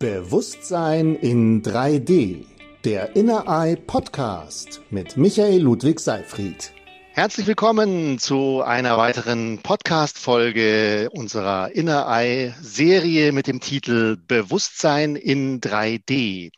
Bewusstsein 0.00 1.14
in 1.14 1.62
3D, 1.62 2.46
der 2.84 3.14
Inner 3.16 3.44
Eye 3.46 3.76
Podcast 3.76 4.80
mit 4.88 5.18
Michael 5.18 5.60
Ludwig 5.60 6.00
Seifried. 6.00 6.72
Herzlich 7.12 7.46
willkommen 7.46 8.18
zu 8.18 8.62
einer 8.62 8.96
weiteren 8.96 9.58
Podcast-Folge 9.58 11.10
unserer 11.12 11.72
Inner 11.72 12.06
Eye 12.08 12.54
Serie 12.62 13.32
mit 13.32 13.46
dem 13.46 13.60
Titel 13.60 14.16
Bewusstsein 14.16 15.16
in 15.16 15.60
3D. 15.60 16.50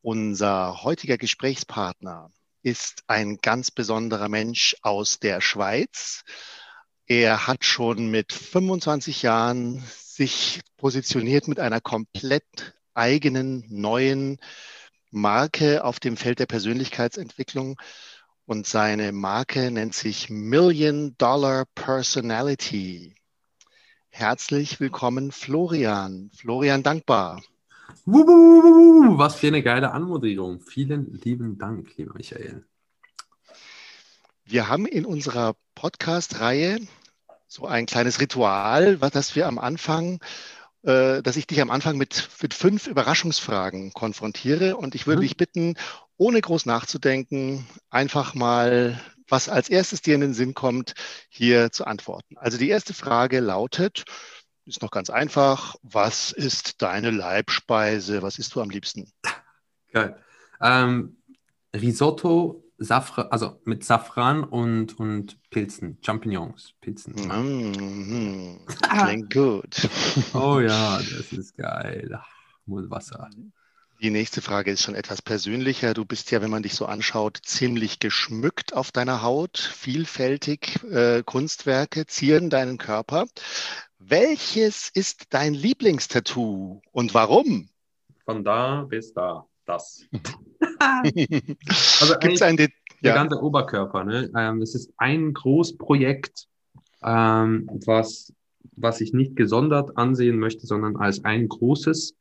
Unser 0.00 0.82
heutiger 0.82 1.18
Gesprächspartner 1.18 2.30
ist 2.64 3.04
ein 3.06 3.38
ganz 3.40 3.70
besonderer 3.70 4.28
Mensch 4.28 4.74
aus 4.82 5.20
der 5.20 5.40
Schweiz. 5.40 6.24
Er 7.14 7.46
hat 7.46 7.66
schon 7.66 8.10
mit 8.10 8.32
25 8.32 9.20
Jahren 9.20 9.82
sich 9.86 10.62
positioniert 10.78 11.46
mit 11.46 11.60
einer 11.60 11.82
komplett 11.82 12.74
eigenen 12.94 13.66
neuen 13.68 14.38
Marke 15.10 15.84
auf 15.84 16.00
dem 16.00 16.16
Feld 16.16 16.38
der 16.38 16.46
Persönlichkeitsentwicklung. 16.46 17.76
Und 18.46 18.66
seine 18.66 19.12
Marke 19.12 19.70
nennt 19.70 19.94
sich 19.94 20.30
Million 20.30 21.14
Dollar 21.18 21.66
Personality. 21.74 23.14
Herzlich 24.08 24.80
willkommen, 24.80 25.32
Florian. 25.32 26.30
Florian 26.34 26.82
Dankbar. 26.82 27.42
Was 28.06 29.34
für 29.34 29.48
eine 29.48 29.62
geile 29.62 29.90
Anmoderierung. 29.90 30.62
Vielen 30.62 31.12
lieben 31.22 31.58
Dank, 31.58 31.94
lieber 31.98 32.14
Michael. 32.14 32.64
Wir 34.46 34.68
haben 34.68 34.86
in 34.86 35.04
unserer 35.04 35.56
Podcast-Reihe 35.74 36.78
so 37.52 37.66
ein 37.66 37.84
kleines 37.84 38.18
Ritual, 38.18 38.96
das 38.96 39.36
wir 39.36 39.46
am 39.46 39.58
Anfang, 39.58 40.20
äh, 40.84 41.20
dass 41.20 41.36
ich 41.36 41.46
dich 41.46 41.60
am 41.60 41.70
Anfang 41.70 41.98
mit, 41.98 42.30
mit 42.40 42.54
fünf 42.54 42.86
Überraschungsfragen 42.86 43.92
konfrontiere. 43.92 44.78
Und 44.78 44.94
ich 44.94 45.06
würde 45.06 45.18
mhm. 45.18 45.24
dich 45.24 45.36
bitten, 45.36 45.74
ohne 46.16 46.40
groß 46.40 46.64
nachzudenken, 46.64 47.66
einfach 47.90 48.32
mal, 48.34 48.98
was 49.28 49.50
als 49.50 49.68
erstes 49.68 50.00
dir 50.00 50.14
in 50.14 50.22
den 50.22 50.34
Sinn 50.34 50.54
kommt, 50.54 50.94
hier 51.28 51.70
zu 51.70 51.84
antworten. 51.84 52.38
Also 52.38 52.56
die 52.56 52.70
erste 52.70 52.94
Frage 52.94 53.40
lautet, 53.40 54.04
ist 54.64 54.80
noch 54.80 54.90
ganz 54.90 55.10
einfach, 55.10 55.76
was 55.82 56.32
ist 56.32 56.80
deine 56.80 57.10
Leibspeise? 57.10 58.22
Was 58.22 58.38
isst 58.38 58.54
du 58.54 58.62
am 58.62 58.70
liebsten? 58.70 59.12
Geil. 59.92 60.16
Ähm, 60.62 61.18
Risotto 61.74 62.61
Safran, 62.82 63.26
also 63.30 63.60
mit 63.64 63.84
Safran 63.84 64.44
und, 64.44 64.98
und 64.98 65.38
Pilzen, 65.50 65.98
Champignons, 66.04 66.74
Pilzen. 66.80 67.14
Mm, 67.14 68.66
klingt 69.04 69.32
gut. 69.32 69.88
oh 70.34 70.60
ja, 70.60 70.98
das 71.16 71.32
ist 71.32 71.56
geil. 71.56 72.20
Muss 72.66 72.90
Wasser. 72.90 73.28
Die 74.02 74.10
nächste 74.10 74.42
Frage 74.42 74.72
ist 74.72 74.82
schon 74.82 74.96
etwas 74.96 75.22
persönlicher. 75.22 75.94
Du 75.94 76.04
bist 76.04 76.32
ja, 76.32 76.42
wenn 76.42 76.50
man 76.50 76.64
dich 76.64 76.74
so 76.74 76.86
anschaut, 76.86 77.38
ziemlich 77.44 78.00
geschmückt 78.00 78.74
auf 78.74 78.90
deiner 78.90 79.22
Haut. 79.22 79.58
Vielfältig 79.58 80.82
äh, 80.90 81.22
Kunstwerke 81.24 82.06
zieren 82.06 82.50
deinen 82.50 82.78
Körper. 82.78 83.26
Welches 84.00 84.90
ist 84.92 85.26
dein 85.30 85.54
Lieblingstattoo 85.54 86.82
und 86.90 87.14
warum? 87.14 87.68
Von 88.24 88.42
da 88.42 88.82
bis 88.82 89.12
da, 89.12 89.46
das. 89.66 90.04
also 92.00 92.14
Gibt's 92.20 92.42
ein 92.42 92.56
der 93.02 93.10
ja. 93.10 93.14
ganze 93.14 93.42
Oberkörper. 93.42 94.04
Ne? 94.04 94.30
Ähm, 94.36 94.60
das 94.60 94.74
ist 94.74 94.92
ein 94.96 95.32
Großprojekt, 95.34 96.46
ähm, 97.02 97.68
was, 97.86 98.32
was 98.76 99.00
ich 99.00 99.12
nicht 99.12 99.36
gesondert 99.36 99.96
ansehen 99.96 100.38
möchte, 100.38 100.66
sondern 100.66 100.96
als 100.96 101.24
ein 101.24 101.48
großes. 101.48 102.14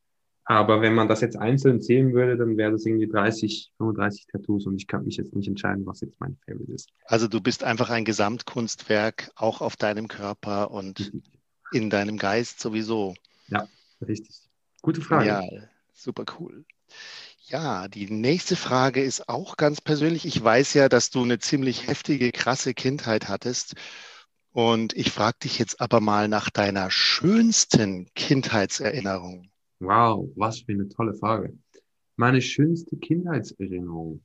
Aber 0.45 0.81
wenn 0.81 0.95
man 0.95 1.08
das 1.08 1.22
jetzt 1.22 1.38
einzeln 1.38 1.81
zählen 1.81 2.14
würde, 2.14 2.36
dann 2.36 2.58
wäre 2.58 2.72
das 2.72 2.86
irgendwie 2.86 3.08
30, 3.08 3.72
35 3.78 4.26
Tattoos 4.26 4.66
und 4.66 4.75
ich 4.75 4.88
kann 4.88 5.06
mich 5.06 5.18
jetzt 5.18 5.36
nicht 5.36 5.48
entscheiden, 5.48 5.86
was 5.86 6.02
jetzt 6.02 6.20
mein 6.20 6.36
Favorite 6.46 6.73
ist. 6.73 6.90
Also 7.06 7.28
du 7.28 7.40
bist 7.40 7.64
einfach 7.64 7.90
ein 7.91 8.06
Gesamtkunstwerk, 8.06 9.31
auch 9.35 9.62
auf 9.62 9.75
deinem 9.75 10.08
Körper 10.08 10.72
und 10.72 11.14
mhm. 11.14 11.24
in 11.72 11.90
deinem 11.90 12.18
Geist 12.18 12.59
sowieso. 12.59 13.14
Ja, 13.50 13.68
richtig. 14.06 14.35
Gute 14.81 15.02
Frage. 15.02 15.28
Ja, 15.28 15.44
super 15.94 16.25
cool. 16.40 16.66
Ja, 17.51 17.89
die 17.89 18.09
nächste 18.09 18.56
Frage 18.56 19.03
ist 19.03 19.28
auch 19.28 19.57
ganz 19.57 19.81
persönlich. 19.81 20.25
Ich 20.25 20.41
weiß 20.41 20.73
ja, 20.73 20.88
dass 20.88 21.09
du 21.09 21.22
eine 21.22 21.38
ziemlich 21.38 21.85
heftige, 21.85 22.31
krasse 22.31 22.73
Kindheit 22.73 23.28
hattest. 23.28 23.75
Und 24.53 24.95
ich 24.95 25.12
frage 25.12 25.39
dich 25.44 25.59
jetzt 25.59 25.81
aber 25.81 26.00
mal 26.00 26.29
nach 26.29 26.50
deiner 26.50 26.90
schönsten 26.90 28.07
Kindheitserinnerung. 28.16 29.50
Wow, 29.79 30.29
was 30.38 30.61
für 30.61 30.72
eine 30.72 30.88
tolle 30.88 31.13
Frage. 31.13 31.53
Meine 32.16 32.41
schönste 32.41 32.95
Kindheitserinnerung. 32.95 34.22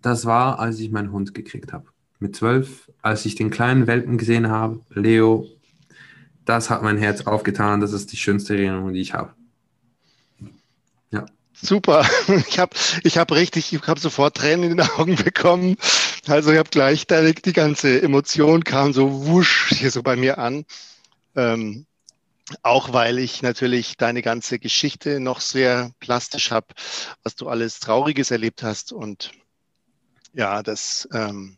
Das 0.00 0.24
war, 0.24 0.60
als 0.60 0.80
ich 0.80 0.90
meinen 0.90 1.12
Hund 1.12 1.34
gekriegt 1.34 1.74
habe. 1.74 1.88
Mit 2.20 2.36
zwölf, 2.36 2.90
als 3.02 3.26
ich 3.26 3.34
den 3.34 3.50
kleinen 3.50 3.86
Welpen 3.86 4.16
gesehen 4.16 4.48
habe, 4.48 4.80
Leo, 4.88 5.46
das 6.46 6.70
hat 6.70 6.82
mein 6.82 6.96
Herz 6.96 7.26
aufgetan. 7.26 7.82
Das 7.82 7.92
ist 7.92 8.12
die 8.12 8.16
schönste 8.16 8.56
Erinnerung, 8.56 8.94
die 8.94 9.00
ich 9.02 9.12
habe. 9.12 9.34
Super. 11.54 12.06
Ich 12.48 12.58
habe 12.58 12.76
ich 13.02 13.18
hab 13.18 13.32
richtig, 13.32 13.72
ich 13.72 13.86
habe 13.86 14.00
sofort 14.00 14.36
Tränen 14.36 14.70
in 14.70 14.76
den 14.76 14.88
Augen 14.90 15.16
bekommen. 15.16 15.76
Also 16.26 16.52
ich 16.52 16.58
habe 16.58 16.70
gleich 16.70 17.06
da 17.06 17.22
die 17.22 17.52
ganze 17.52 18.02
Emotion 18.02 18.64
kam 18.64 18.92
so 18.92 19.26
wusch 19.26 19.70
hier 19.70 19.90
so 19.90 20.02
bei 20.02 20.16
mir 20.16 20.38
an. 20.38 20.64
Ähm, 21.36 21.86
auch 22.62 22.92
weil 22.92 23.18
ich 23.18 23.42
natürlich 23.42 23.96
deine 23.96 24.22
ganze 24.22 24.58
Geschichte 24.58 25.18
noch 25.20 25.40
sehr 25.40 25.90
plastisch 26.00 26.50
habe, 26.50 26.66
was 27.22 27.36
du 27.36 27.48
alles 27.48 27.80
Trauriges 27.80 28.30
erlebt 28.30 28.62
hast. 28.62 28.92
Und 28.92 29.30
ja, 30.34 30.62
das, 30.62 31.08
ähm, 31.12 31.56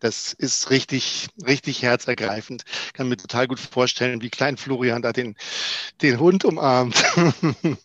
das 0.00 0.32
ist 0.32 0.70
richtig, 0.70 1.28
richtig 1.46 1.82
herzergreifend. 1.82 2.64
Ich 2.86 2.92
kann 2.92 3.08
mir 3.08 3.16
total 3.16 3.48
gut 3.48 3.58
vorstellen, 3.60 4.22
wie 4.22 4.30
klein 4.30 4.56
Florian 4.56 5.02
da 5.02 5.12
den, 5.12 5.36
den 6.02 6.18
Hund 6.20 6.44
umarmt. 6.44 7.02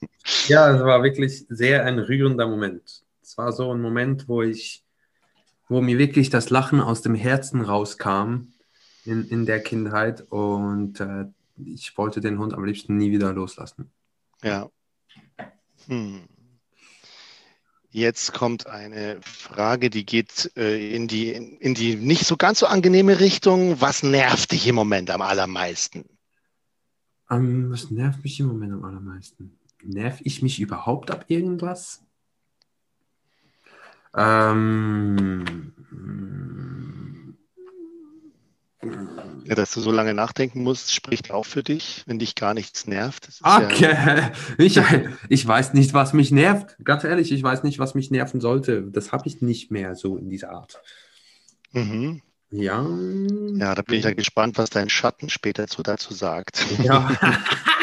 Ja, 0.47 0.73
es 0.73 0.81
war 0.81 1.03
wirklich 1.03 1.46
sehr 1.50 1.85
ein 1.85 2.00
rührender 2.00 2.47
Moment. 2.47 3.03
Es 3.22 3.38
war 3.38 3.52
so 3.52 3.73
ein 3.73 3.81
Moment, 3.81 4.29
wo 4.29 4.41
ich, 4.41 4.81
wo 5.68 5.81
mir 5.81 5.97
wirklich 5.97 6.29
das 6.29 6.50
Lachen 6.50 6.79
aus 6.79 7.02
dem 7.02 7.13
Herzen 7.13 7.59
rauskam 7.59 8.53
in, 9.03 9.28
in 9.28 9.46
der 9.46 9.62
Kindheit 9.62 10.22
und 10.29 11.02
äh, 11.02 11.25
ich 11.57 11.97
wollte 11.97 12.22
den 12.22 12.40
Hund 12.40 12.53
am 12.53 12.63
liebsten 12.63 12.96
nie 12.96 13.12
wieder 13.12 13.34
loslassen. 13.34 13.91
Ja. 14.41 14.69
Hm. 15.88 16.22
Jetzt 17.94 18.34
kommt 18.34 18.66
eine 18.66 19.20
Frage, 19.22 19.92
die 19.92 20.04
geht 20.04 20.52
äh, 20.58 20.96
in, 20.96 21.08
die, 21.08 21.30
in 21.31 21.76
die 21.76 21.96
nicht 21.96 22.26
so 22.26 22.38
ganz 22.38 22.58
so 22.58 22.66
angenehme 22.66 23.20
Richtung. 23.20 23.81
Was 23.81 24.02
nervt 24.02 24.52
dich 24.52 24.68
im 24.68 24.74
Moment 24.74 25.12
am 25.12 25.22
allermeisten? 25.22 26.03
Um, 27.30 27.38
ähm, 27.38 27.72
was 27.72 27.92
nervt 27.92 28.24
mich 28.24 28.40
im 28.40 28.48
Moment 28.48 28.74
am 28.74 28.84
allermeisten? 28.84 29.59
Nerv 29.84 30.22
ich 30.24 30.42
mich 30.42 30.59
überhaupt 30.59 31.12
ab 31.12 31.26
irgendwas? 31.28 32.03
Ähm, 34.16 35.72
ja, 39.46 39.56
dass 39.56 39.74
du 39.74 39.81
so 39.81 39.92
lange 39.92 40.14
nachdenken 40.14 40.64
musst, 40.64 40.94
spricht 40.94 41.31
auch 41.31 41.46
für 41.46 41.64
dich, 41.64 42.04
wenn 42.06 42.20
dich 42.20 42.36
gar 42.36 42.54
nichts 42.54 42.88
nervt. 42.88 43.30
Okay, 43.42 43.92
ja 43.92 44.31
ich, 44.58 44.80
ich 45.30 45.48
weiß 45.48 45.74
nicht, 45.74 45.94
was 45.94 46.14
mich 46.14 46.31
nervt. 46.31 46.76
Ganz 46.84 47.04
ehrlich, 47.04 47.31
ich 47.31 47.44
weiß 47.44 47.64
nicht, 47.64 47.80
was 47.80 47.96
mich 47.96 48.12
nerven 48.12 48.42
sollte. 48.42 48.84
Das 48.84 49.12
habe 49.12 49.28
ich 49.28 49.42
nicht 49.42 49.72
mehr 49.72 49.96
so 49.96 50.18
in 50.18 50.30
dieser 50.30 50.52
Art. 50.52 50.82
Mhm. 51.72 52.22
Ja. 52.52 52.88
Ja, 53.56 53.74
da 53.74 53.82
bin 53.82 53.98
ich 53.98 54.06
ja 54.06 54.14
gespannt, 54.14 54.59
was 54.59 54.70
dein 54.70 54.90
Schatten 54.90 55.30
später 55.30 55.66
dazu 55.84 56.14
sagt. 56.14 56.64
Ja. 56.84 57.12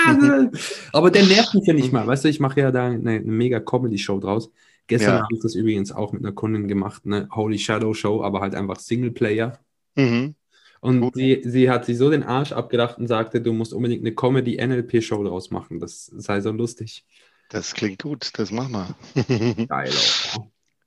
Aber 0.93 1.11
der 1.11 1.27
nervt 1.27 1.55
mich 1.55 1.67
ja 1.67 1.75
nicht 1.75 1.93
mal. 1.93 2.07
Weißt 2.07 2.25
du, 2.25 2.29
ich 2.29 2.39
mache 2.39 2.61
ja 2.61 2.71
da 2.71 2.87
eine, 2.87 3.11
eine 3.11 3.21
mega 3.21 3.59
Comedy-Show 3.59 4.21
draus. 4.21 4.51
Gestern 4.87 5.17
ja. 5.17 5.23
habe 5.23 5.35
ich 5.35 5.41
das 5.41 5.55
übrigens 5.55 5.93
auch 5.93 6.13
mit 6.13 6.25
einer 6.25 6.33
Kundin 6.33 6.69
gemacht, 6.69 7.03
eine 7.05 7.29
Holy 7.33 7.59
Shadow 7.59 7.95
Show, 7.95 8.23
aber 8.23 8.41
halt 8.41 8.55
einfach 8.55 8.79
Singleplayer. 8.79 9.59
Mhm. 9.97 10.35
Und 10.81 11.15
sie, 11.15 11.43
sie 11.45 11.69
hat 11.69 11.85
sich 11.85 11.99
so 11.99 12.11
den 12.11 12.23
Arsch 12.23 12.53
abgedacht 12.53 12.99
und 12.99 13.07
sagte, 13.07 13.43
du 13.43 13.53
musst 13.53 13.75
unbedingt 13.75 14.03
eine 14.03 14.15
Comedy-NLP-Show 14.15 15.23
draus 15.25 15.51
machen. 15.51 15.79
Das 15.79 16.07
sei 16.07 16.41
so 16.41 16.51
lustig. 16.51 17.05
Das 17.51 17.75
klingt 17.75 18.03
gut, 18.03 18.31
das 18.39 18.51
machen 18.51 18.73
wir. 18.73 19.67
Geil. 19.67 19.93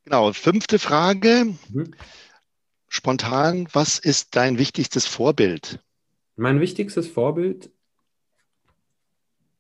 Genau, 0.06 0.34
fünfte 0.34 0.80
Frage. 0.80 1.54
Mhm. 1.70 1.94
Spontan, 2.88 3.68
was 3.72 4.00
ist 4.00 4.36
dein 4.36 4.58
wichtigstes 4.58 5.06
Vorbild? 5.06 5.80
Mein 6.36 6.60
wichtigstes 6.60 7.08
Vorbild? 7.08 7.70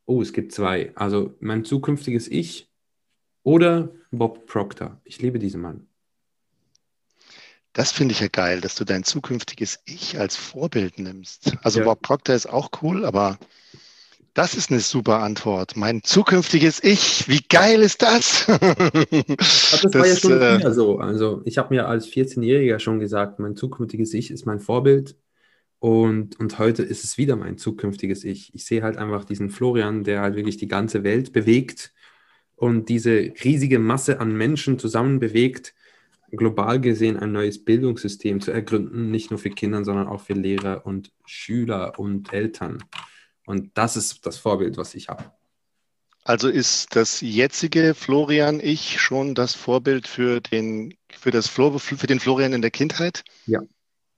Oh, 0.06 0.22
es 0.22 0.34
gibt 0.34 0.52
zwei. 0.52 0.92
Also 0.96 1.36
mein 1.40 1.64
zukünftiges 1.64 2.28
Ich 2.28 2.70
oder 3.44 3.90
Bob 4.12 4.48
Proctor. 4.48 5.00
Ich 5.04 5.22
liebe 5.22 5.40
diesen 5.40 5.62
Mann. 5.62 5.88
Das 7.74 7.92
finde 7.92 8.14
ich 8.14 8.20
ja 8.20 8.28
geil, 8.32 8.62
dass 8.62 8.76
du 8.76 8.86
dein 8.86 9.04
zukünftiges 9.04 9.80
Ich 9.86 10.20
als 10.20 10.36
Vorbild 10.36 11.00
nimmst. 11.00 11.58
Also 11.64 11.80
ja. 11.80 11.86
Bob 11.86 12.02
Proctor 12.02 12.36
ist 12.36 12.48
auch 12.48 12.70
cool, 12.82 13.06
aber 13.06 13.40
Das 14.36 14.56
ist 14.56 14.72
eine 14.72 14.80
super 14.80 15.20
Antwort. 15.20 15.76
Mein 15.76 16.02
zukünftiges 16.04 16.84
Ich, 16.84 17.28
wie 17.28 17.42
geil 17.48 17.82
ist 17.82 18.02
das? 18.02 18.46
das, 18.48 19.82
das 19.82 19.84
war 19.94 20.08
ja 20.08 20.16
schon 20.16 20.42
äh, 20.42 20.74
so. 20.74 20.98
Also 20.98 21.42
ich 21.46 21.60
habe 21.60 21.74
mir 21.74 21.88
als 21.88 22.08
14-Jähriger 22.08 22.80
schon 22.80 23.00
gesagt, 23.00 23.40
mein 23.40 23.56
zukünftiges 23.56 24.14
Ich 24.16 24.32
ist 24.32 24.46
mein 24.46 24.60
Vorbild. 24.60 25.16
Und, 25.80 26.40
und 26.40 26.58
heute 26.60 26.82
ist 26.82 27.04
es 27.04 27.18
wieder 27.18 27.36
mein 27.36 27.58
zukünftiges 27.58 28.24
Ich. 28.24 28.56
Ich 28.56 28.66
sehe 28.66 28.82
halt 28.82 28.98
einfach 28.98 29.26
diesen 29.26 29.52
Florian, 29.52 30.04
der 30.04 30.22
halt 30.22 30.36
wirklich 30.36 30.58
die 30.58 30.68
ganze 30.68 31.04
Welt 31.04 31.32
bewegt 31.34 31.94
und 32.56 32.90
diese 32.90 33.34
riesige 33.44 33.80
Masse 33.80 34.20
an 34.20 34.36
Menschen 34.36 34.80
zusammen 34.80 35.20
bewegt, 35.20 35.76
global 36.38 36.80
gesehen 36.80 37.18
ein 37.18 37.32
neues 37.32 37.64
Bildungssystem 37.64 38.42
zu 38.42 38.52
ergründen, 38.52 39.12
nicht 39.12 39.32
nur 39.32 39.40
für 39.40 39.50
Kinder, 39.50 39.84
sondern 39.84 40.08
auch 40.08 40.22
für 40.22 40.34
Lehrer 40.34 40.86
und 40.86 41.12
Schüler 41.26 42.00
und 42.00 42.34
Eltern. 42.34 42.84
Und 43.46 43.72
das 43.78 43.98
ist 43.98 44.26
das 44.26 44.38
Vorbild, 44.38 44.78
was 44.78 44.96
ich 44.96 45.10
habe. 45.10 45.32
Also 46.26 46.48
ist 46.48 46.96
das 46.96 47.20
jetzige 47.20 47.94
Florian 47.94 48.62
ich 48.62 49.02
schon 49.02 49.36
das 49.36 49.56
Vorbild 49.56 50.08
für 50.08 50.40
den, 50.40 50.96
für 51.12 51.32
das 51.32 51.48
Flo, 51.48 51.78
für 51.78 52.08
den 52.08 52.22
Florian 52.22 52.54
in 52.54 52.62
der 52.62 52.72
Kindheit? 52.72 53.26
Ja, 53.46 53.62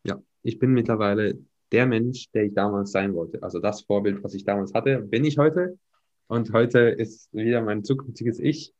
ja. 0.03 0.21
Ich 0.43 0.59
bin 0.59 0.73
mittlerweile 0.73 1.39
der 1.71 1.87
Mensch, 1.87 2.29
der 2.31 2.43
ich 2.43 2.53
damals 2.53 2.91
sein 2.91 3.15
wollte. 3.15 3.41
Also 3.41 3.59
das 3.59 3.81
Vorbild, 3.81 4.23
was 4.23 4.35
ich 4.35 4.45
damals 4.45 4.73
hatte, 4.75 4.99
bin 4.99 5.25
ich 5.25 5.39
heute. 5.39 5.79
Und 6.27 6.53
heute 6.53 6.79
ist 6.79 7.33
wieder 7.33 7.61
mein 7.61 7.83
zukünftiges 7.83 8.39
Ich. 8.39 8.73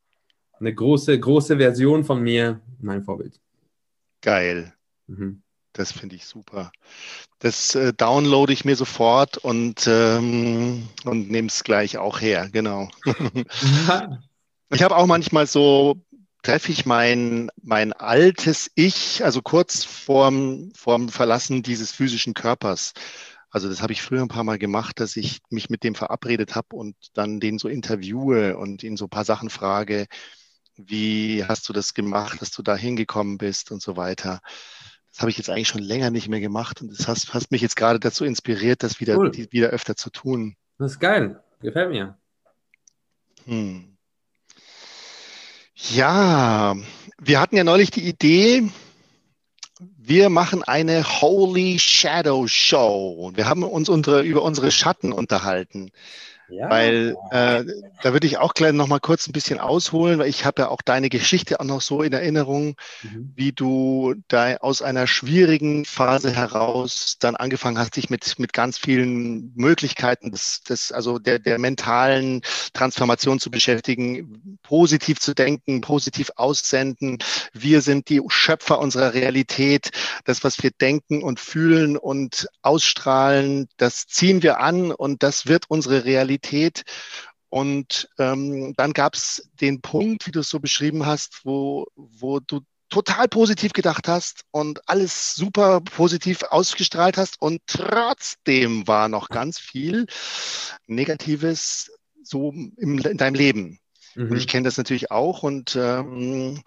Eine 0.60 0.74
große, 0.74 1.20
große 1.20 1.58
Version 1.58 2.04
von 2.04 2.22
mir, 2.22 2.62
mein 2.80 3.04
Vorbild. 3.04 3.40
Geil. 4.22 4.74
Mhm. 5.08 5.42
Das 5.74 5.92
finde 5.92 6.16
ich 6.16 6.26
super. 6.26 6.72
Das 7.40 7.76
äh, 7.76 7.92
downloade 7.94 8.54
ich 8.54 8.64
mir 8.64 8.78
sofort 8.78 9.38
und, 9.38 9.86
ähm, 9.88 10.88
und 11.04 11.30
nehme 11.30 11.50
es 11.50 11.66
gleich 11.66 11.98
auch 11.98 12.22
her, 12.22 12.50
genau. 12.50 12.90
ich 14.70 14.84
habe 14.84 14.96
auch 14.96 15.06
manchmal 15.06 15.48
so, 15.48 16.02
treffe 16.46 16.72
ich 16.72 16.86
mein, 16.86 17.50
mein 17.62 17.92
altes 17.92 18.72
Ich, 18.76 19.26
also 19.26 19.42
kurz 19.42 19.84
vorm, 19.84 20.72
vorm 20.76 21.10
Verlassen 21.10 21.64
dieses 21.64 21.92
physischen 21.92 22.34
Körpers. 22.34 22.94
Also 23.50 23.68
das 23.68 23.82
habe 23.82 23.94
ich 23.94 24.02
früher 24.02 24.22
ein 24.22 24.28
paar 24.28 24.44
Mal 24.44 24.60
gemacht, 24.60 25.00
dass 25.00 25.18
ich 25.18 25.40
mich 25.50 25.70
mit 25.70 25.84
dem 25.84 25.96
verabredet 25.96 26.56
habe 26.56 26.76
und 26.76 26.96
dann 27.16 27.40
den 27.40 27.58
so 27.58 27.68
interviewe 27.68 28.58
und 28.58 28.84
ihn 28.84 28.96
so 28.96 29.06
ein 29.06 29.10
paar 29.10 29.26
Sachen 29.26 29.50
frage, 29.50 30.06
wie 30.78 31.44
hast 31.46 31.68
du 31.70 31.74
das 31.74 31.94
gemacht, 31.94 32.42
dass 32.42 32.52
du 32.52 32.62
da 32.62 32.76
hingekommen 32.76 33.38
bist 33.38 33.72
und 33.72 33.82
so 33.82 33.98
weiter. 33.98 34.42
Das 35.12 35.22
habe 35.22 35.32
ich 35.32 35.38
jetzt 35.38 35.50
eigentlich 35.50 35.70
schon 35.70 35.82
länger 35.82 36.12
nicht 36.12 36.28
mehr 36.28 36.42
gemacht 36.42 36.82
und 36.82 36.92
das 36.92 37.08
hast, 37.08 37.34
hast 37.34 37.52
mich 37.52 37.62
jetzt 37.62 37.76
gerade 37.76 38.00
dazu 38.00 38.26
inspiriert, 38.26 38.84
das 38.84 39.00
wieder, 39.00 39.18
cool. 39.18 39.32
wieder 39.34 39.70
öfter 39.70 39.96
zu 39.96 40.10
tun. 40.10 40.56
Das 40.78 40.94
ist 40.94 41.00
geil. 41.00 41.42
Gefällt 41.62 41.90
mir. 41.90 42.18
Hm. 43.46 43.96
Ja, 45.76 46.76
wir 47.18 47.40
hatten 47.40 47.56
ja 47.56 47.64
neulich 47.64 47.92
die 47.92 48.08
Idee, 48.08 48.70
wir 49.80 50.30
machen 50.30 50.64
eine 50.64 51.04
Holy 51.04 51.80
Shadow 51.80 52.48
Show. 52.48 53.32
Wir 53.36 53.48
haben 53.48 53.64
uns 53.64 53.90
unsere, 53.90 54.22
über 54.22 54.42
unsere 54.42 54.72
Schatten 54.72 55.12
unterhalten. 55.12 55.92
Ja. 56.48 56.70
Weil 56.70 57.16
äh, 57.32 57.64
da 58.04 58.14
würde 58.14 58.28
ich 58.28 58.38
auch 58.38 58.54
gleich 58.54 58.74
noch 58.74 58.88
mal 58.88 59.00
kurz 59.00 59.28
ein 59.28 59.32
bisschen 59.32 59.60
ausholen, 59.60 60.20
weil 60.20 60.30
ich 60.30 60.46
habe 60.46 60.64
ja 60.64 60.68
auch 60.70 60.82
deine 60.84 61.10
Geschichte 61.10 61.60
auch 61.60 61.66
noch 61.66 61.82
so 61.82 62.04
in 62.04 62.14
Erinnerung, 62.14 62.76
mhm. 63.02 63.32
wie 63.36 63.52
du 63.52 64.16
da 64.28 64.58
aus 64.58 64.82
einer 64.82 65.08
schwierigen 65.08 65.86
Phase 65.86 66.32
heraus 66.36 67.18
dann 67.20 67.36
angefangen 67.36 67.80
hast, 67.80 67.96
dich 67.96 68.12
mit, 68.12 68.38
mit 68.38 68.54
ganz 68.54 68.78
vielen 68.78 69.54
Möglichkeiten 69.56 70.32
des, 70.32 70.62
des 70.62 70.92
also 70.92 71.18
der, 71.18 71.40
der 71.40 71.58
mentalen 71.58 72.42
Transformation 72.74 73.40
zu 73.40 73.50
beschäftigen, 73.50 74.60
positiv 74.62 75.20
zu 75.20 75.34
denken, 75.34 75.82
positiv 75.82 76.32
aussenden. 76.36 77.18
Wir 77.54 77.82
sind 77.82 78.10
die 78.10 78.22
Schöpfer 78.28 78.80
unserer 78.80 79.14
Realität. 79.14 79.90
Das, 80.26 80.44
was 80.44 80.62
wir 80.62 80.72
denken 80.72 81.24
und 81.24 81.40
fühlen 81.40 81.98
und 81.98 82.48
ausstrahlen, 82.62 83.68
das 83.78 84.06
ziehen 84.06 84.44
wir 84.44 84.60
an 84.60 84.92
und 84.92 85.24
das 85.24 85.48
wird 85.48 85.66
unsere 85.70 86.06
Realität 86.06 86.35
Realität. 86.36 86.84
Und 87.50 88.10
ähm, 88.20 88.74
dann 88.76 88.94
gab 88.94 89.16
es 89.16 89.50
den 89.62 89.82
Punkt, 89.82 90.28
wie 90.28 90.32
du 90.32 90.42
es 90.42 90.50
so 90.50 90.60
beschrieben 90.60 91.06
hast, 91.06 91.42
wo, 91.44 91.88
wo 91.96 92.40
du 92.40 92.62
total 92.90 93.28
positiv 93.28 93.74
gedacht 93.74 94.08
hast 94.08 94.44
und 94.52 94.88
alles 94.90 95.36
super 95.36 95.82
positiv 95.82 96.44
ausgestrahlt 96.44 97.18
hast 97.18 97.42
und 97.42 97.62
trotzdem 97.66 98.88
war 98.88 99.10
noch 99.10 99.30
ganz 99.30 99.58
viel 99.58 100.06
Negatives 100.86 101.92
so 102.22 102.52
im, 102.52 103.00
in 103.00 103.18
deinem 103.18 103.36
Leben. 103.36 103.80
Mhm. 104.16 104.32
Und 104.32 104.38
ich 104.38 104.48
kenne 104.48 104.66
das 104.66 104.78
natürlich 104.78 105.12
auch 105.12 105.44
und 105.44 105.76
ähm, 105.76 106.62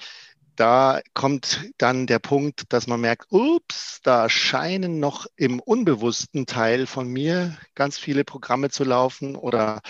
da 0.58 1.00
kommt 1.14 1.70
dann 1.78 2.06
der 2.06 2.18
Punkt, 2.18 2.72
dass 2.72 2.86
man 2.86 3.00
merkt, 3.00 3.26
ups, 3.30 4.00
da 4.02 4.28
scheinen 4.28 4.98
noch 4.98 5.26
im 5.36 5.60
unbewussten 5.60 6.46
Teil 6.46 6.86
von 6.86 7.08
mir 7.08 7.56
ganz 7.74 7.96
viele 7.96 8.24
Programme 8.24 8.68
zu 8.70 8.82
laufen 8.84 9.36
oder 9.36 9.80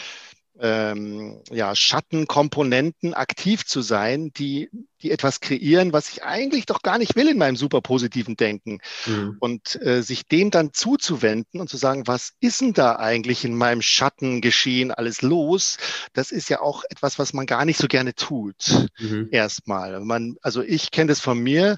ähm, 0.60 1.40
ja, 1.50 1.74
Schattenkomponenten 1.74 3.14
aktiv 3.14 3.64
zu 3.64 3.80
sein, 3.80 4.32
die, 4.36 4.70
die 5.02 5.10
etwas 5.10 5.40
kreieren, 5.40 5.92
was 5.92 6.08
ich 6.10 6.24
eigentlich 6.24 6.66
doch 6.66 6.82
gar 6.82 6.98
nicht 6.98 7.16
will 7.16 7.28
in 7.28 7.38
meinem 7.38 7.56
super 7.56 7.80
positiven 7.80 8.36
Denken. 8.36 8.80
Mhm. 9.06 9.36
Und 9.40 9.80
äh, 9.82 10.02
sich 10.02 10.26
dem 10.26 10.50
dann 10.50 10.72
zuzuwenden 10.72 11.60
und 11.60 11.68
zu 11.68 11.76
sagen, 11.76 12.06
was 12.06 12.32
ist 12.40 12.60
denn 12.60 12.72
da 12.72 12.96
eigentlich 12.96 13.44
in 13.44 13.54
meinem 13.54 13.82
Schatten 13.82 14.40
geschehen, 14.40 14.90
alles 14.90 15.22
los? 15.22 15.78
Das 16.12 16.30
ist 16.32 16.48
ja 16.48 16.60
auch 16.60 16.84
etwas, 16.90 17.18
was 17.18 17.32
man 17.32 17.46
gar 17.46 17.64
nicht 17.64 17.78
so 17.78 17.86
gerne 17.86 18.14
tut. 18.14 18.88
Mhm. 18.98 19.28
Erstmal. 19.30 20.00
Man, 20.00 20.36
also 20.42 20.62
ich 20.62 20.90
kenne 20.90 21.08
das 21.08 21.20
von 21.20 21.38
mir 21.38 21.76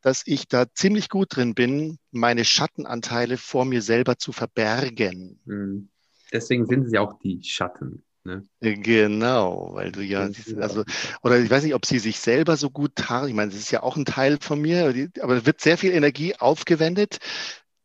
dass 0.00 0.22
ich 0.26 0.46
da 0.46 0.72
ziemlich 0.72 1.08
gut 1.08 1.34
drin 1.34 1.54
bin, 1.54 1.98
meine 2.12 2.44
Schattenanteile 2.44 3.36
vor 3.36 3.64
mir 3.64 3.82
selber 3.82 4.16
zu 4.16 4.30
verbergen. 4.30 5.40
Mhm. 5.44 5.88
Deswegen 6.32 6.66
sind 6.66 6.88
sie 6.88 6.98
auch 6.98 7.18
die 7.20 7.42
Schatten. 7.42 8.04
Ne? 8.28 8.46
Genau, 8.60 9.70
weil 9.72 9.90
du 9.90 10.02
ja, 10.02 10.28
also, 10.60 10.84
oder 11.22 11.38
ich 11.38 11.50
weiß 11.50 11.64
nicht, 11.64 11.74
ob 11.74 11.86
sie 11.86 11.98
sich 11.98 12.20
selber 12.20 12.58
so 12.58 12.68
gut 12.68 12.94
tarnt. 12.94 13.28
Ich 13.28 13.34
meine, 13.34 13.50
das 13.50 13.58
ist 13.58 13.70
ja 13.70 13.82
auch 13.82 13.96
ein 13.96 14.04
Teil 14.04 14.38
von 14.40 14.60
mir, 14.60 15.08
aber 15.22 15.36
es 15.36 15.46
wird 15.46 15.62
sehr 15.62 15.78
viel 15.78 15.92
Energie 15.92 16.34
aufgewendet, 16.36 17.18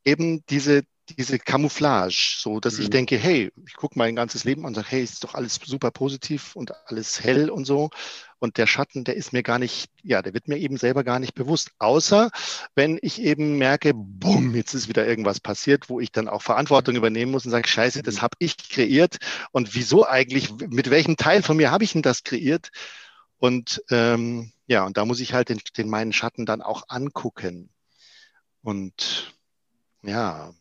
eben 0.04 0.44
diese 0.50 0.84
diese 1.10 1.38
Camouflage, 1.38 2.38
so 2.40 2.60
dass 2.60 2.78
mhm. 2.78 2.84
ich 2.84 2.90
denke, 2.90 3.18
hey, 3.18 3.52
ich 3.68 3.74
gucke 3.74 3.98
mein 3.98 4.16
ganzes 4.16 4.46
Leben 4.46 4.62
an 4.62 4.68
und 4.68 4.76
sage, 4.76 4.88
hey, 4.90 5.04
ist 5.04 5.24
doch 5.24 5.34
alles 5.34 5.60
super 5.64 5.92
positiv 5.92 6.56
und 6.56 6.72
alles 6.88 7.22
hell 7.22 7.50
und 7.50 7.66
so. 7.66 7.90
Und 8.44 8.58
der 8.58 8.68
Schatten, 8.68 9.06
der 9.06 9.16
ist 9.16 9.32
mir 9.32 9.42
gar 9.42 9.58
nicht, 9.58 9.90
ja, 10.02 10.22
der 10.22 10.34
wird 10.34 10.50
mir 10.50 10.58
eben 10.58 10.76
selber 10.76 11.06
gar 11.06 11.18
nicht 11.20 11.34
bewusst. 11.34 11.72
Außer 11.80 12.30
wenn 12.76 13.00
ich 13.02 13.22
eben 13.22 13.58
merke, 13.58 13.94
bumm, 13.96 14.54
jetzt 14.54 14.74
ist 14.74 14.90
wieder 14.90 15.08
irgendwas 15.08 15.40
passiert, 15.40 15.88
wo 15.88 16.02
ich 16.02 16.12
dann 16.12 16.28
auch 16.28 16.42
Verantwortung 16.42 16.98
übernehmen 16.98 17.32
muss 17.32 17.46
und 17.46 17.52
sage, 17.52 17.70
scheiße, 17.70 18.04
das 18.04 18.22
habe 18.22 18.36
ich 18.40 18.58
kreiert. 18.58 19.20
Und 19.54 19.76
wieso 19.76 20.06
eigentlich, 20.06 20.52
mit 20.68 20.90
welchem 20.90 21.16
Teil 21.16 21.42
von 21.42 21.56
mir 21.56 21.72
habe 21.72 21.86
ich 21.86 21.94
denn 21.94 22.02
das 22.02 22.26
kreiert? 22.26 22.72
Und 23.38 23.82
ähm, 23.90 24.52
ja, 24.68 24.84
und 24.86 24.98
da 24.98 25.06
muss 25.06 25.22
ich 25.22 25.34
halt 25.34 25.48
den, 25.48 25.62
den 25.78 25.88
meinen 25.88 26.12
Schatten 26.12 26.46
dann 26.46 26.62
auch 26.62 26.84
angucken. 26.90 27.70
Und 28.62 29.34
ja, 30.02 30.54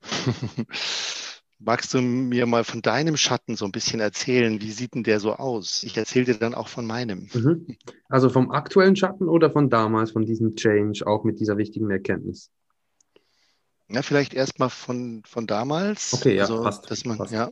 Magst 1.58 1.94
du 1.94 2.02
mir 2.02 2.44
mal 2.46 2.64
von 2.64 2.82
deinem 2.82 3.16
Schatten 3.16 3.56
so 3.56 3.64
ein 3.64 3.72
bisschen 3.72 4.00
erzählen? 4.00 4.60
Wie 4.60 4.72
sieht 4.72 4.94
denn 4.94 5.04
der 5.04 5.20
so 5.20 5.32
aus? 5.32 5.82
Ich 5.84 5.96
erzähle 5.96 6.26
dir 6.26 6.34
dann 6.34 6.54
auch 6.54 6.68
von 6.68 6.86
meinem. 6.86 7.28
Mhm. 7.32 7.76
Also 8.08 8.28
vom 8.28 8.50
aktuellen 8.50 8.94
Schatten 8.94 9.28
oder 9.28 9.50
von 9.50 9.70
damals, 9.70 10.10
von 10.10 10.26
diesem 10.26 10.54
Change, 10.54 11.06
auch 11.06 11.24
mit 11.24 11.40
dieser 11.40 11.56
wichtigen 11.56 11.90
Erkenntnis? 11.90 12.50
Ja, 13.88 14.02
vielleicht 14.02 14.34
erstmal 14.34 14.68
von, 14.68 15.22
von 15.24 15.46
damals. 15.46 16.12
Okay, 16.12 16.36
ja, 16.36 16.42
also, 16.42 16.62
passt, 16.62 16.90
dass 16.90 17.04
man, 17.06 17.18
passt. 17.18 17.32
Ja. 17.32 17.50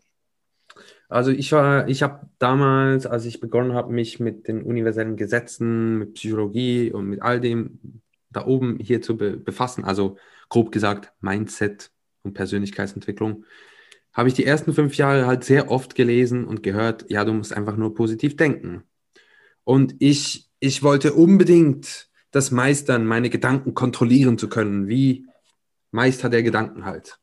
Also 1.08 1.30
ich 1.30 1.50
war, 1.52 1.88
ich 1.88 2.02
habe 2.02 2.28
damals, 2.38 3.06
als 3.06 3.25
ich 3.25 3.40
begonnen 3.40 3.73
habe, 3.73 3.92
mich 3.92 4.20
mit 4.20 4.49
den 4.49 4.62
universellen 4.62 5.16
Gesetzen, 5.16 5.99
mit 5.99 6.14
Psychologie 6.14 6.90
und 6.92 7.06
mit 7.06 7.23
all 7.23 7.40
dem 7.40 8.02
da 8.30 8.44
oben 8.44 8.78
hier 8.80 9.00
zu 9.00 9.16
be 9.16 9.37
befassen, 9.37 9.84
also 9.84 10.18
grob 10.49 10.73
gesagt 10.73 11.12
Mindset, 11.20 11.90
und 12.25 12.34
Persönlichkeitsentwicklung, 12.34 13.44
habe 14.14 14.28
ich 14.28 14.35
die 14.35 14.47
ersten 14.47 14.73
fünf 14.73 14.97
Jahre 14.97 15.26
halt 15.26 15.44
sehr 15.44 15.71
oft 15.71 15.94
gelesen 15.94 16.44
und 16.44 16.62
gehört, 16.62 17.11
ja, 17.11 17.25
du 17.25 17.33
musst 17.33 17.54
einfach 17.54 17.76
nur 17.76 17.94
positiv 17.94 18.37
denken. 18.37 18.85
Und 19.64 19.97
ich, 19.99 20.49
ich 20.61 20.83
wollte 20.83 21.14
unbedingt 21.14 22.09
das 22.30 22.50
meistern, 22.50 23.06
meine 23.06 23.28
Gedanken 23.28 23.75
kontrollieren 23.75 24.38
zu 24.38 24.49
können, 24.49 24.88
wie 24.88 25.26
Meister 25.90 26.28
der 26.28 26.42
Gedanken 26.42 26.85
halt. 26.85 27.18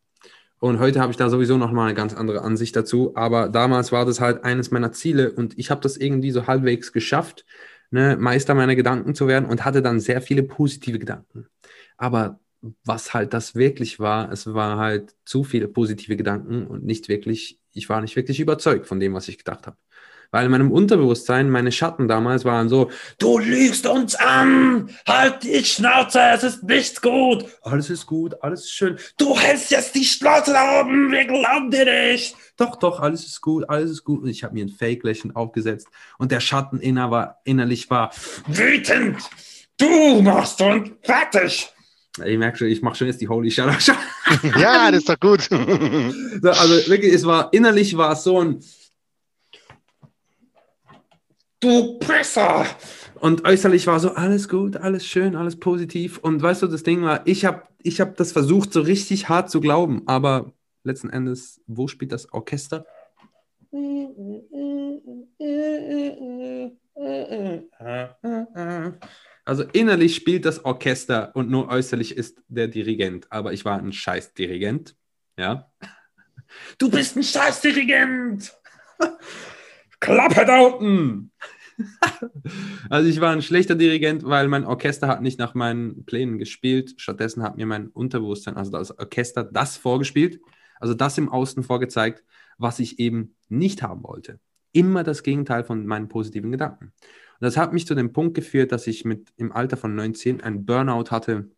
Und 0.59 0.79
heute 0.79 1.01
habe 1.01 1.11
ich 1.11 1.17
da 1.17 1.29
sowieso 1.29 1.57
nochmal 1.57 1.87
eine 1.87 1.95
ganz 1.95 2.13
andere 2.13 2.41
Ansicht 2.41 2.75
dazu. 2.75 3.15
Aber 3.15 3.49
damals 3.49 3.91
war 3.91 4.05
das 4.05 4.19
halt 4.21 4.43
eines 4.43 4.69
meiner 4.69 4.91
Ziele 4.91 5.31
und 5.31 5.57
ich 5.57 5.71
habe 5.71 5.81
das 5.81 5.97
irgendwie 5.97 6.31
so 6.31 6.45
halbwegs 6.45 6.91
geschafft, 6.91 7.45
ne, 7.89 8.15
Meister 8.19 8.53
meiner 8.53 8.75
Gedanken 8.75 9.15
zu 9.15 9.27
werden 9.27 9.49
und 9.49 9.65
hatte 9.65 9.81
dann 9.81 9.99
sehr 9.99 10.21
viele 10.21 10.43
positive 10.43 10.99
Gedanken. 10.99 11.47
Aber 11.97 12.40
was 12.83 13.13
halt 13.13 13.33
das 13.33 13.55
wirklich 13.55 13.99
war, 13.99 14.31
es 14.31 14.53
war 14.53 14.77
halt 14.77 15.15
zu 15.25 15.43
viele 15.43 15.67
positive 15.67 16.15
Gedanken 16.15 16.67
und 16.67 16.83
nicht 16.83 17.09
wirklich 17.09 17.61
ich 17.73 17.89
war 17.89 18.01
nicht 18.01 18.15
wirklich 18.15 18.39
überzeugt 18.39 18.87
von 18.87 18.99
dem, 18.99 19.13
was 19.13 19.27
ich 19.27 19.37
gedacht 19.37 19.67
habe. 19.67 19.77
Weil 20.33 20.45
in 20.45 20.51
meinem 20.51 20.71
Unterbewusstsein, 20.71 21.49
meine 21.49 21.73
Schatten 21.73 22.07
damals 22.07 22.45
waren 22.45 22.69
so, 22.69 22.89
du 23.17 23.37
lügst 23.37 23.85
uns 23.85 24.15
an, 24.15 24.89
halt 25.05 25.43
die 25.43 25.61
Schnauze, 25.65 26.21
es 26.33 26.43
ist 26.43 26.63
nichts 26.63 27.01
gut. 27.01 27.45
Alles 27.63 27.89
ist 27.89 28.05
gut, 28.05 28.41
alles 28.41 28.61
ist 28.61 28.71
schön. 28.71 28.97
Du 29.17 29.37
hältst 29.37 29.71
jetzt 29.71 29.93
die 29.93 30.05
Schnauze 30.05 30.53
da 30.53 30.79
oben, 30.79 31.11
wir 31.11 31.25
glauben 31.25 31.69
dir 31.69 31.83
nicht. 31.83 32.33
Doch, 32.55 32.77
doch, 32.77 33.01
alles 33.01 33.25
ist 33.25 33.41
gut, 33.41 33.69
alles 33.69 33.91
ist 33.91 34.03
gut. 34.05 34.23
Und 34.23 34.29
ich 34.29 34.45
habe 34.45 34.53
mir 34.53 34.63
ein 34.63 34.69
Fake-Lächeln 34.69 35.35
aufgesetzt 35.35 35.89
und 36.17 36.31
der 36.31 36.39
Schatten 36.39 36.79
inner 36.79 37.11
war, 37.11 37.41
innerlich 37.43 37.89
war 37.89 38.11
wütend. 38.47 39.17
Du 39.75 40.21
machst 40.21 40.61
uns 40.61 40.91
fertig. 41.01 41.73
Ich 42.25 42.37
merke 42.37 42.57
schon, 42.57 42.67
ich 42.67 42.81
mache 42.81 42.95
schon 42.95 43.07
jetzt 43.07 43.21
die 43.21 43.29
Holy 43.29 43.49
Shadow. 43.49 43.71
ja, 44.59 44.91
das 44.91 44.99
ist 44.99 45.09
doch 45.09 45.19
gut. 45.19 45.49
also 45.51 46.89
wirklich, 46.89 47.13
es 47.13 47.25
war 47.25 47.53
innerlich 47.53 47.95
war 47.95 48.13
es 48.13 48.23
so 48.23 48.41
ein 48.41 48.61
du 51.61 51.99
Pisser! 51.99 52.65
Und 53.19 53.45
äußerlich 53.45 53.85
war 53.87 53.99
so 53.99 54.13
alles 54.15 54.49
gut, 54.49 54.77
alles 54.77 55.05
schön, 55.05 55.35
alles 55.35 55.57
positiv. 55.59 56.17
Und 56.17 56.41
weißt 56.41 56.63
du, 56.63 56.67
das 56.67 56.83
Ding 56.83 57.03
war, 57.03 57.21
ich 57.25 57.45
habe 57.45 57.63
ich 57.83 58.01
hab 58.01 58.17
das 58.17 58.31
versucht, 58.31 58.73
so 58.73 58.81
richtig 58.81 59.29
hart 59.29 59.51
zu 59.51 59.61
glauben, 59.61 60.01
aber 60.07 60.51
letzten 60.83 61.09
Endes, 61.09 61.61
wo 61.67 61.87
spielt 61.87 62.11
das 62.11 62.33
Orchester? 62.33 62.85
Also 69.45 69.63
innerlich 69.73 70.15
spielt 70.15 70.45
das 70.45 70.65
Orchester 70.65 71.35
und 71.35 71.49
nur 71.49 71.69
äußerlich 71.69 72.15
ist 72.15 72.41
der 72.47 72.67
Dirigent. 72.67 73.31
Aber 73.31 73.53
ich 73.53 73.65
war 73.65 73.79
ein 73.79 73.93
Scheißdirigent. 73.93 74.95
Ja. 75.37 75.71
Du 76.77 76.89
bist 76.89 77.15
ein 77.15 77.23
Scheißdirigent! 77.23 78.53
Klappe 79.99 80.45
da 80.45 80.61
unten! 80.61 81.31
also 82.89 83.09
ich 83.09 83.21
war 83.21 83.31
ein 83.31 83.41
schlechter 83.41 83.75
Dirigent, 83.75 84.23
weil 84.23 84.47
mein 84.47 84.65
Orchester 84.65 85.07
hat 85.07 85.21
nicht 85.21 85.39
nach 85.39 85.53
meinen 85.53 86.05
Plänen 86.05 86.37
gespielt. 86.37 86.93
Stattdessen 86.97 87.43
hat 87.43 87.57
mir 87.57 87.65
mein 87.65 87.87
Unterbewusstsein, 87.87 88.57
also 88.57 88.71
das 88.71 88.97
Orchester, 88.97 89.43
das 89.43 89.77
vorgespielt, 89.77 90.41
also 90.79 90.93
das 90.93 91.17
im 91.17 91.29
Außen 91.29 91.63
vorgezeigt, 91.63 92.23
was 92.57 92.79
ich 92.79 92.99
eben 92.99 93.35
nicht 93.49 93.81
haben 93.81 94.03
wollte. 94.03 94.39
Immer 94.73 95.03
das 95.03 95.23
Gegenteil 95.23 95.63
von 95.63 95.85
meinen 95.85 96.07
positiven 96.07 96.51
Gedanken. 96.51 96.93
Und 97.41 97.45
das 97.47 97.57
hat 97.57 97.73
mich 97.73 97.87
zu 97.87 97.95
dem 97.95 98.13
Punkt 98.13 98.35
geführt, 98.35 98.71
dass 98.71 98.85
ich 98.85 99.03
mit 99.03 99.33
im 99.35 99.51
Alter 99.51 99.75
von 99.75 99.95
19 99.95 100.41
ein 100.41 100.63
Burnout 100.63 101.09
hatte, 101.09 101.49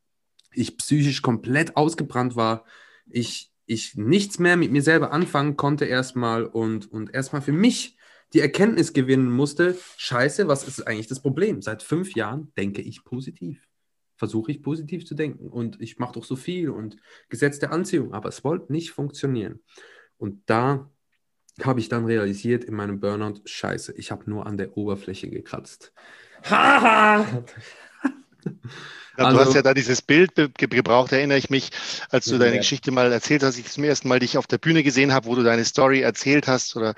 ich 0.54 0.78
psychisch 0.78 1.22
komplett 1.22 1.76
ausgebrannt 1.76 2.38
war, 2.38 2.64
ich, 3.06 3.52
ich 3.66 3.96
nichts 3.96 4.40
mehr 4.40 4.56
mit 4.56 4.72
mir 4.72 4.82
selber 4.82 5.12
anfangen 5.12 5.58
konnte 5.58 5.84
erstmal 5.84 6.46
und, 6.46 6.90
und 6.90 7.14
erstmal 7.14 7.42
für 7.42 7.52
mich 7.52 7.98
die 8.32 8.40
Erkenntnis 8.40 8.94
gewinnen 8.94 9.30
musste, 9.30 9.78
scheiße, 9.98 10.48
was 10.48 10.66
ist 10.66 10.88
eigentlich 10.88 11.08
das 11.08 11.22
Problem? 11.22 11.62
Seit 11.62 11.84
fünf 11.84 12.16
Jahren 12.16 12.54
denke 12.56 12.82
ich 12.82 13.04
positiv. 13.04 13.68
Versuche 14.16 14.52
ich 14.52 14.64
positiv 14.64 15.06
zu 15.06 15.16
denken 15.16 15.50
und 15.50 15.82
ich 15.82 16.00
mache 16.00 16.14
doch 16.14 16.24
so 16.24 16.38
viel 16.38 16.70
und 16.70 16.96
Gesetz 17.28 17.60
der 17.60 17.74
Anziehung, 17.74 18.14
aber 18.14 18.30
es 18.30 18.46
wollte 18.46 18.72
nicht 18.72 18.92
funktionieren. 18.92 19.60
Und 20.16 20.44
da 20.46 20.90
habe 21.62 21.80
ich 21.80 21.90
dann 21.90 22.06
realisiert 22.06 22.64
in 22.64 22.76
meinem 22.76 23.00
Burnout, 23.00 23.42
scheiße, 23.46 23.94
ich 23.98 24.12
habe 24.12 24.30
nur 24.30 24.48
an 24.48 24.58
der 24.58 24.76
Oberfläche 24.78 25.30
gekratzt. 25.30 25.94
Haha! 26.44 27.44
Ja, 29.18 29.26
also, 29.26 29.38
du 29.38 29.46
hast 29.46 29.54
ja 29.54 29.62
da 29.62 29.74
dieses 29.76 30.02
Bild 30.02 30.32
gebraucht, 30.58 31.12
erinnere 31.12 31.38
ich 31.38 31.52
mich, 31.52 31.70
als 32.10 32.26
du 32.26 32.40
deine 32.40 32.56
ja. 32.56 32.58
Geschichte 32.58 32.92
mal 32.92 33.12
erzählt 33.12 33.44
hast, 33.44 33.60
ich 33.60 33.70
zum 33.70 33.84
ersten 33.84 34.08
Mal 34.08 34.20
dich 34.20 34.38
auf 34.40 34.48
der 34.48 34.58
Bühne 34.58 34.82
gesehen 34.82 35.14
habe, 35.14 35.28
wo 35.28 35.36
du 35.36 35.44
deine 35.44 35.64
Story 35.66 36.02
erzählt 36.02 36.48
hast, 36.48 36.76
oder 36.76 36.96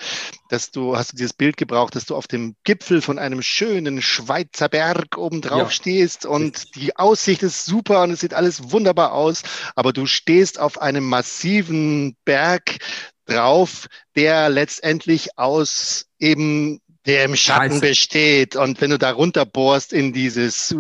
dass 0.50 0.72
du, 0.72 0.95
hast 0.95 1.12
du 1.12 1.17
dieses 1.17 1.34
Bild 1.34 1.57
gebraucht, 1.57 1.95
dass 1.95 2.05
du 2.05 2.15
auf 2.15 2.27
dem 2.27 2.55
Gipfel 2.63 3.01
von 3.01 3.19
einem 3.19 3.41
schönen 3.41 4.01
Schweizer 4.01 4.69
Berg 4.69 5.17
oben 5.17 5.41
drauf 5.41 5.63
ja. 5.63 5.69
stehst 5.69 6.25
und 6.25 6.75
die 6.75 6.95
Aussicht 6.95 7.43
ist 7.43 7.65
super 7.65 8.03
und 8.03 8.12
es 8.12 8.22
sieht 8.22 8.34
alles 8.34 8.72
wunderbar 8.72 9.12
aus, 9.12 9.43
aber 9.75 9.91
du 9.91 10.05
stehst 10.05 10.57
auf 10.57 10.81
einem 10.81 11.03
massiven 11.03 12.15
Berg 12.24 12.77
drauf, 13.25 13.88
der 14.15 14.50
letztendlich 14.50 15.38
aus 15.38 16.05
eben 16.19 16.79
der 17.05 17.25
im 17.25 17.35
Schatten 17.35 17.74
Scheiße. 17.74 17.81
besteht. 17.81 18.55
Und 18.55 18.81
wenn 18.81 18.89
du 18.89 18.97
da 18.97 19.12
runterbohrst 19.12 19.93
in 19.93 20.13
dieses 20.13 20.75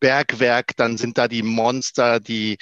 Bergwerk, 0.00 0.76
dann 0.76 0.96
sind 0.96 1.18
da 1.18 1.28
die 1.28 1.42
Monster, 1.42 2.20
die 2.20 2.58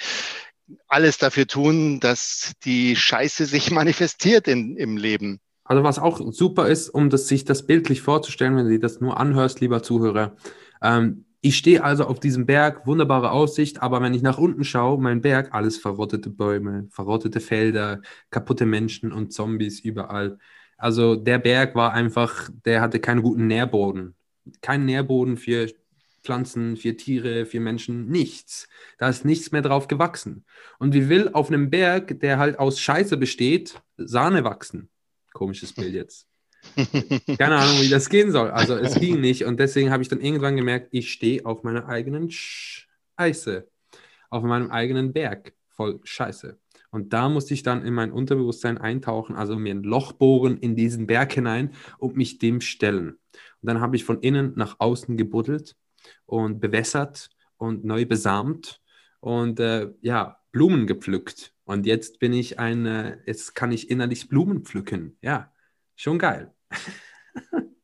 alles 0.87 1.17
dafür 1.17 1.47
tun, 1.47 1.99
dass 1.99 2.53
die 2.63 2.95
Scheiße 2.95 3.45
sich 3.45 3.71
manifestiert 3.71 4.47
in, 4.47 4.77
im 4.77 4.97
Leben. 4.97 5.39
Also 5.63 5.83
was 5.83 5.97
auch 5.97 6.21
super 6.31 6.67
ist, 6.67 6.89
um 6.89 7.09
das, 7.09 7.27
sich 7.27 7.43
das 7.43 7.65
bildlich 7.65 8.01
vorzustellen, 8.01 8.55
wenn 8.55 8.69
du 8.69 8.79
das 8.79 9.01
nur 9.01 9.19
anhörst, 9.19 9.61
lieber 9.61 9.81
Zuhörer. 9.81 10.35
Ähm, 10.81 11.25
ich 11.41 11.57
stehe 11.57 11.83
also 11.83 12.05
auf 12.05 12.19
diesem 12.19 12.47
Berg, 12.47 12.87
wunderbare 12.87 13.31
Aussicht, 13.31 13.81
aber 13.83 14.01
wenn 14.01 14.15
ich 14.15 14.23
nach 14.23 14.39
unten 14.39 14.63
schaue, 14.63 14.99
mein 14.99 15.21
Berg, 15.21 15.53
alles 15.53 15.77
verrottete 15.77 16.31
Bäume, 16.31 16.87
verrottete 16.89 17.39
Felder, 17.39 18.01
kaputte 18.31 18.65
Menschen 18.65 19.11
und 19.11 19.31
Zombies 19.31 19.79
überall. 19.79 20.39
Also 20.77 21.15
der 21.15 21.39
Berg 21.39 21.75
war 21.75 21.93
einfach, 21.93 22.49
der 22.65 22.81
hatte 22.81 22.99
keinen 22.99 23.21
guten 23.21 23.47
Nährboden. 23.47 24.15
Kein 24.61 24.85
Nährboden 24.85 25.37
für 25.37 25.67
Pflanzen, 26.23 26.75
für 26.75 26.97
Tiere, 26.97 27.45
für 27.45 27.59
Menschen, 27.59 28.07
nichts. 28.07 28.67
Da 28.97 29.07
ist 29.07 29.25
nichts 29.25 29.51
mehr 29.51 29.61
drauf 29.61 29.87
gewachsen. 29.87 30.45
Und 30.79 30.93
wie 30.93 31.07
will 31.07 31.29
auf 31.31 31.47
einem 31.47 31.69
Berg, 31.69 32.19
der 32.19 32.39
halt 32.39 32.59
aus 32.59 32.79
Scheiße 32.79 33.15
besteht, 33.17 33.81
Sahne 33.97 34.43
wachsen? 34.43 34.89
Komisches 35.33 35.73
Bild 35.73 35.93
jetzt. 35.93 36.27
Keine 37.37 37.57
Ahnung, 37.57 37.81
wie 37.81 37.89
das 37.89 38.09
gehen 38.09 38.31
soll. 38.31 38.49
Also 38.49 38.75
es 38.75 38.95
ging 38.95 39.21
nicht. 39.21 39.45
Und 39.45 39.59
deswegen 39.59 39.91
habe 39.91 40.01
ich 40.01 40.09
dann 40.09 40.21
irgendwann 40.21 40.55
gemerkt, 40.55 40.87
ich 40.91 41.11
stehe 41.11 41.45
auf 41.45 41.63
meiner 41.63 41.87
eigenen 41.87 42.29
Scheiße. 42.31 43.67
Auf 44.29 44.43
meinem 44.43 44.71
eigenen 44.71 45.13
Berg 45.13 45.53
voll 45.69 45.99
Scheiße. 46.03 46.57
Und 46.95 47.11
da 47.11 47.27
musste 47.27 47.53
ich 47.53 47.61
dann 47.61 47.83
in 47.83 47.93
mein 47.93 48.13
Unterbewusstsein 48.13 48.77
eintauchen, 48.77 49.35
also 49.35 49.57
mir 49.57 49.75
ein 49.75 49.83
Loch 49.83 50.13
bohren 50.13 50.55
in 50.55 50.77
diesen 50.77 51.07
Berg 51.07 51.33
hinein 51.33 51.73
und 51.97 52.15
mich 52.15 52.37
dem 52.37 52.61
stellen. 52.61 53.09
Und 53.09 53.63
dann 53.63 53.81
habe 53.81 53.97
ich 53.97 54.05
von 54.05 54.21
innen 54.21 54.53
nach 54.55 54.79
außen 54.79 55.17
gebuddelt 55.17 55.75
und 56.25 56.61
bewässert 56.61 57.31
und 57.57 57.83
neu 57.83 58.05
besamt 58.05 58.81
und 59.19 59.59
äh, 59.59 59.91
ja, 59.99 60.39
Blumen 60.53 60.87
gepflückt. 60.87 61.53
Und 61.65 61.85
jetzt 61.85 62.19
bin 62.19 62.31
ich 62.31 62.59
ein, 62.59 62.85
jetzt 63.25 63.55
kann 63.55 63.73
ich 63.73 63.89
innerlich 63.89 64.29
Blumen 64.29 64.63
pflücken. 64.63 65.17
Ja, 65.21 65.51
schon 65.97 66.17
geil. 66.17 66.53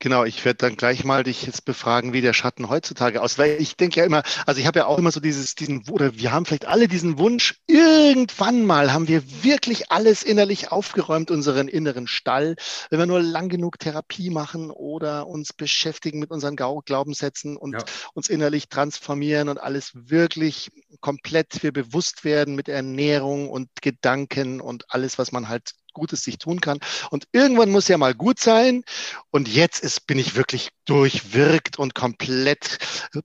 Genau, 0.00 0.24
ich 0.24 0.44
werde 0.44 0.58
dann 0.58 0.76
gleich 0.76 1.02
mal 1.04 1.24
dich 1.24 1.42
jetzt 1.44 1.64
befragen, 1.64 2.12
wie 2.12 2.20
der 2.20 2.32
Schatten 2.32 2.68
heutzutage 2.68 3.20
aussieht. 3.20 3.38
Weil 3.38 3.60
ich 3.60 3.76
denke 3.76 3.98
ja 3.98 4.06
immer, 4.06 4.22
also 4.46 4.60
ich 4.60 4.66
habe 4.68 4.78
ja 4.78 4.86
auch 4.86 4.96
immer 4.96 5.10
so 5.10 5.18
dieses, 5.18 5.56
diesen, 5.56 5.88
oder 5.88 6.14
wir 6.14 6.30
haben 6.30 6.46
vielleicht 6.46 6.68
alle 6.68 6.86
diesen 6.86 7.18
Wunsch, 7.18 7.56
irgendwann 7.66 8.64
mal 8.64 8.92
haben 8.92 9.08
wir 9.08 9.22
wirklich 9.42 9.90
alles 9.90 10.22
innerlich 10.22 10.70
aufgeräumt, 10.70 11.32
unseren 11.32 11.66
inneren 11.66 12.06
Stall, 12.06 12.54
wenn 12.90 13.00
wir 13.00 13.06
nur 13.06 13.20
lang 13.20 13.48
genug 13.48 13.80
Therapie 13.80 14.30
machen 14.30 14.70
oder 14.70 15.26
uns 15.26 15.52
beschäftigen 15.52 16.20
mit 16.20 16.30
unseren 16.30 16.54
Glaubenssätzen 16.54 17.56
und 17.56 17.72
ja. 17.72 17.84
uns 18.14 18.28
innerlich 18.28 18.68
transformieren 18.68 19.48
und 19.48 19.58
alles 19.58 19.90
wirklich 19.94 20.70
komplett 21.00 21.64
wir 21.64 21.72
bewusst 21.72 22.24
werden 22.24 22.54
mit 22.54 22.68
Ernährung 22.68 23.48
und 23.48 23.68
Gedanken 23.82 24.60
und 24.60 24.84
alles, 24.90 25.18
was 25.18 25.32
man 25.32 25.48
halt 25.48 25.72
Gutes 25.98 26.22
sich 26.22 26.38
tun 26.38 26.60
kann. 26.60 26.78
Und 27.10 27.26
irgendwann 27.32 27.70
muss 27.70 27.88
ja 27.88 27.98
mal 27.98 28.14
gut 28.14 28.38
sein. 28.40 28.84
Und 29.30 29.48
jetzt 29.48 29.82
ist, 29.82 30.06
bin 30.06 30.18
ich 30.18 30.36
wirklich 30.36 30.70
durchwirkt 30.84 31.78
und 31.78 31.94
komplett 31.94 32.78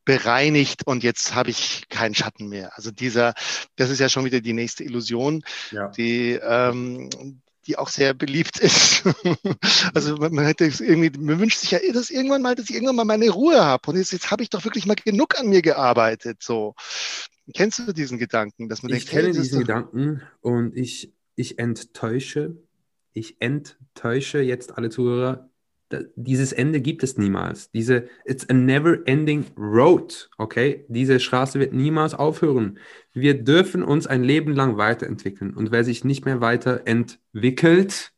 bereinigt 0.06 0.86
und 0.86 1.03
jetzt 1.03 1.34
habe 1.36 1.50
ich 1.50 1.88
keinen 1.89 2.15
Schatten 2.15 2.50
mehr. 2.50 2.72
Also 2.75 2.92
dieser, 2.92 3.34
das 3.75 3.89
ist 3.89 4.00
ja 4.00 4.10
schon 4.10 4.25
wieder 4.25 4.42
die 4.42 4.53
nächste 4.53 4.84
Illusion, 4.84 5.44
ja. 5.72 5.88
die, 5.89 6.34
ähm, 6.34 7.10
die 7.65 7.77
auch 7.77 7.89
sehr 7.89 8.13
beliebt 8.13 8.60
ist. 8.60 9.03
also 9.94 10.18
man, 10.18 10.34
man 10.34 10.46
hätte 10.46 10.65
irgendwie, 10.65 11.18
man 11.18 11.39
wünscht 11.39 11.60
sich 11.60 11.72
ja, 11.72 11.80
dass 11.94 12.10
irgendwann 12.10 12.42
mal, 12.42 12.56
dass 12.56 12.70
ich 12.70 12.75
irgendwann 12.75 12.98
mal 12.98 13.06
meine 13.06 13.30
Ruhe 13.30 13.63
habe. 13.63 13.89
Und 13.89 13.98
jetzt, 13.98 14.12
jetzt 14.12 14.32
habe 14.32 14.44
ich 14.44 14.50
doch 14.50 14.63
wirklich 14.65 14.86
mal 14.86 14.96
genug 14.96 15.39
an 15.39 15.48
mir 15.48 15.62
gearbeitet. 15.62 16.42
So. 16.42 16.75
Kennst 17.53 17.80
du 17.80 17.94
diesen 17.94 18.18
Gedanken, 18.18 18.70
dass 18.70 18.84
man 18.84 18.92
ich 18.92 19.06
denkt, 19.06 19.12
kenne 19.12 19.27
hey, 19.27 19.34
diesen 19.34 19.60
Gedanken 19.60 20.22
und 20.42 20.75
ich 20.75 21.12
ich 21.36 21.60
enttäusche, 21.60 22.58
ich 23.13 23.38
enttäusche 23.40 24.40
jetzt 24.40 24.78
alle 24.78 24.90
Zuhörer, 24.90 25.50
dieses 26.16 26.54
Ende 26.54 26.82
gibt 26.82 27.04
es 27.04 27.18
niemals. 27.18 27.72
Diese, 27.72 28.08
it's 28.25 28.50
a 28.50 28.54
never 28.54 29.00
ending 29.06 29.46
road, 29.58 30.30
okay? 30.38 30.86
Diese 30.88 31.20
Straße 31.20 31.60
wird 31.60 31.74
niemals 31.74 32.13
aufhören. 32.13 32.80
Wir 33.13 33.36
dürfen 33.36 33.84
uns 33.84 34.08
ein 34.08 34.24
Leben 34.24 34.54
lang 34.54 34.78
weiterentwickeln. 34.78 35.54
Und 35.54 35.72
wer 35.72 35.84
sich 35.84 36.04
nicht 36.04 36.25
mehr 36.25 36.42
weiterentwickelt, 36.42 38.12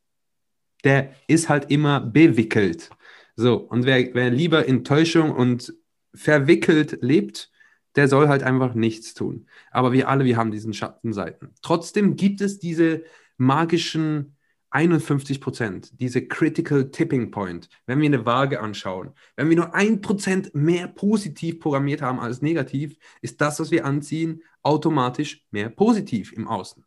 der 0.84 1.14
ist 1.28 1.50
halt 1.50 1.72
immer 1.72 2.00
bewickelt. 2.00 2.90
So, 3.36 3.58
und 3.58 3.86
wer, 3.86 4.14
wer 4.14 4.30
lieber 4.30 4.66
in 4.66 4.84
Täuschung 4.84 5.32
und 5.32 5.74
verwickelt 6.14 7.00
lebt, 7.02 7.52
der 7.96 8.08
soll 8.08 8.28
halt 8.28 8.44
einfach 8.44 8.74
nichts 8.74 9.14
tun. 9.14 9.48
Aber 9.72 9.92
wir 9.92 10.10
alle, 10.10 10.26
wir 10.26 10.38
haben 10.38 10.52
diesen 10.52 10.74
Schattenseiten. 10.74 11.54
Trotzdem 11.62 12.16
gibt 12.16 12.42
es 12.42 12.60
diese 12.60 13.04
magischen 13.38 14.36
51 14.72 15.40
Prozent, 15.40 16.02
diese 16.02 16.28
Critical 16.28 16.92
Tipping 16.92 17.32
Point, 17.32 17.70
wenn 17.86 18.02
wir 18.02 18.08
eine 18.08 18.26
Waage 18.26 18.60
anschauen, 18.60 19.12
wenn 19.38 19.50
wir 19.50 19.56
nur 19.56 19.74
ein 19.74 20.02
Prozent 20.02 20.54
mehr 20.54 20.90
positiv 20.90 21.62
programmiert 21.62 22.02
haben 22.02 22.20
als 22.20 22.42
negativ, 22.42 22.98
ist 23.22 23.40
das, 23.40 23.60
was 23.62 23.72
wir 23.72 23.86
anziehen, 23.86 24.44
automatisch 24.64 25.46
mehr 25.52 25.70
positiv 25.70 26.34
im 26.34 26.50
Außen. 26.50 26.84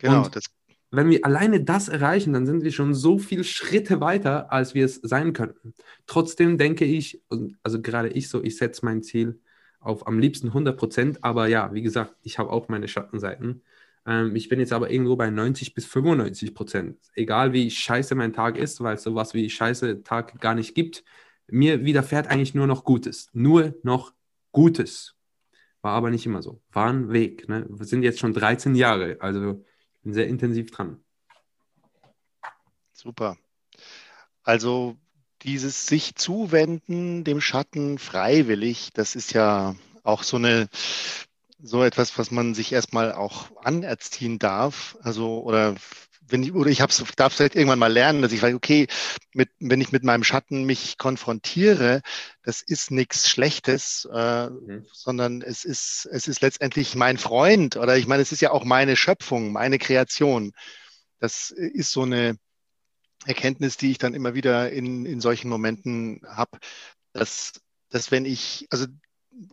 Genau, 0.00 0.24
Und 0.24 0.40
wenn 0.90 1.08
wir 1.08 1.24
alleine 1.24 1.62
das 1.62 1.88
erreichen, 1.88 2.32
dann 2.32 2.46
sind 2.46 2.64
wir 2.64 2.72
schon 2.72 2.94
so 2.94 3.18
viele 3.18 3.44
Schritte 3.44 4.00
weiter, 4.00 4.50
als 4.50 4.74
wir 4.74 4.84
es 4.84 4.96
sein 4.96 5.32
könnten. 5.32 5.74
Trotzdem 6.06 6.58
denke 6.58 6.84
ich, 6.84 7.22
also 7.62 7.80
gerade 7.80 8.08
ich 8.08 8.28
so, 8.28 8.42
ich 8.42 8.56
setze 8.56 8.84
mein 8.84 9.04
Ziel 9.04 9.40
auf 9.80 10.06
am 10.06 10.18
liebsten 10.18 10.48
100 10.48 10.76
Prozent, 10.78 11.24
aber 11.24 11.48
ja, 11.48 11.72
wie 11.72 11.82
gesagt, 11.82 12.14
ich 12.22 12.38
habe 12.38 12.50
auch 12.50 12.68
meine 12.68 12.88
Schattenseiten. 12.88 13.62
Ähm, 14.06 14.36
ich 14.36 14.48
bin 14.48 14.60
jetzt 14.60 14.72
aber 14.72 14.90
irgendwo 14.90 15.16
bei 15.16 15.30
90 15.30 15.74
bis 15.74 15.86
95 15.86 16.54
Prozent. 16.54 16.98
Egal 17.14 17.52
wie 17.52 17.70
scheiße 17.70 18.14
mein 18.14 18.32
Tag 18.32 18.56
ist, 18.56 18.80
weil 18.82 18.94
es 18.96 19.02
sowas 19.02 19.34
wie 19.34 19.48
scheiße 19.48 20.02
Tag 20.02 20.40
gar 20.40 20.54
nicht 20.54 20.74
gibt, 20.74 21.04
mir 21.48 21.84
widerfährt 21.84 22.28
eigentlich 22.28 22.54
nur 22.54 22.66
noch 22.66 22.84
Gutes. 22.84 23.30
Nur 23.32 23.74
noch 23.82 24.12
Gutes. 24.52 25.16
War 25.82 25.92
aber 25.92 26.10
nicht 26.10 26.26
immer 26.26 26.42
so. 26.42 26.60
War 26.72 26.90
ein 26.90 27.12
Weg. 27.12 27.48
Ne? 27.48 27.66
Wir 27.68 27.86
sind 27.86 28.02
jetzt 28.02 28.18
schon 28.20 28.34
13 28.34 28.74
Jahre, 28.74 29.16
also 29.20 29.64
bin 30.02 30.12
sehr 30.12 30.28
intensiv 30.28 30.70
dran. 30.70 31.02
Super. 32.92 33.36
Also 34.42 34.96
dieses 35.42 35.86
sich 35.86 36.14
zuwenden 36.14 37.24
dem 37.24 37.40
Schatten 37.40 37.98
freiwillig, 37.98 38.90
das 38.94 39.14
ist 39.14 39.32
ja 39.32 39.74
auch 40.02 40.22
so 40.22 40.36
eine 40.36 40.68
so 41.62 41.84
etwas, 41.84 42.16
was 42.18 42.30
man 42.30 42.54
sich 42.54 42.72
erstmal 42.72 43.12
auch 43.12 43.50
anerziehen 43.62 44.38
darf. 44.38 44.96
Also 45.02 45.42
oder 45.42 45.74
wenn 46.30 46.42
ich, 46.42 46.54
oder 46.54 46.70
ich 46.70 46.80
hab's, 46.80 47.02
darf 47.16 47.34
vielleicht 47.34 47.54
irgendwann 47.54 47.78
mal 47.78 47.92
lernen, 47.92 48.22
dass 48.22 48.32
ich 48.32 48.42
weiß, 48.42 48.54
okay, 48.54 48.86
mit, 49.34 49.50
wenn 49.58 49.80
ich 49.80 49.92
mit 49.92 50.04
meinem 50.04 50.24
Schatten 50.24 50.64
mich 50.64 50.96
konfrontiere, 50.96 52.02
das 52.44 52.62
ist 52.62 52.90
nichts 52.90 53.28
Schlechtes, 53.28 54.08
äh, 54.12 54.48
mhm. 54.48 54.86
sondern 54.92 55.42
es 55.42 55.64
ist, 55.64 56.08
es 56.10 56.28
ist 56.28 56.40
letztendlich 56.40 56.94
mein 56.94 57.18
Freund 57.18 57.76
oder 57.76 57.96
ich 57.96 58.06
meine, 58.06 58.22
es 58.22 58.32
ist 58.32 58.40
ja 58.40 58.52
auch 58.52 58.64
meine 58.64 58.96
Schöpfung, 58.96 59.52
meine 59.52 59.78
Kreation. 59.78 60.52
Das 61.18 61.50
ist 61.50 61.92
so 61.92 62.02
eine 62.02 62.36
Erkenntnis, 63.26 63.76
die 63.76 63.90
ich 63.90 63.98
dann 63.98 64.14
immer 64.14 64.34
wieder 64.34 64.70
in, 64.70 65.04
in 65.06 65.20
solchen 65.20 65.48
Momenten 65.48 66.22
habe, 66.26 66.58
dass, 67.12 67.52
dass 67.90 68.10
wenn 68.10 68.24
ich, 68.24 68.66
also 68.70 68.86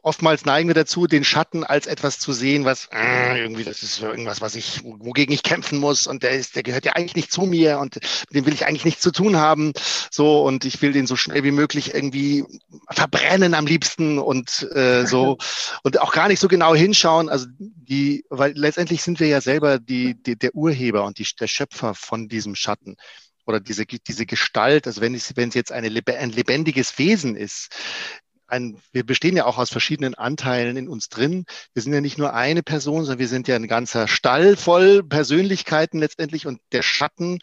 oftmals 0.02 0.46
neigen 0.46 0.68
wir 0.68 0.76
dazu, 0.76 1.08
den 1.08 1.24
Schatten 1.24 1.64
als 1.64 1.88
etwas 1.88 2.20
zu 2.20 2.34
sehen, 2.34 2.66
was 2.66 2.90
äh, 2.92 3.40
irgendwie, 3.40 3.64
das 3.64 3.84
ist 3.84 4.02
irgendwas, 4.02 4.42
was 4.42 4.56
ich, 4.56 4.84
wogegen 4.84 5.34
ich 5.34 5.44
kämpfen 5.44 5.80
muss 5.80 6.08
und 6.08 6.24
der 6.24 6.32
ist, 6.32 6.56
der 6.56 6.64
gehört 6.64 6.86
ja 6.86 6.94
eigentlich 6.94 7.16
nicht 7.16 7.32
zu 7.32 7.42
mir 7.42 7.80
und 7.80 7.96
mit 7.96 8.34
dem 8.34 8.46
will 8.46 8.54
ich 8.54 8.66
eigentlich 8.66 8.86
nichts 8.86 9.02
zu 9.02 9.12
tun 9.12 9.38
haben. 9.38 9.74
So 10.12 10.42
und 10.44 10.66
ich 10.66 10.82
will 10.82 10.94
den 10.94 11.08
so 11.08 11.16
schnell 11.16 11.44
wie 11.44 11.52
möglich 11.52 11.94
irgendwie 11.94 12.46
verbrennen 12.90 13.54
am 13.54 13.68
liebsten 13.68 14.20
und 14.20 14.68
äh, 14.74 15.06
so 15.06 15.38
und 15.84 16.02
auch 16.02 16.12
gar 16.12 16.28
nicht 16.28 16.40
so 16.40 16.48
genau 16.48 16.74
hinschauen. 16.76 17.30
Also 17.30 17.46
die, 17.60 18.26
weil 18.30 18.54
letztendlich 18.58 19.04
sind 19.04 19.20
wir 19.20 19.28
ja 19.28 19.42
selber 19.42 19.80
die, 19.80 20.16
die 20.22 20.38
der 20.38 20.56
Urheber 20.56 21.06
und 21.06 21.20
die, 21.20 21.28
der 21.40 21.48
Schöpfer 21.48 21.94
von 21.94 22.28
diesem 22.28 22.56
Schatten 22.56 22.98
oder 23.48 23.60
diese, 23.60 23.86
diese 23.86 24.26
Gestalt, 24.26 24.88
also 24.88 25.02
wenn 25.02 25.16
es, 25.16 25.36
wenn 25.36 25.50
es 25.50 25.56
jetzt 25.56 25.72
eine, 25.72 25.88
ein 25.88 26.30
lebendiges 26.30 26.98
Wesen 26.98 27.36
ist, 27.36 27.70
ein, 28.48 28.80
wir 28.92 29.06
bestehen 29.06 29.36
ja 29.36 29.46
auch 29.46 29.58
aus 29.58 29.70
verschiedenen 29.70 30.16
Anteilen 30.16 30.78
in 30.78 30.88
uns 30.88 31.10
drin. 31.10 31.46
Wir 31.74 31.82
sind 31.84 31.94
ja 31.94 32.02
nicht 32.02 32.18
nur 32.18 32.34
eine 32.34 32.64
Person, 32.64 33.04
sondern 33.04 33.20
wir 33.20 33.28
sind 33.28 33.48
ja 33.48 33.56
ein 33.56 33.68
ganzer 33.68 34.08
Stall 34.08 34.56
voll 34.56 35.04
Persönlichkeiten 35.04 36.00
letztendlich 36.00 36.48
und 36.48 36.62
der 36.72 36.82
Schatten, 36.82 37.40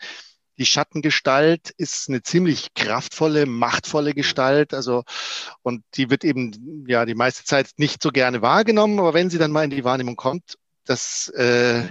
die 0.56 0.66
Schattengestalt 0.66 1.70
ist 1.76 2.08
eine 2.08 2.22
ziemlich 2.22 2.74
kraftvolle, 2.74 3.44
machtvolle 3.44 4.14
Gestalt. 4.14 4.72
Also, 4.72 5.02
und 5.62 5.84
die 5.94 6.10
wird 6.10 6.24
eben 6.24 6.86
ja 6.88 7.04
die 7.04 7.14
meiste 7.14 7.44
Zeit 7.44 7.70
nicht 7.76 8.02
so 8.02 8.10
gerne 8.10 8.40
wahrgenommen, 8.40 8.98
aber 8.98 9.14
wenn 9.14 9.30
sie 9.30 9.38
dann 9.38 9.50
mal 9.52 9.64
in 9.64 9.70
die 9.70 9.84
Wahrnehmung 9.84 10.16
kommt, 10.16 10.56
das 10.84 11.28
äh, 11.28 11.82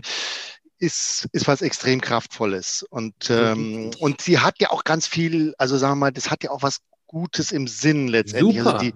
ist, 0.84 1.30
ist 1.32 1.48
was 1.48 1.62
extrem 1.62 2.02
Kraftvolles. 2.02 2.86
Und, 2.90 3.16
ähm, 3.30 3.92
und 4.00 4.22
sie 4.22 4.40
hat 4.40 4.60
ja 4.60 4.70
auch 4.72 4.84
ganz 4.84 5.08
viel, 5.08 5.54
also 5.58 5.78
sagen 5.78 5.94
wir 5.94 6.08
mal, 6.08 6.12
das 6.12 6.30
hat 6.30 6.44
ja 6.44 6.52
auch 6.52 6.62
was 6.62 6.80
Gutes 7.08 7.52
im 7.52 7.68
Sinn 7.68 8.10
letztendlich. 8.10 8.60
Also 8.60 8.72
Super. 8.72 8.80
Also 8.80 8.92
die, 8.92 8.94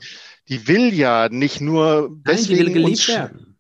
die 0.50 0.67
will 0.67 0.93
ja 0.93 1.30
nicht 1.30 1.62
nur 1.62 2.10
deswegen 2.26 2.58
Nein, 2.58 2.73
die 2.73 2.76
will 2.76 2.84
geliebt 2.84 3.08
werden. 3.08 3.58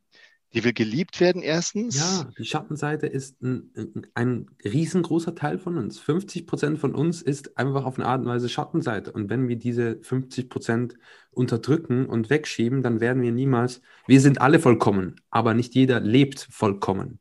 Die 0.53 0.63
will 0.63 0.73
geliebt 0.73 1.19
werden 1.19 1.41
erstens. 1.41 1.97
Ja, 1.99 2.29
die 2.37 2.45
Schattenseite 2.45 3.05
ist 3.05 3.41
ein, 3.41 4.07
ein 4.13 4.47
riesengroßer 4.63 5.35
Teil 5.35 5.59
von 5.59 5.77
uns. 5.77 5.99
50 5.99 6.47
Prozent 6.47 6.79
von 6.79 6.95
uns 6.95 7.21
ist 7.21 7.57
einfach 7.57 7.85
auf 7.85 7.99
eine 7.99 8.07
Art 8.07 8.21
und 8.21 8.27
Weise 8.27 8.49
Schattenseite. 8.49 9.11
Und 9.11 9.29
wenn 9.29 9.47
wir 9.47 9.57
diese 9.57 9.99
50 10.01 10.49
Prozent 10.49 10.95
unterdrücken 11.31 12.07
und 12.07 12.29
wegschieben, 12.29 12.81
dann 12.81 12.99
werden 12.99 13.21
wir 13.21 13.31
niemals, 13.31 13.81
wir 14.07 14.19
sind 14.19 14.41
alle 14.41 14.59
vollkommen, 14.59 15.21
aber 15.29 15.53
nicht 15.53 15.75
jeder 15.75 15.99
lebt 15.99 16.47
vollkommen. 16.49 17.19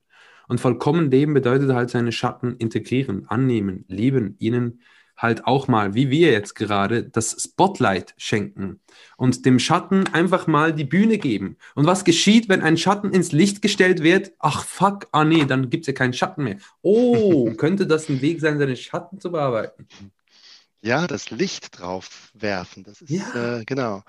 Und 0.49 0.61
vollkommen 0.61 1.11
leben 1.11 1.35
bedeutet 1.35 1.73
halt 1.73 1.91
seine 1.91 2.13
Schatten 2.13 2.57
integrieren, 2.57 3.27
annehmen, 3.29 3.85
lieben, 3.89 4.37
ihnen 4.39 4.81
halt 5.17 5.47
auch 5.47 5.67
mal, 5.67 5.95
wie 5.95 6.11
wir 6.11 6.31
jetzt 6.31 6.55
gerade, 6.55 7.05
das 7.05 7.37
Spotlight 7.43 8.15
schenken 8.19 8.81
und 9.17 9.47
dem 9.47 9.59
Schatten 9.59 10.07
einfach 10.09 10.47
mal 10.47 10.75
die 10.75 10.85
Bühne 10.85 11.19
geben. 11.19 11.57
Und 11.75 11.87
was 11.87 12.05
geschieht, 12.05 12.49
wenn 12.49 12.61
ein 12.61 12.77
Schatten 12.77 13.11
ins 13.13 13.33
Licht 13.33 13.63
gestellt 13.63 14.03
wird? 14.03 14.33
Ach 14.39 14.65
fuck, 14.65 15.09
ah 15.13 15.25
nee, 15.25 15.45
dann 15.45 15.71
gibt 15.71 15.83
es 15.83 15.87
ja 15.89 15.93
keinen 15.95 16.13
Schatten 16.13 16.45
mehr. 16.45 16.59
Oh, 16.83 17.51
könnte 17.57 17.87
das 17.87 18.09
ein 18.09 18.21
Weg 18.21 18.41
sein, 18.41 18.59
seine 18.59 18.77
Schatten 18.77 19.19
zu 19.19 19.33
bearbeiten? 19.33 19.87
Ja, 20.83 21.07
das 21.07 21.31
Licht 21.31 21.81
drauf 21.81 22.31
werfen. 22.35 22.85
Das 22.85 23.01
ist 23.01 23.11
ja. 23.11 23.59
äh, 23.59 23.65
genau. 23.65 24.05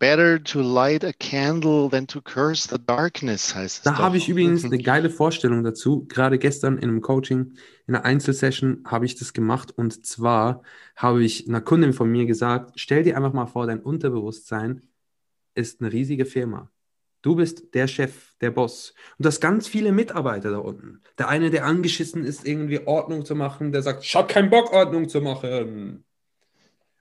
Better 0.00 0.42
to 0.42 0.62
light 0.62 1.04
a 1.04 1.12
candle 1.12 1.90
than 1.90 2.06
to 2.06 2.22
curse 2.22 2.66
the 2.66 2.82
darkness, 2.82 3.54
heißt 3.54 3.76
es. 3.76 3.82
Da 3.82 3.98
habe 3.98 4.16
ich 4.16 4.30
übrigens 4.30 4.64
eine 4.64 4.78
geile 4.82 5.10
Vorstellung 5.10 5.62
dazu. 5.62 6.06
Gerade 6.08 6.38
gestern 6.38 6.78
in 6.78 6.88
einem 6.88 7.02
Coaching, 7.02 7.52
in 7.86 7.94
einer 7.94 8.06
Einzelsession 8.06 8.82
habe 8.86 9.04
ich 9.04 9.16
das 9.16 9.34
gemacht. 9.34 9.72
Und 9.76 10.06
zwar 10.06 10.62
habe 10.96 11.22
ich 11.22 11.46
einer 11.46 11.60
Kundin 11.60 11.92
von 11.92 12.10
mir 12.10 12.24
gesagt: 12.24 12.72
Stell 12.76 13.02
dir 13.02 13.14
einfach 13.14 13.34
mal 13.34 13.44
vor, 13.44 13.66
dein 13.66 13.80
Unterbewusstsein 13.80 14.80
ist 15.54 15.82
eine 15.82 15.92
riesige 15.92 16.24
Firma. 16.24 16.70
Du 17.20 17.36
bist 17.36 17.74
der 17.74 17.86
Chef, 17.86 18.32
der 18.40 18.52
Boss. 18.52 18.94
Und 19.18 19.26
du 19.26 19.28
hast 19.28 19.42
ganz 19.42 19.68
viele 19.68 19.92
Mitarbeiter 19.92 20.50
da 20.50 20.58
unten. 20.60 21.02
Der 21.18 21.28
eine, 21.28 21.50
der 21.50 21.66
angeschissen 21.66 22.24
ist, 22.24 22.46
irgendwie 22.46 22.86
Ordnung 22.86 23.26
zu 23.26 23.34
machen, 23.34 23.70
der 23.70 23.82
sagt: 23.82 24.02
Ich 24.02 24.16
habe 24.16 24.32
keinen 24.32 24.48
Bock, 24.48 24.72
Ordnung 24.72 25.10
zu 25.10 25.20
machen. 25.20 26.06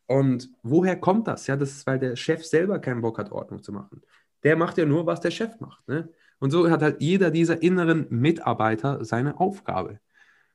Und 0.09 0.49
woher 0.63 0.99
kommt 0.99 1.27
das? 1.27 1.45
Ja, 1.45 1.55
das 1.55 1.69
ist, 1.69 1.85
weil 1.85 1.99
der 1.99 2.15
Chef 2.15 2.43
selber 2.43 2.79
keinen 2.79 3.01
Bock 3.01 3.19
hat, 3.19 3.31
Ordnung 3.31 3.61
zu 3.61 3.71
machen. 3.71 4.01
Der 4.41 4.55
macht 4.55 4.79
ja 4.79 4.85
nur, 4.85 5.05
was 5.05 5.21
der 5.21 5.29
Chef 5.29 5.59
macht. 5.59 5.87
Ne? 5.87 6.09
Und 6.39 6.49
so 6.49 6.67
hat 6.71 6.81
halt 6.81 6.99
jeder 6.99 7.29
dieser 7.29 7.61
inneren 7.61 8.07
Mitarbeiter 8.09 9.05
seine 9.05 9.39
Aufgabe. 9.39 9.99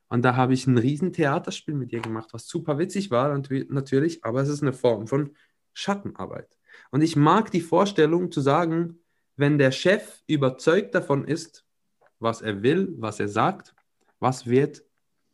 Und 0.09 0.25
da 0.25 0.35
habe 0.35 0.53
ich 0.53 0.67
ein 0.67 0.77
riesen 0.77 1.13
Theaterspiel 1.13 1.73
mit 1.73 1.93
ihr 1.93 2.01
gemacht, 2.01 2.33
was 2.33 2.49
super 2.49 2.77
witzig 2.79 3.11
war 3.11 3.41
natürlich, 3.69 4.25
aber 4.25 4.41
es 4.41 4.49
ist 4.49 4.61
eine 4.61 4.73
Form 4.73 5.07
von 5.07 5.31
Schattenarbeit. 5.73 6.57
Und 6.91 7.01
ich 7.01 7.15
mag 7.15 7.49
die 7.49 7.61
Vorstellung 7.61 8.33
zu 8.33 8.41
sagen, 8.41 8.99
wenn 9.37 9.57
der 9.57 9.71
Chef 9.71 10.21
überzeugt 10.27 10.93
davon 10.95 11.23
ist, 11.23 11.65
was 12.19 12.41
er 12.41 12.61
will, 12.61 12.93
was 12.97 13.21
er 13.21 13.29
sagt, 13.29 13.73
was 14.19 14.47
wird 14.47 14.83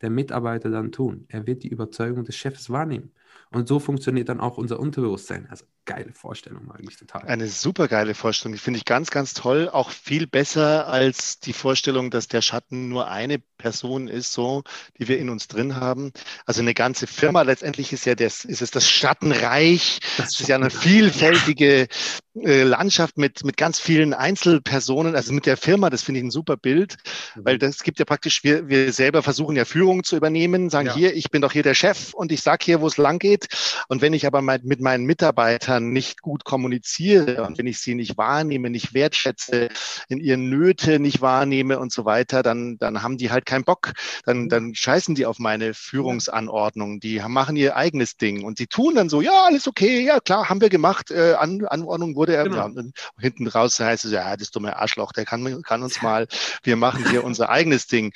der 0.00 0.10
Mitarbeiter 0.10 0.70
dann 0.70 0.92
tun? 0.92 1.24
Er 1.26 1.44
wird 1.44 1.64
die 1.64 1.68
Überzeugung 1.68 2.22
des 2.22 2.36
Chefs 2.36 2.70
wahrnehmen. 2.70 3.12
Und 3.50 3.68
so 3.68 3.78
funktioniert 3.80 4.30
dann 4.30 4.40
auch 4.40 4.56
unser 4.56 4.80
Unterbewusstsein. 4.80 5.46
Also 5.50 5.66
geile 5.84 6.12
Vorstellung 6.12 6.70
eigentlich 6.70 6.96
total. 6.96 7.22
Eine 7.24 7.48
super 7.48 7.86
geile 7.86 8.14
Vorstellung. 8.14 8.54
Die 8.54 8.58
finde 8.58 8.78
ich 8.78 8.86
ganz, 8.86 9.10
ganz 9.10 9.34
toll. 9.34 9.68
Auch 9.70 9.90
viel 9.90 10.26
besser 10.26 10.86
als 10.86 11.38
die 11.38 11.52
Vorstellung, 11.52 12.10
dass 12.10 12.28
der 12.28 12.40
Schatten 12.40 12.88
nur 12.88 13.08
eine 13.08 13.38
Person 13.38 14.08
ist, 14.08 14.32
so, 14.32 14.62
die 14.98 15.08
wir 15.08 15.18
in 15.18 15.28
uns 15.28 15.48
drin 15.48 15.76
haben. 15.76 16.12
Also 16.46 16.62
eine 16.62 16.72
ganze 16.72 17.06
Firma 17.06 17.42
letztendlich 17.42 17.92
ist 17.92 18.06
ja 18.06 18.14
das, 18.14 18.44
ist 18.44 18.62
es 18.62 18.70
das 18.70 18.88
Schattenreich. 18.88 20.00
Das 20.16 20.40
ist 20.40 20.48
ja 20.48 20.56
eine 20.56 20.70
vielfältige 20.70 21.88
Landschaft 22.34 23.18
mit, 23.18 23.44
mit 23.44 23.58
ganz 23.58 23.78
vielen 23.78 24.14
Einzelpersonen. 24.14 25.14
Also 25.14 25.34
mit 25.34 25.44
der 25.44 25.58
Firma, 25.58 25.90
das 25.90 26.02
finde 26.02 26.20
ich 26.20 26.26
ein 26.26 26.30
super 26.30 26.56
Bild, 26.56 26.96
mhm. 27.34 27.44
weil 27.44 27.58
das 27.58 27.82
gibt 27.82 27.98
ja 27.98 28.06
praktisch, 28.06 28.42
wir, 28.42 28.68
wir 28.68 28.92
selber 28.92 29.22
versuchen 29.22 29.54
ja 29.54 29.66
Führung 29.66 30.02
zu 30.02 30.16
übernehmen, 30.16 30.70
sagen 30.70 30.86
ja. 30.86 30.94
hier, 30.94 31.14
ich 31.14 31.30
bin 31.30 31.42
doch 31.42 31.52
hier 31.52 31.62
der 31.62 31.74
Chef 31.74 32.14
und 32.14 32.32
ich 32.32 32.40
sag 32.40 32.62
hier, 32.62 32.80
wo 32.80 32.86
es 32.86 32.96
lang 32.96 33.18
geht. 33.18 33.48
Und 33.88 34.00
wenn 34.00 34.14
ich 34.14 34.26
aber 34.26 34.40
mit 34.40 34.80
meinen 34.80 35.04
Mitarbeitern 35.04 35.90
nicht 35.90 36.22
gut 36.22 36.44
kommuniziere 36.44 37.44
und 37.44 37.58
wenn 37.58 37.66
ich 37.66 37.80
sie 37.80 37.94
nicht 37.94 38.16
wahrnehme, 38.16 38.70
nicht 38.70 38.94
wertschätze, 38.94 39.68
in 40.08 40.18
ihren 40.18 40.48
Nöte 40.48 41.00
nicht 41.00 41.20
wahrnehme 41.20 41.78
und 41.78 41.92
so 41.92 42.06
weiter, 42.06 42.42
dann, 42.42 42.78
dann 42.78 43.02
haben 43.02 43.18
die 43.18 43.30
halt 43.30 43.44
keinen 43.44 43.64
Bock. 43.64 43.92
Dann, 44.24 44.44
mhm. 44.44 44.48
dann 44.48 44.74
scheißen 44.74 45.14
die 45.14 45.26
auf 45.26 45.38
meine 45.38 45.74
Führungsanordnung. 45.74 46.98
Die 47.00 47.20
machen 47.28 47.56
ihr 47.56 47.76
eigenes 47.76 48.16
Ding 48.16 48.42
und 48.44 48.56
sie 48.56 48.66
tun 48.68 48.94
dann 48.94 49.10
so, 49.10 49.20
ja, 49.20 49.44
alles 49.44 49.68
okay, 49.68 50.00
ja 50.00 50.20
klar, 50.20 50.48
haben 50.48 50.62
wir 50.62 50.70
gemacht, 50.70 51.10
äh, 51.10 51.34
An 51.34 51.64
Anordnung 51.66 52.16
wurde 52.16 52.21
er. 52.28 52.44
Genau. 52.44 52.66
Und 52.66 52.92
hinten 53.18 53.46
raus 53.46 53.78
heißt 53.78 54.04
es, 54.04 54.12
ja, 54.12 54.36
das 54.36 54.50
dumme 54.50 54.76
Arschloch, 54.76 55.12
der 55.12 55.24
kann, 55.24 55.62
kann 55.62 55.82
uns 55.82 56.02
mal, 56.02 56.26
wir 56.62 56.76
machen 56.76 57.08
hier 57.10 57.24
unser 57.24 57.50
eigenes 57.50 57.86
Ding. 57.86 58.12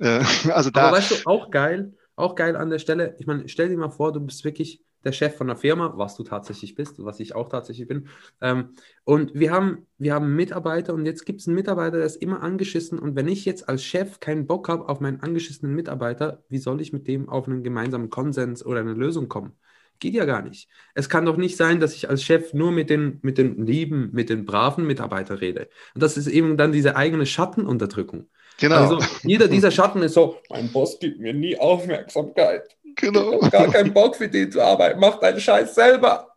Äh, 0.00 0.24
also 0.50 0.70
da. 0.70 0.88
Aber 0.88 0.96
weißt 0.96 1.10
du, 1.10 1.30
auch 1.30 1.50
geil, 1.50 1.94
auch 2.16 2.34
geil 2.34 2.56
an 2.56 2.70
der 2.70 2.78
Stelle, 2.78 3.16
ich 3.18 3.26
meine, 3.26 3.48
stell 3.48 3.68
dir 3.68 3.76
mal 3.76 3.90
vor, 3.90 4.12
du 4.12 4.20
bist 4.20 4.44
wirklich 4.44 4.82
der 5.04 5.12
Chef 5.12 5.36
von 5.36 5.46
der 5.46 5.56
Firma, 5.56 5.92
was 5.96 6.16
du 6.16 6.22
tatsächlich 6.22 6.74
bist, 6.74 7.04
was 7.04 7.20
ich 7.20 7.34
auch 7.34 7.48
tatsächlich 7.48 7.86
bin. 7.86 8.08
Ähm, 8.40 8.70
und 9.04 9.34
wir 9.34 9.52
haben, 9.52 9.86
wir 9.98 10.14
haben 10.14 10.34
Mitarbeiter 10.34 10.94
und 10.94 11.06
jetzt 11.06 11.24
gibt 11.26 11.40
es 11.40 11.46
einen 11.46 11.56
Mitarbeiter, 11.56 11.98
der 11.98 12.06
ist 12.06 12.16
immer 12.16 12.42
angeschissen. 12.42 12.98
Und 12.98 13.14
wenn 13.14 13.28
ich 13.28 13.44
jetzt 13.44 13.68
als 13.68 13.84
Chef 13.84 14.20
keinen 14.20 14.46
Bock 14.46 14.68
habe 14.68 14.88
auf 14.88 15.00
meinen 15.00 15.20
angeschissenen 15.20 15.74
Mitarbeiter, 15.74 16.42
wie 16.48 16.58
soll 16.58 16.80
ich 16.80 16.92
mit 16.92 17.06
dem 17.06 17.28
auf 17.28 17.46
einen 17.46 17.62
gemeinsamen 17.62 18.10
Konsens 18.10 18.64
oder 18.64 18.80
eine 18.80 18.94
Lösung 18.94 19.28
kommen? 19.28 19.52
Geht 20.00 20.14
ja 20.14 20.24
gar 20.24 20.42
nicht. 20.42 20.68
Es 20.94 21.08
kann 21.08 21.24
doch 21.24 21.36
nicht 21.36 21.56
sein, 21.56 21.80
dass 21.80 21.94
ich 21.94 22.08
als 22.08 22.22
Chef 22.22 22.52
nur 22.52 22.72
mit 22.72 22.90
den, 22.90 23.20
mit 23.22 23.38
den 23.38 23.66
lieben, 23.66 24.10
mit 24.12 24.28
den 24.28 24.44
braven 24.44 24.86
Mitarbeitern 24.86 25.38
rede. 25.38 25.68
Und 25.94 26.02
das 26.02 26.16
ist 26.16 26.26
eben 26.26 26.56
dann 26.56 26.72
diese 26.72 26.96
eigene 26.96 27.26
Schattenunterdrückung. 27.26 28.26
Genau. 28.58 28.76
Also 28.76 28.98
jeder 29.22 29.48
dieser 29.48 29.70
Schatten 29.70 30.02
ist 30.02 30.14
so, 30.14 30.38
mein 30.50 30.70
Boss 30.70 30.98
gibt 30.98 31.20
mir 31.20 31.34
nie 31.34 31.58
Aufmerksamkeit. 31.58 32.76
Genau. 32.96 33.32
Ich 33.32 33.42
habe 33.42 33.50
gar 33.50 33.72
keinen 33.72 33.92
Bock 33.92 34.16
für 34.16 34.28
den 34.28 34.52
zu 34.52 34.60
arbeiten. 34.60 35.00
Mach 35.00 35.18
deinen 35.18 35.40
Scheiß 35.40 35.74
selber. 35.74 36.33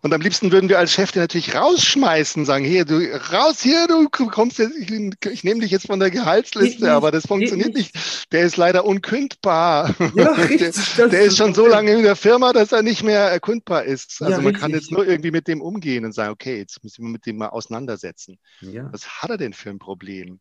Und 0.00 0.12
am 0.12 0.20
liebsten 0.20 0.50
würden 0.50 0.68
wir 0.68 0.78
als 0.78 0.92
Chef 0.92 1.12
den 1.12 1.22
natürlich 1.22 1.54
rausschmeißen, 1.54 2.44
sagen, 2.44 2.64
hier, 2.64 2.84
du, 2.84 2.98
raus 3.32 3.60
hier, 3.60 3.86
du 3.86 4.08
kommst 4.08 4.58
jetzt, 4.58 4.76
ich, 4.76 4.90
ich 5.26 5.44
nehme 5.44 5.60
dich 5.60 5.70
jetzt 5.70 5.86
von 5.86 6.00
der 6.00 6.10
Gehaltsliste, 6.10 6.90
aber 6.90 7.10
das 7.10 7.26
funktioniert 7.26 7.74
nicht. 7.74 7.94
Der 8.32 8.42
ist 8.42 8.56
leider 8.56 8.84
unkündbar. 8.84 9.94
Ja, 10.14 10.32
richtig, 10.32 10.74
der, 10.96 11.08
der 11.08 11.22
ist 11.22 11.36
schon 11.36 11.54
so 11.54 11.66
lange 11.66 11.92
in 11.92 12.02
der 12.02 12.16
Firma, 12.16 12.52
dass 12.52 12.72
er 12.72 12.82
nicht 12.82 13.02
mehr 13.02 13.20
erkündbar 13.20 13.84
ist. 13.84 14.20
Also 14.22 14.38
ja, 14.38 14.40
man 14.40 14.54
kann 14.54 14.72
jetzt 14.72 14.90
nur 14.90 15.06
irgendwie 15.06 15.30
mit 15.30 15.46
dem 15.46 15.60
umgehen 15.60 16.04
und 16.04 16.12
sagen, 16.12 16.32
okay, 16.32 16.58
jetzt 16.58 16.82
müssen 16.82 17.04
wir 17.04 17.10
mit 17.10 17.26
dem 17.26 17.36
mal 17.36 17.50
auseinandersetzen. 17.50 18.38
Ja. 18.60 18.88
Was 18.92 19.22
hat 19.22 19.30
er 19.30 19.38
denn 19.38 19.52
für 19.52 19.70
ein 19.70 19.78
Problem? 19.78 20.40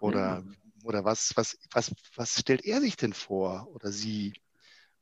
Oder, 0.00 0.44
oder 0.84 1.04
was, 1.04 1.32
was, 1.34 1.58
was, 1.72 1.92
was 2.14 2.38
stellt 2.38 2.64
er 2.64 2.80
sich 2.80 2.96
denn 2.96 3.12
vor 3.12 3.68
oder 3.74 3.90
sie? 3.92 4.34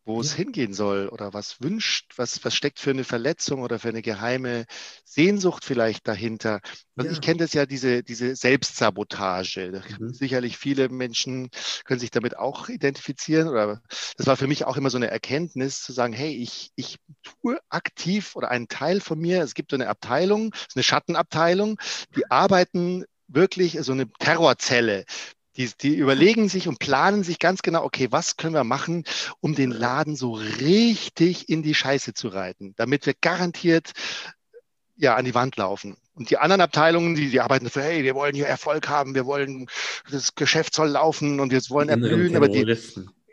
Wo 0.04 0.20
es 0.20 0.34
hingehen 0.34 0.74
soll 0.74 1.08
oder 1.08 1.32
was 1.32 1.60
wünscht, 1.60 2.12
was, 2.16 2.44
was 2.44 2.54
steckt 2.54 2.78
für 2.78 2.90
eine 2.90 3.04
Verletzung 3.04 3.62
oder 3.62 3.78
für 3.78 3.88
eine 3.88 4.02
geheime 4.02 4.66
Sehnsucht 5.04 5.64
vielleicht 5.64 6.06
dahinter. 6.06 6.60
Also 6.96 7.08
ja. 7.08 7.12
ich 7.12 7.20
kenne 7.20 7.38
das 7.38 7.54
ja, 7.54 7.64
diese, 7.64 8.02
diese 8.02 8.36
Selbstsabotage. 8.36 9.82
Mhm. 9.98 10.12
Sicherlich 10.12 10.58
viele 10.58 10.88
Menschen 10.90 11.48
können 11.84 12.00
sich 12.00 12.10
damit 12.10 12.36
auch 12.36 12.68
identifizieren 12.68 13.48
oder 13.48 13.80
das 14.16 14.26
war 14.26 14.36
für 14.36 14.46
mich 14.46 14.64
auch 14.64 14.76
immer 14.76 14.90
so 14.90 14.98
eine 14.98 15.10
Erkenntnis 15.10 15.82
zu 15.82 15.92
sagen, 15.92 16.12
hey, 16.12 16.34
ich, 16.34 16.70
ich 16.76 16.98
tue 17.22 17.58
aktiv 17.70 18.36
oder 18.36 18.50
einen 18.50 18.68
Teil 18.68 19.00
von 19.00 19.18
mir, 19.18 19.42
es 19.42 19.54
gibt 19.54 19.70
so 19.70 19.76
eine 19.76 19.88
Abteilung, 19.88 20.54
eine 20.74 20.82
Schattenabteilung, 20.82 21.78
die 22.14 22.30
arbeiten 22.30 23.04
wirklich 23.26 23.78
so 23.80 23.92
eine 23.92 24.10
Terrorzelle. 24.18 25.04
Die, 25.56 25.70
die 25.80 25.94
überlegen 25.94 26.48
sich 26.48 26.66
und 26.66 26.78
planen 26.78 27.22
sich 27.22 27.38
ganz 27.38 27.62
genau, 27.62 27.84
okay, 27.84 28.08
was 28.10 28.36
können 28.36 28.54
wir 28.54 28.64
machen, 28.64 29.04
um 29.40 29.54
den 29.54 29.70
Laden 29.70 30.16
so 30.16 30.32
richtig 30.32 31.48
in 31.48 31.62
die 31.62 31.74
Scheiße 31.74 32.12
zu 32.14 32.28
reiten, 32.28 32.74
damit 32.76 33.06
wir 33.06 33.14
garantiert 33.20 33.92
ja 34.96 35.14
an 35.14 35.24
die 35.24 35.34
Wand 35.34 35.56
laufen. 35.56 35.96
Und 36.14 36.30
die 36.30 36.38
anderen 36.38 36.60
Abteilungen, 36.60 37.14
die, 37.14 37.30
die 37.30 37.40
arbeiten 37.40 37.70
für, 37.70 37.82
hey, 37.82 38.04
wir 38.04 38.14
wollen 38.14 38.34
hier 38.34 38.46
Erfolg 38.46 38.88
haben, 38.88 39.14
wir 39.14 39.26
wollen, 39.26 39.66
das 40.10 40.34
Geschäft 40.34 40.74
soll 40.74 40.88
laufen 40.88 41.40
und 41.40 41.50
wir 41.50 41.60
wollen 41.70 41.88
erblühen, 41.88 42.36
aber 42.36 42.48
die, 42.48 42.64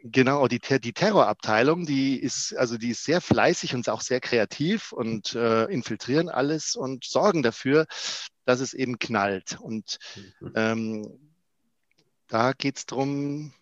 Genau, 0.04 0.48
die, 0.48 0.60
die 0.60 0.94
Terrorabteilung, 0.94 1.86
die 1.86 2.20
ist, 2.20 2.58
also 2.58 2.80
die 2.80 2.90
ist 2.90 3.04
sehr 3.04 3.22
fleißig 3.22 3.76
und 3.76 3.88
auch 3.88 4.02
sehr 4.02 4.20
kreativ 4.20 4.92
und 4.94 5.36
äh, 5.36 5.66
infiltrieren 5.66 6.28
alles 6.28 6.76
und 6.76 7.04
sorgen 7.06 7.44
dafür, 7.44 7.86
dass 8.46 8.62
es 8.62 8.74
eben 8.74 8.98
knallt. 8.98 9.60
Und 9.60 10.00
mhm. 10.40 10.52
ähm, 10.56 11.31
da 12.32 12.54
geht 12.54 12.78
es 12.78 12.86
darum, 12.86 13.54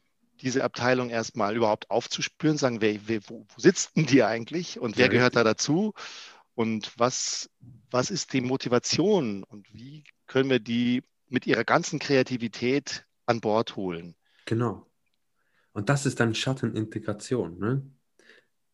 diese 0.41 0.63
Abteilung 0.63 1.09
erstmal 1.09 1.55
überhaupt 1.55 1.89
aufzuspüren, 1.89 2.57
sagen, 2.57 2.81
wer, 2.81 2.99
wer, 3.07 3.21
wo, 3.27 3.45
sitzt 3.57 3.97
denn 3.97 4.05
die 4.05 4.23
eigentlich 4.23 4.79
und 4.79 4.95
wer 4.97 5.07
ja, 5.07 5.11
gehört 5.11 5.35
da 5.35 5.43
dazu 5.43 5.93
und 6.53 6.93
was, 6.97 7.49
was 7.89 8.11
ist 8.11 8.31
die 8.33 8.41
Motivation 8.41 9.43
und 9.43 9.73
wie 9.73 10.03
können 10.27 10.51
wir 10.51 10.59
die 10.59 11.03
mit 11.27 11.47
ihrer 11.47 11.63
ganzen 11.63 11.97
Kreativität 11.97 13.05
an 13.25 13.41
Bord 13.41 13.75
holen. 13.75 14.15
Genau. 14.45 14.85
Und 15.73 15.89
das 15.89 16.05
ist 16.05 16.19
dann 16.19 16.35
Schattenintegration. 16.35 17.59
Ne? 17.59 17.91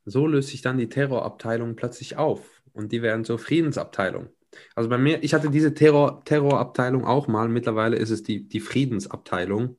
So 0.03 0.27
löst 0.27 0.49
sich 0.49 0.61
dann 0.61 0.77
die 0.77 0.89
Terrorabteilung 0.89 1.75
plötzlich 1.75 2.17
auf 2.17 2.61
und 2.73 2.91
die 2.91 3.01
werden 3.01 3.23
zur 3.23 3.39
Friedensabteilung. 3.39 4.29
Also 4.75 4.89
bei 4.89 4.97
mir, 4.97 5.23
ich 5.23 5.33
hatte 5.33 5.49
diese 5.49 5.73
Terror, 5.73 6.23
Terrorabteilung 6.25 7.05
auch 7.05 7.27
mal, 7.27 7.47
mittlerweile 7.47 7.97
ist 7.97 8.09
es 8.09 8.23
die, 8.23 8.47
die 8.47 8.59
Friedensabteilung. 8.59 9.77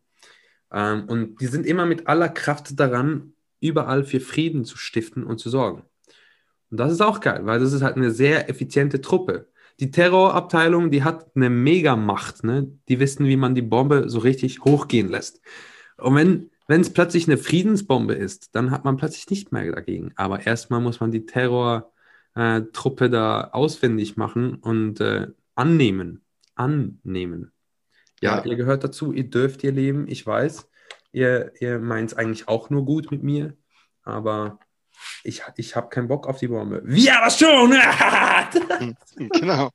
Ähm, 0.77 1.05
und 1.09 1.41
die 1.41 1.47
sind 1.47 1.67
immer 1.67 1.87
mit 1.87 2.07
aller 2.07 2.29
Kraft 2.29 2.79
daran, 2.79 3.33
überall 3.61 4.05
für 4.05 4.21
Frieden 4.21 4.65
zu 4.65 4.77
stiften 4.79 5.25
und 5.25 5.39
zu 5.39 5.51
sorgen. 5.51 5.83
Und 6.71 6.79
das 6.79 6.93
ist 6.93 7.01
auch 7.01 7.21
geil, 7.21 7.47
weil 7.47 7.59
das 7.61 7.73
ist 7.73 7.83
halt 7.83 7.97
eine 7.97 8.11
sehr 8.11 8.51
effiziente 8.51 9.01
Truppe. 9.01 9.49
Die 9.81 9.91
Terrorabteilung, 9.91 10.91
die 10.91 11.05
hat 11.05 11.35
eine 11.35 11.51
Megamacht. 11.51 12.45
Ne? 12.45 12.71
Die 12.89 13.01
wissen, 13.01 13.27
wie 13.27 13.37
man 13.37 13.55
die 13.55 13.63
Bombe 13.63 14.09
so 14.11 14.19
richtig 14.19 14.61
hochgehen 14.65 15.09
lässt. 15.09 15.41
Und 15.97 16.15
wenn 16.15 16.51
wenn 16.69 16.81
es 16.81 16.93
plötzlich 16.93 17.29
eine 17.29 17.39
Friedensbombe 17.39 18.15
ist, 18.15 18.55
dann 18.55 18.71
hat 18.71 18.85
man 18.85 18.97
plötzlich 18.97 19.31
nicht 19.31 19.53
mehr 19.53 19.71
dagegen. 19.73 20.13
Aber 20.17 20.47
erstmal 20.47 20.81
muss 20.81 21.01
man 21.01 21.13
die 21.13 21.27
Terrortruppe 21.27 23.11
da 23.11 23.51
auswendig 23.53 24.17
machen 24.17 24.57
und 24.57 25.01
äh, 25.01 25.29
annehmen. 25.55 26.25
Annehmen. 26.55 27.53
Ja, 28.21 28.39
ja, 28.39 28.45
ihr 28.45 28.57
gehört 28.57 28.85
dazu, 28.85 29.13
ihr 29.13 29.29
dürft 29.29 29.63
ihr 29.65 29.73
leben, 29.73 30.09
ich 30.09 30.27
weiß. 30.27 30.69
Ihr, 31.13 31.53
ihr 31.61 31.79
meint 31.79 32.13
es 32.13 32.17
eigentlich 32.17 32.49
auch 32.49 32.71
nur 32.71 32.85
gut 32.85 33.11
mit 33.11 33.23
mir, 33.23 33.57
aber 34.03 34.59
ich, 35.23 35.43
ich 35.57 35.77
habe 35.77 35.89
keinen 35.89 36.09
Bock 36.09 36.27
auf 36.27 36.39
die 36.39 36.49
Bombe. 36.49 36.83
Wie 36.85 37.11
aber 37.11 37.31
schon! 37.31 37.71
genau. 39.33 39.71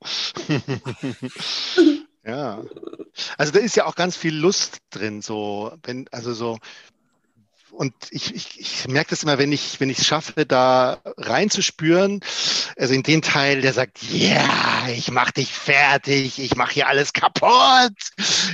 ja. 2.24 2.62
Also 3.36 3.52
da 3.52 3.58
ist 3.58 3.76
ja 3.76 3.86
auch 3.86 3.94
ganz 3.94 4.16
viel 4.16 4.34
Lust 4.34 4.78
drin, 4.90 5.22
so, 5.22 5.72
wenn, 5.82 6.08
also 6.10 6.32
so, 6.32 6.58
und 7.72 7.94
ich, 8.10 8.34
ich, 8.34 8.60
ich 8.60 8.88
merke 8.88 9.10
das 9.10 9.22
immer, 9.22 9.38
wenn 9.38 9.50
ich 9.50 9.80
wenn 9.80 9.90
ich 9.90 9.98
es 9.98 10.06
schaffe, 10.06 10.44
da 10.46 11.00
reinzuspüren, 11.16 12.20
also 12.76 12.92
in 12.94 13.02
den 13.02 13.22
Teil, 13.22 13.62
der 13.62 13.72
sagt, 13.72 14.02
ja, 14.02 14.28
yeah, 14.28 14.88
ich 14.90 15.10
mach 15.10 15.30
dich 15.30 15.52
fertig, 15.52 16.38
ich 16.38 16.54
mache 16.54 16.74
hier 16.74 16.88
alles 16.88 17.12
kaputt, 17.12 17.96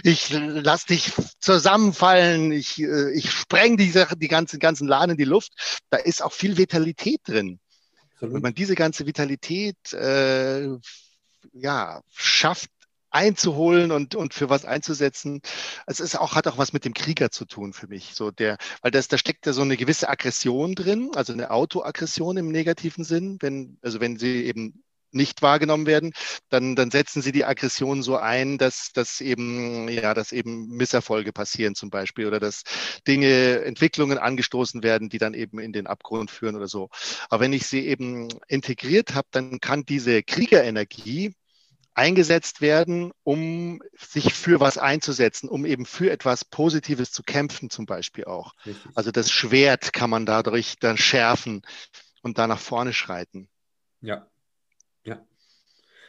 ich 0.05 0.31
lass 0.31 0.87
dich 0.87 1.13
zusammenfallen, 1.41 2.53
ich, 2.53 2.81
äh, 2.81 3.13
ich 3.13 3.31
spreng 3.31 3.77
diese, 3.77 4.07
die 4.17 4.29
ganzen, 4.29 4.61
ganzen 4.61 4.87
Laden 4.87 5.13
in 5.13 5.17
die 5.17 5.25
Luft, 5.25 5.53
da 5.91 5.99
ist 5.99 6.23
auch 6.23 6.33
viel 6.33 6.57
Vitalität 6.57 7.21
drin. 7.25 7.59
Absolut. 8.15 8.35
Wenn 8.35 8.43
man 8.43 8.55
diese 8.55 8.75
ganze 8.75 9.07
Vitalität 9.07 9.93
äh, 9.93 10.69
ja, 11.53 12.03
schafft, 12.15 12.71
einzuholen 13.11 13.91
und, 13.93 14.15
und 14.15 14.35
für 14.35 14.51
was 14.51 14.65
einzusetzen. 14.65 15.41
Es 15.87 16.01
ist 16.01 16.19
auch, 16.19 16.35
hat 16.35 16.47
auch 16.47 16.59
was 16.59 16.73
mit 16.73 16.85
dem 16.85 16.95
Krieger 16.95 17.31
zu 17.31 17.45
tun 17.45 17.73
für 17.73 17.89
mich. 17.89 18.15
So 18.15 18.31
der, 18.31 18.59
weil 18.83 18.91
das, 18.91 19.09
da 19.09 19.19
steckt 19.19 19.47
ja 19.47 19.53
so 19.53 19.63
eine 19.63 19.77
gewisse 19.77 20.09
Aggression 20.09 20.75
drin, 20.75 21.11
also 21.15 21.33
eine 21.33 21.51
Autoaggression 21.51 22.37
im 22.37 22.49
negativen 22.51 23.05
Sinn, 23.05 23.39
wenn, 23.41 23.79
also 23.83 24.01
wenn 24.01 24.19
sie 24.19 24.45
eben 24.45 24.83
nicht 25.11 25.43
wahrgenommen 25.43 25.87
werden, 25.87 26.13
dann, 26.49 26.77
dann 26.77 26.91
setzen 26.91 27.23
sie 27.23 27.33
die 27.33 27.45
Aggression 27.45 28.03
so 28.03 28.17
ein, 28.17 28.59
dass, 28.59 28.93
dass 28.93 29.21
eben, 29.21 29.89
ja, 29.89 30.15
dass 30.15 30.33
eben 30.33 30.69
Misserfolge 30.69 31.33
passieren 31.33 31.75
zum 31.75 31.91
Beispiel 31.91 32.27
oder 32.27 32.41
dass 32.41 32.63
Dinge, 33.07 33.63
Entwicklungen 33.63 34.19
angestoßen 34.19 34.83
werden, 34.83 35.09
die 35.09 35.19
dann 35.19 35.35
eben 35.35 35.59
in 35.59 35.73
den 35.73 35.87
Abgrund 35.87 36.31
führen 36.31 36.57
oder 36.57 36.69
so. 36.69 36.91
Aber 37.31 37.41
wenn 37.43 37.53
ich 37.53 37.67
sie 37.67 37.87
eben 37.87 38.29
integriert 38.49 39.15
habe, 39.15 39.29
dann 39.31 39.61
kann 39.61 39.85
diese 39.85 40.23
Kriegerenergie 40.23 41.35
eingesetzt 41.99 42.61
werden, 42.61 43.13
um 43.25 43.83
sich 43.97 44.33
für 44.33 44.61
was 44.61 44.79
einzusetzen, 44.79 45.49
um 45.49 45.67
eben 45.67 45.85
für 45.85 46.11
etwas 46.11 46.45
Positives 46.45 47.11
zu 47.11 47.25
kämpfen, 47.25 47.71
zum 47.71 47.87
Beispiel 47.87 48.25
auch. 48.25 48.55
Richtig. 48.65 48.91
Also 48.95 49.11
das 49.11 49.31
Schwert 49.31 49.93
kann 49.93 50.09
man 50.09 50.25
dadurch 50.25 50.77
dann 50.79 50.97
schärfen 50.97 51.63
und 52.23 52.39
da 52.39 52.47
nach 52.47 52.61
vorne 52.61 52.93
schreiten. 52.93 53.49
Ja, 54.01 54.29
ja. 55.05 55.21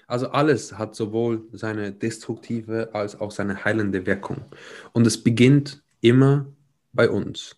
Also 0.05 0.29
alles 0.29 0.77
hat 0.77 0.95
sowohl 0.95 1.47
seine 1.53 1.91
destruktive 1.91 2.91
als 2.93 3.19
auch 3.19 3.31
seine 3.31 3.65
heilende 3.65 4.05
Wirkung. 4.05 4.45
Und 4.93 5.07
es 5.07 5.23
beginnt 5.23 5.81
immer 6.01 6.53
bei 6.93 7.09
uns. 7.09 7.57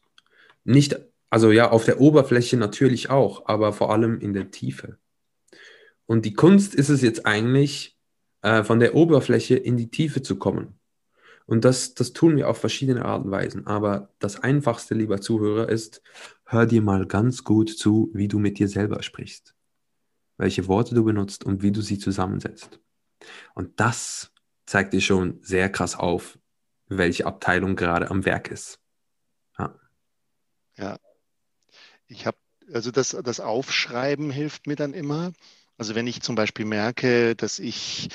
Nicht, 0.64 0.98
also 1.30 1.52
ja, 1.52 1.70
auf 1.70 1.84
der 1.84 2.00
Oberfläche 2.00 2.56
natürlich 2.56 3.10
auch, 3.10 3.48
aber 3.48 3.74
vor 3.74 3.92
allem 3.92 4.22
in 4.22 4.34
der 4.34 4.52
Tiefe. 4.52 4.98
Und 6.06 6.26
die 6.26 6.34
Kunst 6.34 6.76
ist 6.76 6.90
es 6.90 7.02
jetzt 7.02 7.26
eigentlich, 7.26 7.98
äh, 8.42 8.64
von 8.64 8.80
der 8.80 8.96
Oberfläche 8.96 9.56
in 9.56 9.78
die 9.78 9.90
Tiefe 9.92 10.22
zu 10.22 10.38
kommen. 10.38 10.80
Und 11.46 11.66
das, 11.66 11.94
das 11.96 12.14
tun 12.14 12.38
wir 12.38 12.50
auf 12.50 12.60
verschiedene 12.60 13.04
Arten 13.06 13.26
und 13.26 13.32
Weisen. 13.32 13.68
Aber 13.68 14.10
das 14.20 14.40
Einfachste, 14.42 14.94
lieber 14.96 15.22
Zuhörer, 15.22 15.70
ist, 15.70 16.02
hör 16.46 16.66
dir 16.66 16.82
mal 16.82 17.06
ganz 17.08 17.44
gut 17.44 17.70
zu, 17.70 18.10
wie 18.14 18.28
du 18.28 18.40
mit 18.40 18.60
dir 18.60 18.68
selber 18.68 19.04
sprichst. 19.04 19.56
welche 20.38 20.68
Worte 20.68 20.96
du 20.96 21.04
benutzt 21.04 21.44
und 21.46 21.62
wie 21.64 21.72
du 21.72 21.82
sie 21.82 22.00
zusammensetzt. 22.00 22.80
Und 23.56 23.80
das 23.80 24.32
zeigt 24.66 24.94
dir 24.94 25.02
schon 25.02 25.40
sehr 25.42 25.70
krass 25.72 25.96
auf, 25.98 26.40
welche 26.88 27.26
Abteilung 27.26 27.76
gerade 27.76 28.10
am 28.12 28.26
Werk 28.26 28.50
ist. 28.52 28.80
Ja. 29.60 29.76
Ja. 30.78 30.98
Ich 32.08 32.26
habe, 32.26 32.38
also 32.74 32.92
das, 32.92 33.12
das 33.24 33.40
Aufschreiben 33.40 34.32
hilft 34.32 34.68
mir 34.68 34.76
dann 34.76 34.94
immer. 34.94 35.34
Also 35.82 35.96
wenn 35.96 36.06
ich 36.06 36.22
zum 36.22 36.36
Beispiel 36.36 36.66
merke, 36.66 37.36
dass 37.36 37.58
ich 37.58 38.10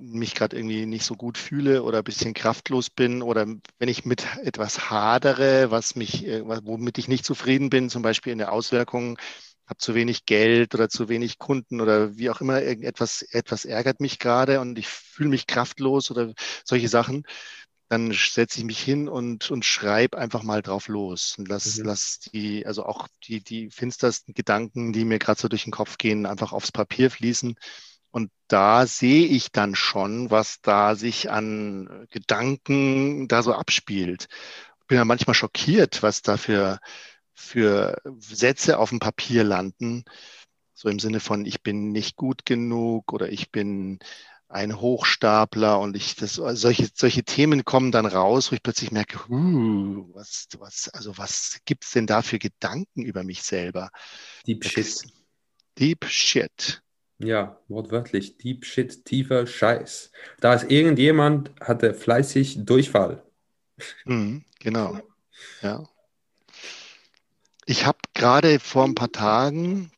mich 0.00 0.34
gerade 0.34 0.56
irgendwie 0.56 0.86
nicht 0.86 1.04
so 1.04 1.16
gut 1.16 1.36
fühle 1.36 1.82
oder 1.82 1.98
ein 1.98 2.04
bisschen 2.04 2.32
kraftlos 2.32 2.88
bin 2.88 3.20
oder 3.20 3.46
wenn 3.78 3.88
ich 3.90 4.06
mit 4.06 4.24
etwas 4.42 4.88
hadere, 4.88 5.70
was 5.70 5.96
mich, 5.96 6.26
äh, 6.26 6.42
womit 6.46 6.96
ich 6.96 7.06
nicht 7.06 7.26
zufrieden 7.26 7.68
bin, 7.68 7.90
zum 7.90 8.00
Beispiel 8.00 8.32
in 8.32 8.38
der 8.38 8.52
Auswirkung, 8.52 9.18
habe 9.66 9.76
zu 9.76 9.94
wenig 9.94 10.24
Geld 10.24 10.74
oder 10.74 10.88
zu 10.88 11.10
wenig 11.10 11.36
Kunden 11.36 11.82
oder 11.82 12.16
wie 12.16 12.30
auch 12.30 12.40
immer, 12.40 12.62
irgendetwas 12.62 13.20
etwas 13.20 13.66
ärgert 13.66 14.00
mich 14.00 14.18
gerade 14.18 14.58
und 14.58 14.78
ich 14.78 14.88
fühle 14.88 15.28
mich 15.28 15.46
kraftlos 15.46 16.10
oder 16.10 16.32
solche 16.64 16.88
Sachen, 16.88 17.24
dann 17.88 18.12
setze 18.12 18.58
ich 18.58 18.64
mich 18.64 18.80
hin 18.80 19.08
und, 19.08 19.50
und 19.50 19.64
schreibe 19.64 20.18
einfach 20.18 20.42
mal 20.42 20.60
drauf 20.60 20.88
los 20.88 21.36
und 21.38 21.48
lass, 21.48 21.78
mhm. 21.78 21.86
lass 21.86 22.20
die, 22.20 22.66
also 22.66 22.84
auch 22.84 23.08
die, 23.24 23.42
die 23.42 23.70
finstersten 23.70 24.34
Gedanken, 24.34 24.92
die 24.92 25.06
mir 25.06 25.18
gerade 25.18 25.40
so 25.40 25.48
durch 25.48 25.64
den 25.64 25.72
Kopf 25.72 25.96
gehen, 25.96 26.26
einfach 26.26 26.52
aufs 26.52 26.70
Papier 26.70 27.10
fließen. 27.10 27.56
Und 28.10 28.30
da 28.46 28.86
sehe 28.86 29.26
ich 29.26 29.52
dann 29.52 29.74
schon, 29.74 30.30
was 30.30 30.60
da 30.60 30.96
sich 30.96 31.30
an 31.30 32.06
Gedanken 32.10 33.28
da 33.28 33.42
so 33.42 33.54
abspielt. 33.54 34.28
Bin 34.86 34.96
ja 34.96 35.04
manchmal 35.04 35.34
schockiert, 35.34 36.02
was 36.02 36.22
da 36.22 36.36
für, 36.36 36.80
für 37.34 38.00
Sätze 38.18 38.78
auf 38.78 38.90
dem 38.90 38.98
Papier 39.00 39.44
landen. 39.44 40.04
So 40.74 40.88
im 40.88 40.98
Sinne 40.98 41.20
von, 41.20 41.44
ich 41.44 41.62
bin 41.62 41.92
nicht 41.92 42.16
gut 42.16 42.46
genug 42.46 43.12
oder 43.12 43.30
ich 43.30 43.50
bin 43.50 43.98
ein 44.48 44.80
Hochstapler 44.80 45.78
und 45.78 45.94
ich 45.94 46.16
das 46.16 46.34
solche 46.34 46.88
solche 46.94 47.22
Themen 47.22 47.64
kommen 47.64 47.92
dann 47.92 48.06
raus, 48.06 48.50
wo 48.50 48.54
ich 48.54 48.62
plötzlich 48.62 48.90
merke, 48.90 49.18
uh, 49.30 50.08
was 50.14 50.48
was 50.58 50.88
also 50.88 51.16
was 51.18 51.60
gibt's 51.66 51.92
denn 51.92 52.06
da 52.06 52.22
für 52.22 52.38
Gedanken 52.38 53.04
über 53.04 53.24
mich 53.24 53.42
selber? 53.42 53.90
Deep 54.46 54.64
Shit. 54.64 55.02
Deep 55.78 56.06
Shit. 56.06 56.82
Ja, 57.18 57.60
wortwörtlich 57.68 58.38
Deep 58.38 58.64
Shit, 58.64 59.04
tiefer 59.04 59.46
Scheiß. 59.46 60.12
Da 60.40 60.54
ist 60.54 60.70
irgendjemand 60.70 61.50
hatte 61.60 61.92
fleißig 61.92 62.64
Durchfall. 62.64 63.22
Mhm, 64.04 64.44
genau. 64.58 65.00
Ja. 65.62 65.84
Ich 67.64 67.86
habe 67.86 67.98
gerade 68.12 68.58
vor 68.58 68.84
ein 68.84 68.96
paar 68.96 69.12
Tagen 69.12 69.92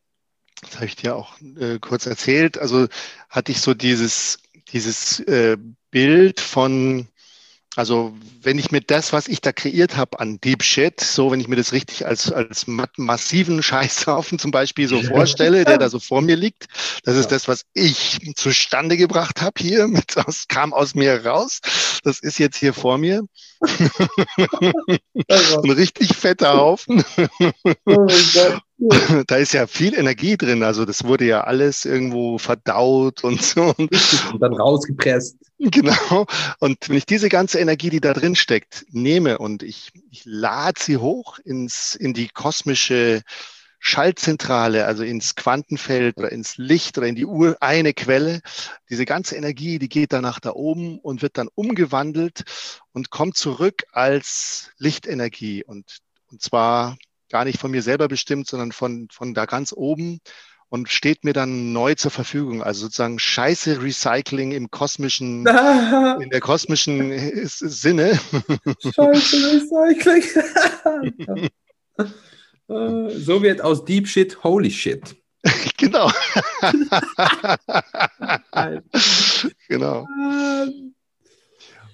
das 0.63 0.77
habe 0.77 0.87
ich 0.87 0.97
dir 0.97 1.17
auch 1.17 1.35
äh, 1.59 1.79
kurz 1.79 2.07
erzählt. 2.07 2.59
Also 2.59 2.87
hatte 3.29 3.53
ich 3.53 3.61
so 3.61 3.75
dieses, 3.75 4.39
dieses 4.73 5.21
äh, 5.21 5.57
Bild 5.91 6.41
von, 6.41 7.09
also 7.77 8.15
wenn 8.43 8.59
ich 8.59 8.71
mir 8.71 8.81
das, 8.81 9.13
was 9.13 9.29
ich 9.29 9.41
da 9.41 9.53
kreiert 9.53 9.97
habe 9.97 10.21
an 10.21 10.41
Deep 10.41 10.63
Shit, 10.63 11.01
so 11.01 11.31
wenn 11.31 11.41
ich 11.41 11.49
mir 11.49 11.57
das 11.57 11.73
richtig 11.73 12.07
als, 12.07 12.31
als 12.31 12.67
massiven 12.67 13.63
Scheißhaufen 13.71 14.39
zum 14.39 14.51
Beispiel 14.51 14.87
so 14.87 15.03
vorstelle, 15.03 15.65
der 15.65 15.79
da 15.79 15.89
so 15.89 15.99
vor 15.99 16.21
mir 16.21 16.37
liegt, 16.37 16.67
das 17.05 17.17
ist 17.17 17.33
das, 17.33 17.49
was 17.49 17.65
ich 17.73 18.33
zustande 18.37 18.97
gebracht 18.97 19.41
habe 19.41 19.61
hier, 19.61 19.89
mit, 19.89 20.17
das 20.17 20.47
kam 20.49 20.75
aus 20.75 20.95
mir 20.95 21.25
raus, 21.25 21.61
das 22.05 22.21
ist 22.21 22.39
jetzt 22.39 22.57
hier 22.57 22.75
vor 22.75 22.99
mir. 22.99 23.23
Ein 25.29 25.71
richtig 25.71 26.17
fetter 26.17 26.55
Haufen. 26.55 27.05
Da 29.27 29.37
ist 29.37 29.53
ja 29.53 29.67
viel 29.67 29.95
Energie 29.95 30.37
drin, 30.37 30.63
also 30.63 30.85
das 30.85 31.05
wurde 31.05 31.27
ja 31.27 31.43
alles 31.43 31.85
irgendwo 31.85 32.39
verdaut 32.39 33.23
und 33.25 33.43
so. 33.43 33.75
Und 33.77 34.41
dann 34.41 34.55
rausgepresst. 34.55 35.37
Genau. 35.59 36.27
Und 36.59 36.89
wenn 36.89 36.97
ich 36.97 37.07
diese 37.07 37.29
ganze 37.29 37.59
Energie, 37.59 37.91
die 37.91 38.01
da 38.01 38.15
drin 38.15 38.35
steckt, 38.35 38.87
nehme 38.91 39.39
und 39.39 39.63
ich, 39.63 39.91
ich 40.11 40.23
lade 40.25 40.81
sie 40.81 40.97
hoch 40.97 41.39
ins, 41.45 41.95
in 41.95 42.15
die 42.15 42.29
kosmische 42.29 43.23
Schaltzentrale, 43.79 44.87
also 44.87 45.03
ins 45.03 45.35
Quantenfeld 45.35 46.17
oder 46.19 46.33
ins 46.33 46.57
Licht 46.57 46.97
oder 46.99 47.07
in 47.07 47.15
die 47.15 47.27
Ur, 47.27 47.57
eine 47.61 47.93
Quelle. 47.93 48.41
Diese 48.89 49.05
ganze 49.05 49.37
Energie, 49.37 49.79
die 49.79 49.89
geht 49.89 50.13
dann 50.13 50.23
nach 50.23 50.41
da 50.41 50.53
oben 50.53 50.99
und 50.99 51.23
wird 51.23 51.37
dann 51.37 51.49
umgewandelt 51.55 52.45
und 52.93 53.11
kommt 53.11 53.37
zurück 53.37 53.85
als 53.93 54.71
Lichtenergie 54.79 55.65
und, 55.65 55.99
und 56.31 56.43
zwar 56.43 56.97
gar 57.31 57.45
nicht 57.45 57.59
von 57.59 57.71
mir 57.71 57.83
selber 57.83 58.09
bestimmt, 58.09 58.47
sondern 58.47 58.73
von, 58.73 59.09
von 59.11 59.35
da 59.35 59.47
ganz 59.47 59.73
oben 59.75 60.21
und 60.71 60.89
steht 60.89 61.25
mir 61.25 61.33
dann 61.33 61.73
neu 61.73 61.95
zur 61.97 62.11
Verfügung. 62.11 62.63
Also 62.63 62.83
sozusagen 62.83 63.19
Scheiße 63.19 63.83
Recycling 63.83 64.53
im 64.53 64.71
kosmischen, 64.71 65.47
in 66.21 66.31
der 66.31 66.41
kosmischen 66.41 67.47
Sinne. 67.47 68.19
Scheiße 68.95 69.37
Recycling. 69.53 70.23
so 73.25 73.43
wird 73.43 73.61
aus 73.61 73.85
Deep 73.85 74.09
Shit 74.09 74.43
Holy 74.45 74.71
Shit. 74.71 75.17
genau. 75.77 76.11
genau. 79.69 80.07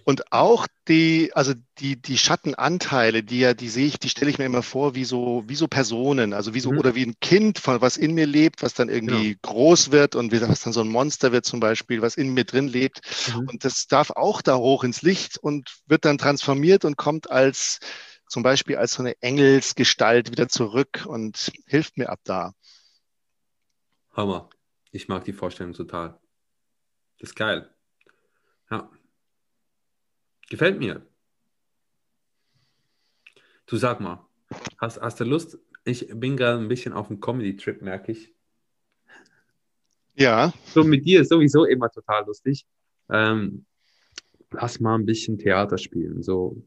Und 0.09 0.33
auch 0.33 0.69
die, 0.87 1.33
also 1.35 1.53
die, 1.79 2.01
die 2.01 2.17
Schattenanteile, 2.17 3.25
die 3.25 3.41
ja, 3.41 3.55
die 3.55 3.69
sehe 3.69 3.89
ich, 3.89 3.99
die 3.99 4.09
stelle 4.09 4.31
ich 4.31 4.39
mir 4.39 4.45
immer 4.45 4.63
vor 4.63 4.95
wie 4.95 5.05
so, 5.05 5.43
wie 5.49 5.57
so 5.57 5.67
Personen, 5.67 6.33
also 6.33 6.55
wie 6.55 6.61
so, 6.61 6.71
mhm. 6.71 6.79
oder 6.79 6.95
wie 6.95 7.05
ein 7.05 7.19
Kind, 7.21 7.59
von 7.59 7.81
was 7.81 7.97
in 7.97 8.15
mir 8.15 8.25
lebt, 8.25 8.63
was 8.63 8.73
dann 8.73 8.89
irgendwie 8.89 9.31
ja. 9.31 9.37
groß 9.43 9.91
wird 9.91 10.15
und 10.15 10.31
was 10.31 10.61
dann 10.61 10.73
so 10.73 10.81
ein 10.83 10.89
Monster 10.89 11.33
wird 11.33 11.45
zum 11.45 11.59
Beispiel, 11.59 12.03
was 12.03 12.17
in 12.17 12.35
mir 12.35 12.45
drin 12.45 12.69
lebt. 12.69 13.01
Mhm. 13.35 13.49
Und 13.49 13.65
das 13.65 13.89
darf 13.89 14.11
auch 14.11 14.43
da 14.43 14.57
hoch 14.59 14.85
ins 14.85 15.03
Licht 15.03 15.39
und 15.39 15.81
wird 15.87 16.05
dann 16.05 16.19
transformiert 16.19 16.85
und 16.85 16.97
kommt 16.97 17.29
als, 17.29 17.81
zum 18.29 18.45
Beispiel 18.45 18.77
als 18.77 18.93
so 18.93 19.03
eine 19.03 19.21
Engelsgestalt 19.23 20.31
wieder 20.31 20.47
zurück 20.47 21.05
und 21.09 21.51
hilft 21.67 21.99
mir 21.99 22.11
ab 22.11 22.21
da. 22.23 22.53
Hammer. 24.13 24.51
Ich 24.93 25.09
mag 25.09 25.25
die 25.25 25.33
Vorstellung 25.33 25.73
total. 25.73 26.21
Das 27.19 27.31
ist 27.31 27.35
geil. 27.35 27.75
Ja. 28.71 28.89
Gefällt 30.49 30.79
mir. 30.79 31.07
Du 33.67 33.77
sag 33.77 34.01
mal, 34.01 34.25
hast, 34.79 35.01
hast 35.01 35.21
du 35.21 35.25
Lust? 35.25 35.59
Ich 35.85 36.09
bin 36.13 36.37
gerade 36.37 36.61
ein 36.61 36.69
bisschen 36.69 36.93
auf 36.93 37.11
einem 37.11 37.21
Comedy-Trip, 37.21 37.83
merke 37.83 38.13
ich. 38.13 38.33
Ja. 40.15 40.53
So 40.67 40.85
mit 40.85 41.05
dir 41.05 41.23
ist 41.23 41.29
sowieso 41.29 41.65
immer 41.65 41.91
total 41.91 42.25
lustig. 42.27 42.67
Ähm, 43.11 43.67
lass 44.51 44.81
mal 44.81 44.95
ein 44.95 45.07
bisschen 45.07 45.39
Theater 45.39 45.79
spielen. 45.79 46.23
So 46.23 46.63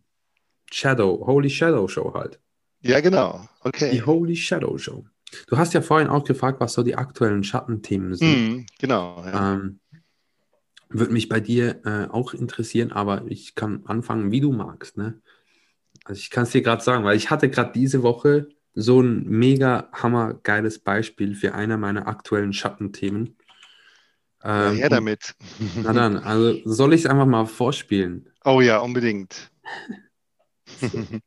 Shadow, 0.71 1.25
Holy 1.25 1.49
Shadow 1.49 1.87
Show 1.87 2.13
halt. 2.13 2.39
Ja, 2.81 2.99
genau. 3.01 3.47
Okay. 3.61 3.91
Die 3.91 4.01
Holy 4.01 4.35
Shadow 4.35 4.77
Show. 4.77 5.05
Du 5.47 5.57
hast 5.57 5.73
ja 5.73 5.81
vorhin 5.81 6.07
auch 6.07 6.23
gefragt, 6.23 6.59
was 6.59 6.73
so 6.73 6.83
die 6.83 6.95
aktuellen 6.95 7.43
Schattenthemen 7.43 8.15
sind. 8.15 8.57
Mm, 8.57 8.65
genau. 8.79 9.23
Ja. 9.25 9.53
Ähm, 9.53 9.79
würde 10.89 11.13
mich 11.13 11.29
bei 11.29 11.39
dir 11.39 11.81
äh, 11.85 12.11
auch 12.11 12.33
interessieren, 12.33 12.91
aber 12.91 13.23
ich 13.27 13.55
kann 13.55 13.83
anfangen, 13.85 14.31
wie 14.31 14.41
du 14.41 14.51
magst. 14.51 14.97
Ne? 14.97 15.21
Also 16.03 16.19
ich 16.19 16.29
kann 16.31 16.43
es 16.43 16.51
dir 16.51 16.61
gerade 16.61 16.83
sagen, 16.83 17.05
weil 17.05 17.15
ich 17.15 17.29
hatte 17.29 17.49
gerade 17.49 17.71
diese 17.73 18.03
Woche 18.03 18.49
so 18.73 19.01
ein 19.01 19.23
mega 19.25 19.89
hammergeiles 19.93 20.79
Beispiel 20.79 21.35
für 21.35 21.53
einer 21.53 21.77
meiner 21.77 22.07
aktuellen 22.07 22.53
Schattenthemen. 22.53 23.37
Ähm, 24.43 24.73
ja, 24.77 24.81
her 24.81 24.89
damit. 24.89 25.35
Na 25.83 25.93
dann, 25.93 26.17
also 26.17 26.59
soll 26.65 26.93
ich 26.93 27.01
es 27.01 27.07
einfach 27.07 27.25
mal 27.27 27.45
vorspielen? 27.45 28.29
Oh 28.43 28.61
ja, 28.61 28.79
unbedingt. 28.79 29.51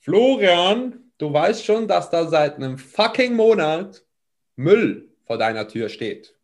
Florian, 0.00 1.10
du 1.18 1.32
weißt 1.32 1.64
schon, 1.64 1.88
dass 1.88 2.08
da 2.10 2.26
seit 2.28 2.56
einem 2.56 2.78
fucking 2.78 3.34
Monat 3.36 4.04
Müll 4.56 5.10
vor 5.26 5.36
deiner 5.36 5.68
Tür 5.68 5.90
steht 5.90 6.37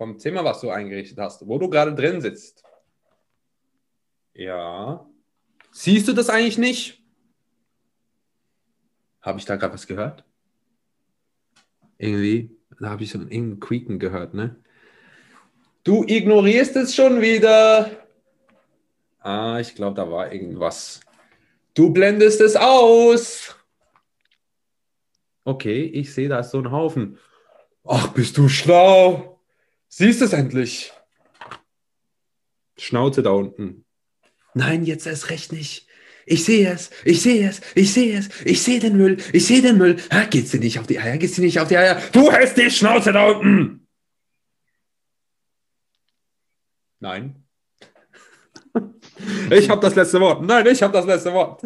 vom 0.00 0.18
Zimmer, 0.18 0.42
was 0.46 0.62
du 0.62 0.70
eingerichtet 0.70 1.18
hast, 1.18 1.46
wo 1.46 1.58
du 1.58 1.68
gerade 1.68 1.94
drin 1.94 2.22
sitzt. 2.22 2.64
Ja. 4.32 5.06
Siehst 5.72 6.08
du 6.08 6.14
das 6.14 6.30
eigentlich 6.30 6.56
nicht? 6.56 7.02
Habe 9.20 9.38
ich 9.38 9.44
da 9.44 9.56
gerade 9.56 9.74
was 9.74 9.86
gehört? 9.86 10.24
Irgendwie, 11.98 12.56
da 12.80 12.88
habe 12.88 13.02
ich 13.02 13.10
so 13.10 13.18
einen 13.18 13.60
Quieken 13.60 13.98
gehört, 13.98 14.32
ne? 14.32 14.56
Du 15.84 16.02
ignorierst 16.04 16.76
es 16.76 16.94
schon 16.94 17.20
wieder. 17.20 17.90
Ah, 19.18 19.58
ich 19.60 19.74
glaube, 19.74 19.96
da 19.96 20.10
war 20.10 20.32
irgendwas. 20.32 21.00
Du 21.74 21.92
blendest 21.92 22.40
es 22.40 22.56
aus. 22.56 23.54
Okay, 25.44 25.82
ich 25.82 26.14
sehe, 26.14 26.30
da 26.30 26.38
ist 26.38 26.52
so 26.52 26.58
ein 26.58 26.70
Haufen. 26.70 27.18
Ach, 27.84 28.08
bist 28.14 28.38
du 28.38 28.48
schlau. 28.48 29.39
Siehst 29.92 30.22
es 30.22 30.32
endlich? 30.32 30.92
Schnauze 32.78 33.22
da 33.22 33.30
unten. 33.30 33.84
Nein, 34.54 34.84
jetzt 34.84 35.06
erst 35.06 35.30
recht 35.30 35.52
nicht. 35.52 35.88
Ich 36.26 36.44
sehe 36.44 36.70
es, 36.70 36.90
ich 37.04 37.20
sehe 37.22 37.48
es, 37.48 37.60
ich 37.74 37.92
sehe 37.92 38.16
es, 38.16 38.28
ich 38.44 38.62
sehe 38.62 38.78
den 38.78 38.96
Müll, 38.96 39.16
ich 39.32 39.46
sehe 39.46 39.62
den 39.62 39.78
Müll. 39.78 39.96
Ha, 40.12 40.24
geht's 40.24 40.52
dir 40.52 40.60
nicht 40.60 40.78
auf 40.78 40.86
die 40.86 41.00
Eier, 41.00 41.18
geht's 41.18 41.34
dir 41.34 41.42
nicht 41.42 41.58
auf 41.58 41.68
die 41.68 41.76
Eier? 41.76 42.00
Du 42.12 42.30
hältst 42.30 42.56
die 42.56 42.70
Schnauze 42.70 43.12
da 43.12 43.30
unten! 43.30 43.88
Nein. 47.00 47.44
Ich 49.50 49.68
habe 49.68 49.80
das 49.80 49.96
letzte 49.96 50.20
Wort. 50.20 50.42
Nein, 50.42 50.66
ich 50.68 50.82
habe 50.82 50.92
das 50.92 51.06
letzte 51.06 51.32
Wort. 51.32 51.62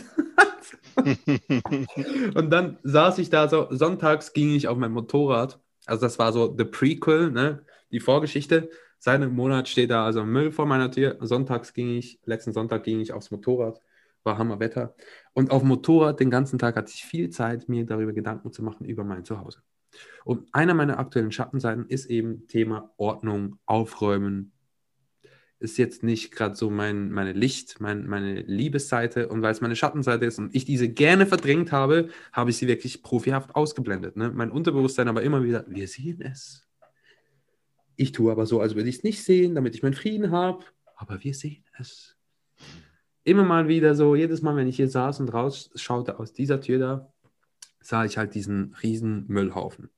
und 2.34 2.50
dann 2.50 2.78
saß 2.84 3.18
ich 3.18 3.28
da 3.28 3.48
so, 3.48 3.68
sonntags 3.70 4.32
ging 4.32 4.54
ich 4.54 4.66
auf 4.66 4.78
mein 4.78 4.92
Motorrad. 4.92 5.60
Also 5.84 6.06
das 6.06 6.18
war 6.18 6.32
so 6.32 6.54
the 6.56 6.64
prequel, 6.64 7.30
ne? 7.30 7.66
Die 7.94 8.00
Vorgeschichte. 8.00 8.68
Seit 8.98 9.16
einem 9.16 9.34
Monat 9.34 9.68
steht 9.68 9.90
da 9.90 10.04
also 10.04 10.24
Müll 10.24 10.52
vor 10.52 10.66
meiner 10.66 10.90
Tür. 10.90 11.16
Sonntags 11.20 11.72
ging 11.72 11.90
ich, 11.96 12.20
letzten 12.24 12.52
Sonntag 12.52 12.84
ging 12.84 13.00
ich 13.00 13.12
aufs 13.12 13.30
Motorrad, 13.30 13.80
war 14.22 14.36
Hammerwetter. 14.38 14.94
Und 15.32 15.50
auf 15.50 15.62
dem 15.62 15.68
Motorrad 15.68 16.20
den 16.20 16.30
ganzen 16.30 16.58
Tag 16.58 16.76
hatte 16.76 16.92
ich 16.94 17.04
viel 17.04 17.30
Zeit, 17.30 17.68
mir 17.68 17.86
darüber 17.86 18.12
Gedanken 18.12 18.52
zu 18.52 18.62
machen 18.62 18.84
über 18.84 19.04
mein 19.04 19.24
Zuhause. 19.24 19.62
Und 20.24 20.48
einer 20.52 20.74
meiner 20.74 20.98
aktuellen 20.98 21.32
Schattenseiten 21.32 21.86
ist 21.86 22.06
eben 22.06 22.48
Thema 22.48 22.92
Ordnung, 22.96 23.58
Aufräumen, 23.64 24.52
ist 25.60 25.78
jetzt 25.78 26.02
nicht 26.02 26.32
gerade 26.32 26.54
so 26.54 26.68
mein, 26.68 27.10
meine 27.10 27.32
Licht, 27.32 27.80
mein, 27.80 28.06
meine 28.06 28.42
Liebesseite 28.42 29.28
und 29.28 29.42
weil 29.42 29.52
es 29.52 29.60
meine 29.60 29.76
Schattenseite 29.76 30.26
ist 30.26 30.38
und 30.38 30.54
ich 30.54 30.64
diese 30.64 30.88
gerne 30.88 31.26
verdrängt 31.26 31.72
habe, 31.72 32.08
habe 32.32 32.50
ich 32.50 32.58
sie 32.58 32.68
wirklich 32.68 33.02
profihaft 33.02 33.54
ausgeblendet. 33.54 34.16
Ne? 34.16 34.30
Mein 34.34 34.50
Unterbewusstsein 34.50 35.08
aber 35.08 35.22
immer 35.22 35.42
wieder, 35.42 35.64
wir 35.68 35.88
sehen 35.88 36.20
es. 36.20 36.63
Ich 37.96 38.12
tue 38.12 38.32
aber 38.32 38.46
so, 38.46 38.60
als 38.60 38.74
würde 38.74 38.88
ich 38.88 38.96
es 38.98 39.04
nicht 39.04 39.22
sehen, 39.22 39.54
damit 39.54 39.74
ich 39.74 39.82
meinen 39.82 39.94
Frieden 39.94 40.30
habe, 40.30 40.64
aber 40.96 41.22
wir 41.22 41.34
sehen 41.34 41.64
es. 41.78 42.16
Immer 43.22 43.44
mal 43.44 43.68
wieder 43.68 43.94
so, 43.94 44.14
jedes 44.14 44.42
Mal, 44.42 44.56
wenn 44.56 44.68
ich 44.68 44.76
hier 44.76 44.88
saß 44.88 45.20
und 45.20 45.32
rausschaute 45.32 46.18
aus 46.18 46.32
dieser 46.32 46.60
Tür 46.60 46.78
da, 46.78 47.12
sah 47.80 48.04
ich 48.04 48.18
halt 48.18 48.34
diesen 48.34 48.74
riesen 48.82 49.24
Müllhaufen. 49.28 49.90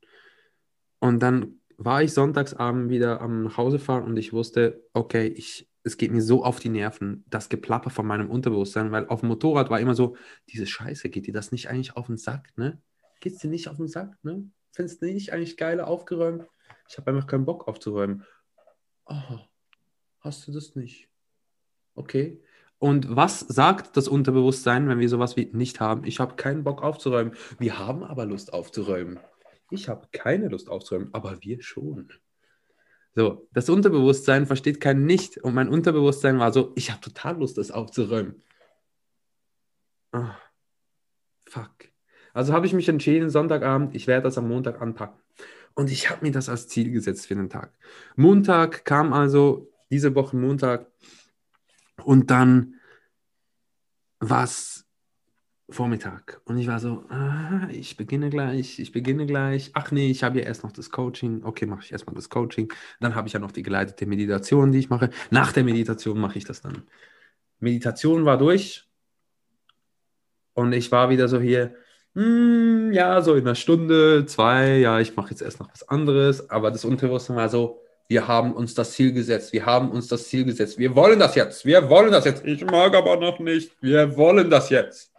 Und 0.98 1.20
dann 1.20 1.60
war 1.76 2.02
ich 2.02 2.12
sonntagsabend 2.12 2.90
wieder 2.90 3.20
am 3.20 3.56
Hausefahren 3.56 4.04
und 4.04 4.16
ich 4.16 4.32
wusste, 4.32 4.82
okay, 4.92 5.26
ich, 5.26 5.68
es 5.82 5.96
geht 5.96 6.10
mir 6.10 6.22
so 6.22 6.44
auf 6.44 6.58
die 6.58 6.68
Nerven, 6.68 7.24
das 7.28 7.48
Geplapper 7.48 7.90
von 7.90 8.06
meinem 8.06 8.30
Unterbewusstsein, 8.30 8.92
weil 8.92 9.06
auf 9.08 9.20
dem 9.20 9.28
Motorrad 9.28 9.70
war 9.70 9.80
immer 9.80 9.94
so, 9.94 10.16
diese 10.48 10.66
Scheiße, 10.66 11.08
geht 11.10 11.26
dir 11.26 11.34
das 11.34 11.52
nicht 11.52 11.68
eigentlich 11.68 11.96
auf 11.96 12.06
den 12.06 12.16
Sack, 12.16 12.56
ne? 12.56 12.80
Geht's 13.20 13.38
dir 13.38 13.50
nicht 13.50 13.68
auf 13.68 13.76
den 13.76 13.88
Sack, 13.88 14.16
ne? 14.22 14.50
Findest 14.72 15.02
du 15.02 15.06
nicht 15.06 15.32
eigentlich 15.32 15.56
geiler 15.56 15.86
aufgeräumt? 15.86 16.46
Ich 16.88 16.96
habe 16.96 17.10
einfach 17.10 17.26
keinen 17.26 17.44
Bock 17.44 17.68
aufzuräumen. 17.68 18.24
Oh, 19.06 19.38
hast 20.20 20.46
du 20.46 20.52
das 20.52 20.74
nicht? 20.74 21.08
Okay. 21.94 22.42
Und 22.78 23.16
was 23.16 23.40
sagt 23.40 23.96
das 23.96 24.06
Unterbewusstsein, 24.06 24.88
wenn 24.88 24.98
wir 24.98 25.08
sowas 25.08 25.36
wie 25.36 25.46
nicht 25.52 25.80
haben? 25.80 26.04
Ich 26.04 26.20
habe 26.20 26.36
keinen 26.36 26.64
Bock 26.64 26.82
aufzuräumen. 26.82 27.34
Wir 27.58 27.78
haben 27.78 28.04
aber 28.04 28.26
Lust 28.26 28.52
aufzuräumen. 28.52 29.18
Ich 29.70 29.88
habe 29.88 30.06
keine 30.12 30.48
Lust 30.48 30.68
aufzuräumen, 30.68 31.08
aber 31.12 31.42
wir 31.42 31.62
schon. 31.62 32.12
So, 33.14 33.48
das 33.52 33.70
Unterbewusstsein 33.70 34.46
versteht 34.46 34.80
kein 34.80 35.06
Nicht. 35.06 35.38
Und 35.38 35.54
mein 35.54 35.68
Unterbewusstsein 35.68 36.38
war 36.38 36.52
so, 36.52 36.72
ich 36.76 36.90
habe 36.90 37.00
total 37.00 37.38
Lust, 37.38 37.56
das 37.56 37.70
aufzuräumen. 37.70 38.42
Oh, 40.12 40.28
fuck. 41.48 41.72
Also 42.34 42.52
habe 42.52 42.66
ich 42.66 42.74
mich 42.74 42.88
entschieden, 42.90 43.30
Sonntagabend, 43.30 43.94
ich 43.94 44.06
werde 44.06 44.24
das 44.24 44.36
am 44.36 44.48
Montag 44.48 44.82
anpacken. 44.82 45.18
Und 45.76 45.90
ich 45.90 46.10
habe 46.10 46.24
mir 46.24 46.32
das 46.32 46.48
als 46.48 46.68
Ziel 46.68 46.90
gesetzt 46.90 47.26
für 47.26 47.34
den 47.34 47.50
Tag. 47.50 47.70
Montag 48.16 48.84
kam 48.86 49.12
also 49.12 49.70
diese 49.90 50.14
Woche 50.14 50.36
Montag 50.36 50.90
und 52.02 52.30
dann 52.30 52.76
war 54.18 54.44
es 54.44 54.86
Vormittag. 55.68 56.40
Und 56.46 56.56
ich 56.56 56.66
war 56.66 56.80
so, 56.80 57.04
ah, 57.10 57.68
ich 57.70 57.98
beginne 57.98 58.30
gleich, 58.30 58.78
ich 58.78 58.92
beginne 58.92 59.26
gleich. 59.26 59.70
Ach 59.74 59.90
nee, 59.90 60.10
ich 60.10 60.22
habe 60.22 60.38
ja 60.38 60.46
erst 60.46 60.62
noch 60.62 60.72
das 60.72 60.90
Coaching. 60.90 61.44
Okay, 61.44 61.66
mache 61.66 61.82
ich 61.84 61.92
erstmal 61.92 62.14
das 62.14 62.30
Coaching. 62.30 62.72
Dann 63.00 63.14
habe 63.14 63.28
ich 63.28 63.34
ja 63.34 63.40
noch 63.40 63.52
die 63.52 63.62
geleitete 63.62 64.06
Meditation, 64.06 64.72
die 64.72 64.78
ich 64.78 64.88
mache. 64.88 65.10
Nach 65.30 65.52
der 65.52 65.64
Meditation 65.64 66.18
mache 66.18 66.38
ich 66.38 66.44
das 66.44 66.62
dann. 66.62 66.84
Meditation 67.58 68.24
war 68.24 68.38
durch. 68.38 68.88
Und 70.54 70.72
ich 70.72 70.90
war 70.90 71.10
wieder 71.10 71.28
so 71.28 71.38
hier, 71.38 71.74
hm, 72.16 72.94
ja, 72.94 73.20
so 73.20 73.34
in 73.34 73.42
einer 73.42 73.54
Stunde, 73.54 74.24
zwei, 74.24 74.78
ja, 74.78 75.00
ich 75.00 75.14
mache 75.16 75.30
jetzt 75.30 75.42
erst 75.42 75.60
noch 75.60 75.70
was 75.70 75.86
anderes. 75.86 76.48
Aber 76.48 76.70
das 76.70 76.86
Unterbewusstsein 76.86 77.36
war 77.36 77.50
so, 77.50 77.82
wir 78.08 78.26
haben 78.26 78.54
uns 78.54 78.72
das 78.72 78.92
Ziel 78.92 79.12
gesetzt, 79.12 79.52
wir 79.52 79.66
haben 79.66 79.90
uns 79.90 80.08
das 80.08 80.28
Ziel 80.28 80.44
gesetzt, 80.44 80.78
wir 80.78 80.96
wollen 80.96 81.18
das 81.18 81.34
jetzt, 81.34 81.66
wir 81.66 81.90
wollen 81.90 82.12
das 82.12 82.24
jetzt. 82.24 82.42
Ich 82.46 82.64
mag 82.64 82.94
aber 82.94 83.16
noch 83.16 83.38
nicht, 83.38 83.72
wir 83.82 84.16
wollen 84.16 84.48
das 84.48 84.70
jetzt. 84.70 85.12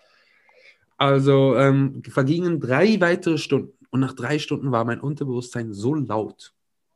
Also 0.98 1.56
ähm, 1.56 2.02
vergingen 2.10 2.60
drei 2.60 3.00
weitere 3.00 3.38
Stunden 3.38 3.78
und 3.92 4.00
nach 4.00 4.14
drei 4.14 4.40
Stunden 4.40 4.72
war 4.72 4.84
mein 4.84 5.00
Unterbewusstsein 5.00 5.74
so 5.74 5.94
laut, 5.94 6.54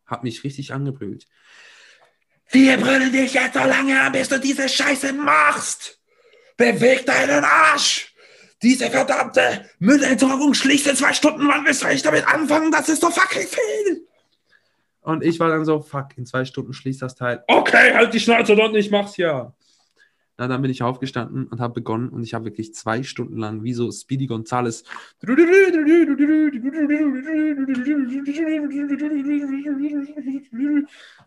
hat 0.07 0.23
mich 0.23 0.43
richtig 0.43 0.73
angebrüllt. 0.73 1.27
Wir 2.49 2.77
brüllen 2.77 3.11
dich 3.11 3.35
jetzt 3.35 3.53
so 3.53 3.59
lange 3.59 4.01
an, 4.01 4.11
bis 4.13 4.29
du 4.29 4.39
diese 4.39 4.67
Scheiße 4.67 5.13
machst. 5.13 5.99
Beweg 6.57 7.05
deinen 7.05 7.43
Arsch. 7.43 8.10
Diese 8.63 8.89
verdammte 8.89 9.65
Müllentsorgung 9.79 10.53
schließt 10.53 10.87
in 10.87 10.95
zwei 10.95 11.13
Stunden. 11.13 11.47
Wann 11.47 11.65
willst 11.65 11.81
du 11.81 11.87
eigentlich 11.87 12.03
damit 12.03 12.27
anfangen? 12.27 12.71
Das 12.71 12.89
ist 12.89 13.01
so 13.01 13.09
fucking 13.09 13.47
viel. 13.47 14.07
Und 15.01 15.23
ich 15.23 15.39
war 15.39 15.49
dann 15.49 15.65
so, 15.65 15.81
fuck, 15.81 16.09
in 16.17 16.25
zwei 16.27 16.45
Stunden 16.45 16.73
schließt 16.73 17.01
das 17.01 17.15
Teil. 17.15 17.43
Okay, 17.47 17.93
halt 17.93 18.13
die 18.13 18.19
Schnauze 18.19 18.55
dort, 18.55 18.75
ich 18.75 18.91
mach's 18.91 19.17
ja. 19.17 19.51
Na, 20.41 20.47
dann 20.47 20.63
bin 20.63 20.71
ich 20.71 20.81
aufgestanden 20.81 21.45
und 21.45 21.59
habe 21.59 21.75
begonnen 21.75 22.09
und 22.09 22.23
ich 22.23 22.33
habe 22.33 22.45
wirklich 22.45 22.73
zwei 22.73 23.03
Stunden 23.03 23.37
lang 23.37 23.61
wie 23.61 23.73
so 23.73 23.91
Speedy 23.91 24.25
Gonzales 24.25 24.83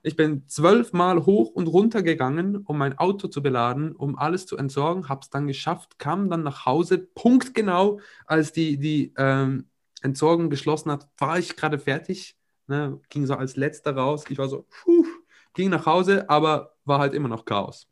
ich 0.03 0.17
bin 0.17 0.49
zwölfmal 0.49 1.27
hoch 1.27 1.51
und 1.51 1.69
runter 1.69 2.03
gegangen, 2.03 2.57
um 2.57 2.77
mein 2.77 2.99
Auto 2.99 3.29
zu 3.29 3.41
beladen, 3.41 3.95
um 3.95 4.19
alles 4.19 4.47
zu 4.47 4.57
entsorgen, 4.57 5.09
habe 5.09 5.21
es 5.23 5.31
dann 5.31 5.47
geschafft, 5.47 6.01
kam 6.01 6.29
dann 6.29 6.43
nach 6.43 6.67
Hause, 6.67 6.99
punktgenau, 6.99 8.01
als 8.27 8.51
die, 8.51 8.79
die 8.79 9.13
ähm, 9.17 9.69
Entsorgung 10.03 10.51
geschlossen 10.51 10.91
hat, 10.91 11.09
war 11.19 11.39
ich 11.39 11.55
gerade 11.55 11.79
fertig, 11.79 12.37
ne, 12.67 13.01
ging 13.11 13.27
so 13.27 13.35
als 13.35 13.55
letzter 13.55 13.95
raus, 13.95 14.25
ich 14.29 14.39
war 14.39 14.49
so, 14.49 14.67
puh, 14.69 15.07
ging 15.53 15.71
nach 15.71 15.87
Hause, 15.87 16.29
aber 16.29 16.75
war 16.85 16.99
halt 16.99 17.15
immer 17.15 17.29
noch 17.29 17.45
Chaos. 17.45 17.89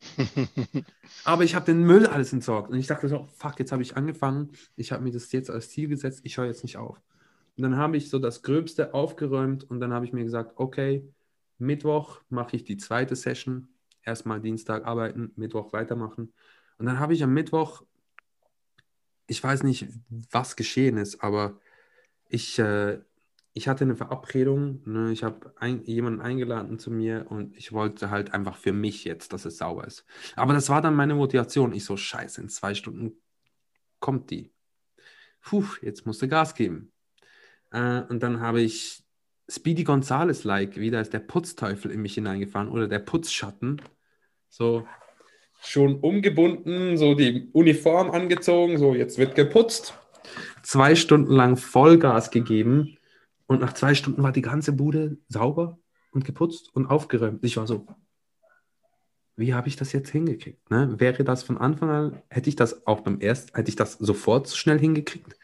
Aber 1.24 1.44
ich 1.44 1.54
habe 1.54 1.66
den 1.66 1.82
Müll 1.82 2.06
alles 2.06 2.32
entsorgt. 2.32 2.70
Und 2.70 2.78
ich 2.78 2.86
dachte 2.86 3.08
so, 3.08 3.28
fuck, 3.36 3.58
jetzt 3.58 3.72
habe 3.72 3.82
ich 3.82 3.96
angefangen. 3.96 4.50
Ich 4.76 4.92
habe 4.92 5.02
mir 5.02 5.12
das 5.12 5.30
jetzt 5.32 5.50
als 5.50 5.70
Ziel 5.70 5.88
gesetzt. 5.88 6.20
Ich 6.24 6.38
höre 6.38 6.46
jetzt 6.46 6.62
nicht 6.62 6.76
auf. 6.76 7.00
Und 7.56 7.62
dann 7.62 7.76
habe 7.76 7.96
ich 7.96 8.08
so 8.08 8.18
das 8.18 8.42
Gröbste 8.42 8.94
aufgeräumt 8.94 9.64
und 9.64 9.80
dann 9.80 9.92
habe 9.92 10.04
ich 10.04 10.12
mir 10.12 10.24
gesagt, 10.24 10.52
okay, 10.56 11.06
Mittwoch 11.58 12.20
mache 12.30 12.56
ich 12.56 12.64
die 12.64 12.78
zweite 12.78 13.14
Session. 13.16 13.68
Erstmal 14.02 14.40
Dienstag 14.40 14.86
arbeiten, 14.86 15.32
Mittwoch 15.36 15.72
weitermachen. 15.72 16.32
Und 16.78 16.86
dann 16.86 16.98
habe 16.98 17.12
ich 17.12 17.22
am 17.22 17.34
Mittwoch, 17.34 17.82
ich 19.26 19.44
weiß 19.44 19.62
nicht, 19.62 19.88
was 20.30 20.56
geschehen 20.56 20.96
ist, 20.96 21.22
aber 21.22 21.60
ich, 22.28 22.58
äh, 22.58 23.00
ich 23.52 23.66
hatte 23.66 23.84
eine 23.84 23.96
Verabredung, 23.96 24.80
ne? 24.86 25.12
ich 25.12 25.24
habe 25.24 25.52
ein, 25.56 25.82
jemanden 25.84 26.20
eingeladen 26.20 26.78
zu 26.78 26.90
mir 26.90 27.26
und 27.28 27.56
ich 27.56 27.72
wollte 27.72 28.10
halt 28.10 28.32
einfach 28.32 28.56
für 28.56 28.72
mich 28.72 29.04
jetzt, 29.04 29.32
dass 29.32 29.44
es 29.44 29.58
sauber 29.58 29.86
ist. 29.86 30.04
Aber 30.36 30.52
das 30.54 30.68
war 30.68 30.80
dann 30.80 30.94
meine 30.94 31.14
Motivation. 31.14 31.72
Ich 31.72 31.84
so, 31.84 31.96
scheiße, 31.96 32.40
in 32.40 32.48
zwei 32.48 32.74
Stunden 32.74 33.20
kommt 33.98 34.30
die. 34.30 34.52
Puh, 35.42 35.64
jetzt 35.82 36.06
musste 36.06 36.28
Gas 36.28 36.54
geben. 36.54 36.92
Äh, 37.72 38.02
und 38.02 38.22
dann 38.22 38.40
habe 38.40 38.60
ich 38.60 39.02
Speedy 39.48 39.82
Gonzales-like, 39.82 40.76
wieder 40.76 40.98
als 40.98 41.10
der 41.10 41.18
Putzteufel 41.18 41.90
in 41.90 42.02
mich 42.02 42.14
hineingefahren 42.14 42.68
oder 42.68 42.86
der 42.86 43.00
Putzschatten. 43.00 43.82
So 44.48 44.86
schon 45.60 45.98
umgebunden, 46.00 46.96
so 46.96 47.14
die 47.14 47.48
Uniform 47.52 48.12
angezogen, 48.12 48.78
so 48.78 48.94
jetzt 48.94 49.18
wird 49.18 49.34
geputzt. 49.34 49.94
Zwei 50.62 50.94
Stunden 50.94 51.32
lang 51.32 51.56
Vollgas 51.56 52.30
gegeben 52.30 52.96
und 53.50 53.60
nach 53.60 53.72
zwei 53.72 53.96
Stunden 53.96 54.22
war 54.22 54.30
die 54.30 54.42
ganze 54.42 54.70
Bude 54.70 55.16
sauber 55.28 55.76
und 56.12 56.24
geputzt 56.24 56.70
und 56.72 56.86
aufgeräumt. 56.86 57.44
Ich 57.44 57.56
war 57.56 57.66
so, 57.66 57.84
wie 59.34 59.54
habe 59.54 59.66
ich 59.66 59.74
das 59.74 59.92
jetzt 59.92 60.10
hingekriegt? 60.10 60.70
Ne? 60.70 60.94
Wäre 60.98 61.24
das 61.24 61.42
von 61.42 61.58
Anfang 61.58 61.90
an, 61.90 62.22
hätte 62.28 62.48
ich 62.48 62.54
das 62.54 62.86
auch 62.86 63.00
beim 63.00 63.18
ersten, 63.18 63.52
hätte 63.56 63.68
ich 63.68 63.74
das 63.74 63.94
sofort 63.94 64.46
so 64.46 64.54
schnell 64.54 64.78
hingekriegt? 64.78 65.36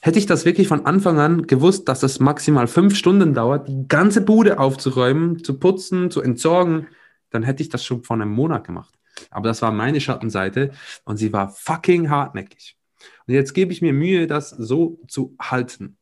Hätte 0.00 0.18
ich 0.18 0.24
das 0.24 0.46
wirklich 0.46 0.66
von 0.66 0.86
Anfang 0.86 1.18
an 1.18 1.46
gewusst, 1.46 1.90
dass 1.90 2.02
es 2.02 2.20
maximal 2.20 2.68
fünf 2.68 2.96
Stunden 2.96 3.34
dauert, 3.34 3.68
die 3.68 3.86
ganze 3.86 4.22
Bude 4.22 4.58
aufzuräumen, 4.58 5.44
zu 5.44 5.58
putzen, 5.58 6.10
zu 6.10 6.22
entsorgen, 6.22 6.86
dann 7.28 7.42
hätte 7.42 7.62
ich 7.62 7.68
das 7.68 7.84
schon 7.84 8.02
vor 8.02 8.16
einem 8.16 8.30
Monat 8.30 8.64
gemacht. 8.64 8.94
Aber 9.30 9.46
das 9.46 9.60
war 9.60 9.72
meine 9.72 10.00
Schattenseite 10.00 10.70
und 11.04 11.18
sie 11.18 11.34
war 11.34 11.50
fucking 11.50 12.08
hartnäckig. 12.08 12.78
Und 13.26 13.34
jetzt 13.34 13.52
gebe 13.52 13.74
ich 13.74 13.82
mir 13.82 13.92
Mühe, 13.92 14.26
das 14.26 14.48
so 14.48 15.00
zu 15.06 15.36
halten. 15.38 15.98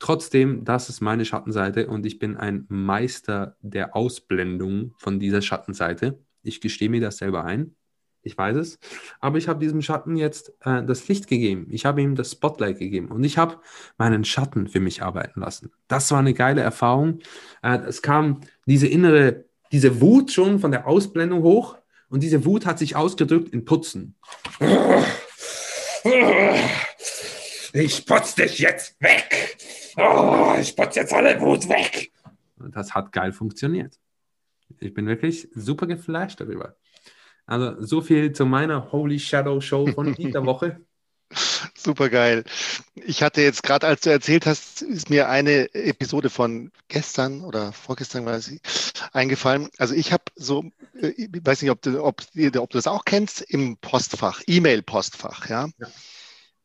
Trotzdem, 0.00 0.64
das 0.64 0.88
ist 0.88 1.02
meine 1.02 1.26
Schattenseite 1.26 1.86
und 1.86 2.06
ich 2.06 2.18
bin 2.18 2.36
ein 2.38 2.64
Meister 2.68 3.56
der 3.60 3.94
Ausblendung 3.94 4.94
von 4.96 5.20
dieser 5.20 5.42
Schattenseite. 5.42 6.18
Ich 6.42 6.62
gestehe 6.62 6.88
mir 6.88 7.02
das 7.02 7.18
selber 7.18 7.44
ein. 7.44 7.76
Ich 8.22 8.36
weiß 8.36 8.56
es. 8.56 8.78
Aber 9.20 9.36
ich 9.36 9.46
habe 9.46 9.60
diesem 9.60 9.82
Schatten 9.82 10.16
jetzt 10.16 10.54
äh, 10.64 10.82
das 10.82 11.06
Licht 11.08 11.26
gegeben. 11.26 11.66
Ich 11.70 11.84
habe 11.84 12.00
ihm 12.00 12.14
das 12.14 12.32
Spotlight 12.32 12.78
gegeben. 12.78 13.08
Und 13.08 13.24
ich 13.24 13.36
habe 13.36 13.58
meinen 13.98 14.24
Schatten 14.24 14.68
für 14.68 14.80
mich 14.80 15.02
arbeiten 15.02 15.40
lassen. 15.40 15.70
Das 15.86 16.10
war 16.10 16.18
eine 16.18 16.34
geile 16.34 16.62
Erfahrung. 16.62 17.20
Äh, 17.62 17.78
es 17.86 18.00
kam 18.00 18.40
diese 18.66 18.86
innere, 18.86 19.44
diese 19.70 20.00
Wut 20.00 20.32
schon 20.32 20.60
von 20.60 20.70
der 20.70 20.86
Ausblendung 20.86 21.42
hoch. 21.42 21.76
Und 22.08 22.22
diese 22.22 22.46
Wut 22.46 22.64
hat 22.64 22.78
sich 22.78 22.96
ausgedrückt 22.96 23.52
in 23.52 23.66
Putzen. 23.66 24.16
Ich 27.72 28.04
putze 28.04 28.42
dich 28.42 28.58
jetzt 28.58 29.00
weg. 29.00 29.58
Oh, 30.00 30.54
ich 30.58 30.74
putze 30.74 31.00
jetzt 31.00 31.12
alle 31.12 31.40
Wut 31.40 31.68
weg. 31.68 32.12
Und 32.58 32.74
das 32.76 32.94
hat 32.94 33.12
geil 33.12 33.32
funktioniert. 33.32 33.98
Ich 34.78 34.94
bin 34.94 35.06
wirklich 35.06 35.48
super 35.54 35.86
geflasht 35.86 36.40
darüber. 36.40 36.76
Also 37.46 37.82
so 37.82 38.00
viel 38.00 38.32
zu 38.32 38.46
meiner 38.46 38.92
Holy 38.92 39.18
Shadow 39.18 39.60
Show 39.60 39.86
von 39.88 40.14
dieser 40.16 40.44
Woche. 40.46 40.80
Super 41.76 42.08
geil. 42.10 42.44
Ich 42.94 43.22
hatte 43.22 43.40
jetzt 43.40 43.62
gerade, 43.62 43.86
als 43.86 44.02
du 44.02 44.10
erzählt 44.10 44.46
hast, 44.46 44.82
ist 44.82 45.10
mir 45.10 45.28
eine 45.28 45.72
Episode 45.74 46.28
von 46.28 46.72
gestern 46.88 47.42
oder 47.42 47.72
vorgestern 47.72 48.26
weiß 48.26 48.48
ich, 48.48 48.60
eingefallen. 49.12 49.68
Also 49.78 49.94
ich 49.94 50.12
habe 50.12 50.24
so, 50.34 50.64
äh, 51.00 51.08
ich 51.08 51.28
weiß 51.32 51.62
nicht, 51.62 51.70
ob 51.70 51.82
du, 51.82 52.02
ob, 52.02 52.20
ob 52.20 52.70
du 52.70 52.78
das 52.78 52.86
auch 52.86 53.04
kennst, 53.04 53.42
im 53.42 53.76
Postfach, 53.78 54.42
E-Mail-Postfach, 54.46 55.48
ja? 55.48 55.68
ja. 55.78 55.86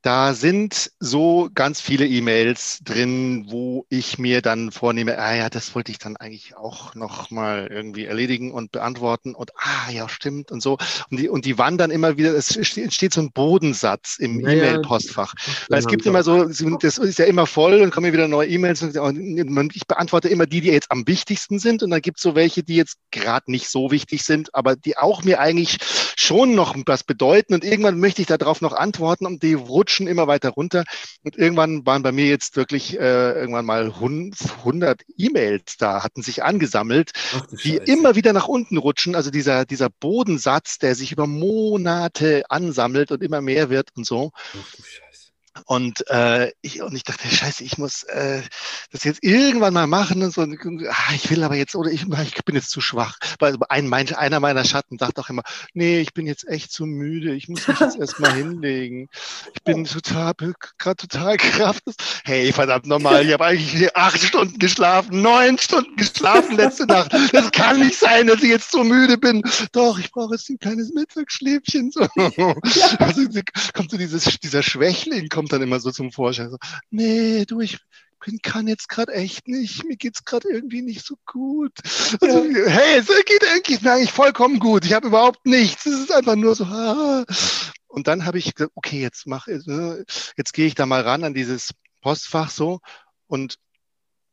Da 0.06 0.36
sind 0.36 0.92
so 1.00 1.50
ganz 1.56 1.82
viele 1.82 2.06
E-Mails 2.06 2.82
drin, 2.84 3.48
wo 3.50 3.88
ich 3.90 4.20
mir 4.20 4.44
dann 4.44 4.72
vornehme, 4.72 5.18
ah 5.18 5.36
ja, 5.36 5.50
das 5.50 5.74
wollte 5.74 5.92
ich 5.92 5.98
dann 5.98 6.16
eigentlich 6.16 6.56
auch 6.56 6.94
noch 6.94 7.32
mal 7.32 7.70
irgendwie 7.72 8.06
erledigen 8.06 8.52
und 8.52 8.72
beantworten 8.72 9.34
und 9.34 9.50
ah 9.58 9.90
ja, 9.90 10.08
stimmt 10.08 10.52
und 10.52 10.62
so. 10.62 10.78
Und 11.10 11.20
die, 11.20 11.28
und 11.28 11.46
die 11.46 11.58
wandern 11.58 11.90
immer 11.90 12.18
wieder, 12.18 12.36
es 12.36 12.56
entsteht 12.56 13.16
so 13.16 13.22
ein 13.22 13.32
Bodensatz 13.32 14.18
im 14.20 14.42
ja, 14.42 14.50
E-Mail-Postfach. 14.50 15.34
Weil 15.70 15.80
es 15.80 15.88
gibt 15.88 16.06
immer 16.06 16.22
so, 16.22 16.44
das 16.44 17.00
ist 17.00 17.18
ja 17.18 17.26
immer 17.26 17.48
voll 17.48 17.82
und 17.82 17.90
kommen 17.90 18.14
wieder 18.14 18.28
neue 18.28 18.48
E-Mails 18.48 18.84
und 18.84 19.76
ich 19.76 19.88
beantworte 19.88 20.30
immer 20.30 20.46
die, 20.46 20.62
die 20.62 20.70
jetzt 20.70 20.92
am 20.92 21.08
wichtigsten 21.08 21.58
sind 21.58 21.82
und 21.82 21.90
dann 21.90 22.02
gibt 22.02 22.18
es 22.18 22.22
so 22.22 22.36
welche, 22.36 22.62
die 22.62 22.76
jetzt 22.76 22.98
gerade 23.10 23.50
nicht 23.50 23.70
so 23.70 23.90
wichtig 23.90 24.22
sind, 24.22 24.54
aber 24.54 24.76
die 24.76 25.00
auch 25.00 25.24
mir 25.24 25.40
eigentlich 25.40 25.80
schon 26.16 26.54
noch 26.54 26.76
was 26.86 27.04
bedeuten 27.04 27.56
und 27.56 27.64
irgendwann 27.64 28.00
möchte 28.00 28.22
ich 28.22 28.28
darauf 28.28 28.62
noch 28.62 28.74
antworten 28.74 29.26
und 29.26 29.42
die 29.42 29.56
rutschen 29.56 29.95
rutschen 29.96 30.08
immer 30.08 30.28
weiter 30.28 30.50
runter. 30.50 30.84
Und 31.24 31.38
irgendwann 31.38 31.86
waren 31.86 32.04
bei 32.04 32.12
mir 32.12 32.26
jetzt 32.26 32.56
wirklich 32.56 33.00
äh, 33.00 33.32
irgendwann 33.32 33.66
mal 33.66 33.86
100 33.86 35.02
E-Mails 35.18 35.78
da, 35.78 36.04
hatten 36.04 36.22
sich 36.22 36.44
angesammelt, 36.44 37.12
die 37.64 37.78
immer 37.78 38.16
wieder 38.16 38.34
nach 38.34 38.48
unten 38.48 38.78
rutschen. 38.78 39.16
Also 39.16 39.32
dieser, 39.32 39.66
dieser 39.66 39.90
Bodensatz, 39.90 40.78
der 40.78 40.96
sich 40.96 41.12
über 41.12 41.28
Monate 41.28 42.44
ansammelt 42.50 43.12
und 43.12 43.24
immer 43.24 43.42
mehr 43.42 43.70
wird 43.70 43.90
und 43.96 44.06
so. 44.06 44.32
Ach, 44.36 44.76
und, 45.66 46.08
äh, 46.10 46.52
ich, 46.62 46.82
und 46.82 46.96
ich 46.96 47.04
dachte, 47.04 47.28
scheiße, 47.28 47.64
ich 47.64 47.78
muss 47.78 48.04
äh, 48.04 48.42
das 48.92 49.04
jetzt 49.04 49.24
irgendwann 49.24 49.74
mal 49.74 49.88
machen. 49.88 50.22
Und 50.22 50.34
so, 50.34 50.42
ah, 50.42 51.14
ich 51.14 51.30
will 51.30 51.44
aber 51.44 51.56
jetzt, 51.56 51.76
oder 51.76 51.90
ich, 51.90 52.04
ich 52.04 52.46
bin 52.46 52.56
jetzt 52.56 52.72
zu 52.72 52.82
schwach. 52.82 53.18
Weil 53.40 53.56
ein, 53.70 53.88
mein, 53.88 54.14
einer 54.14 54.40
meiner 54.40 54.66
Schatten 54.66 54.98
sagt 54.98 55.18
auch 55.18 55.30
immer, 55.30 55.44
nee, 55.74 56.00
ich 56.00 56.14
bin 56.14 56.28
jetzt 56.28 56.48
echt 56.48 56.72
zu 56.72 56.86
müde, 56.86 57.34
ich 57.34 57.48
muss 57.48 57.68
mich 57.68 57.80
jetzt 57.80 57.98
erstmal 57.98 58.34
hinlegen. 58.36 59.10
Ich 59.54 59.64
bin 59.64 59.86
total, 59.86 60.34
gerade 60.78 60.96
total 60.96 61.38
kraftlos. 61.38 61.96
Hey, 62.24 62.52
verdammt 62.52 62.86
nochmal, 62.86 63.26
ich 63.26 63.34
habe 63.34 63.46
eigentlich 63.46 63.96
acht 63.96 64.22
Stunden 64.22 64.60
geschlafen, 64.60 65.22
neun 65.22 65.58
Stunden 65.58 65.96
geschlafen 65.96 66.58
letzte 66.58 66.86
Nacht. 66.86 67.14
Das 67.32 67.52
kann 67.52 67.80
nicht 67.80 67.98
sein, 67.98 68.28
dass 68.28 68.44
ich 68.44 68.50
jetzt 68.50 68.72
so 68.72 68.84
müde 68.84 69.18
bin. 69.18 69.42
Doch, 69.72 70.00
ich 70.00 70.12
brauche 70.12 70.36
jetzt 70.36 70.50
ein 70.50 70.60
kleines 70.60 70.94
Mittagsschläfchen. 70.94 71.92
So. 71.92 72.08
Also 73.00 73.22
kommt 73.74 73.92
so 73.92 73.98
dieses, 73.98 74.26
dieser 74.40 74.64
Schwächling, 74.64 75.30
kommt 75.30 75.45
kommt 75.46 75.54
dann 75.54 75.62
immer 75.62 75.80
so 75.80 75.92
zum 75.92 76.12
Vorschein. 76.12 76.50
So, 76.50 76.58
nee, 76.90 77.46
du, 77.46 77.60
ich 77.62 77.78
bin, 78.26 78.40
kann 78.42 78.68
jetzt 78.68 78.90
gerade 78.90 79.14
echt 79.14 79.48
nicht, 79.48 79.84
mir 79.86 79.96
geht 79.96 80.16
es 80.16 80.26
gerade 80.26 80.50
irgendwie 80.50 80.82
nicht 80.82 81.06
so 81.06 81.16
gut. 81.28 81.74
Also, 82.20 82.44
hey, 82.66 82.98
es 82.98 83.08
geht 83.26 83.46
eigentlich, 83.48 83.82
mir 83.82 83.92
eigentlich 83.92 84.12
vollkommen 84.12 84.58
gut. 84.58 84.86
Ich 84.86 84.94
habe 84.94 85.08
überhaupt 85.08 85.46
nichts. 85.46 85.86
Es 85.86 86.00
ist 86.00 86.12
einfach 86.12 86.36
nur 86.36 86.56
so. 86.56 86.64
Ah. 86.64 87.26
Und 87.88 88.08
dann 88.08 88.26
habe 88.26 88.40
ich 88.40 88.56
gesagt, 88.56 88.72
okay, 88.74 89.00
jetzt 89.00 89.28
mach, 89.28 89.48
äh, 89.48 90.04
jetzt 90.36 90.54
gehe 90.54 90.66
ich 90.66 90.74
da 90.74 90.88
mal 90.88 91.02
ran 91.02 91.24
an 91.24 91.36
dieses 91.36 91.76
Postfach 92.02 92.50
so 92.50 92.80
und 93.28 93.58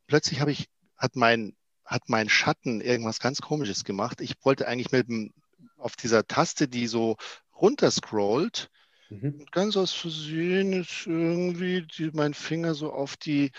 plötzlich 0.07 0.41
habe 0.41 0.51
ich, 0.51 0.69
hat 0.97 1.15
mein, 1.15 1.55
hat 1.85 2.09
mein 2.09 2.31
Schatten 2.31 2.81
irgendwas 2.81 3.21
ganz 3.21 3.43
Komisches 3.43 3.85
gemacht. 3.85 4.23
Ich 4.23 4.37
wollte 4.45 4.67
eigentlich 4.67 4.93
mit 4.93 5.09
dem, 5.09 5.35
auf 5.77 5.95
dieser 5.95 6.27
Taste, 6.27 6.69
die 6.69 6.87
so 6.87 7.17
runterscrollt, 7.55 8.71
Mhm. 9.13 9.41
Und 9.41 9.53
ganz 9.53 9.77
aus 9.77 9.93
Versehen 9.93 10.73
ist 10.73 11.07
irgendwie 11.07 11.83
die, 11.83 12.11
mein 12.13 12.33
Finger 12.33 12.75
so 12.75 12.93
auf 12.93 13.17
die 13.17 13.53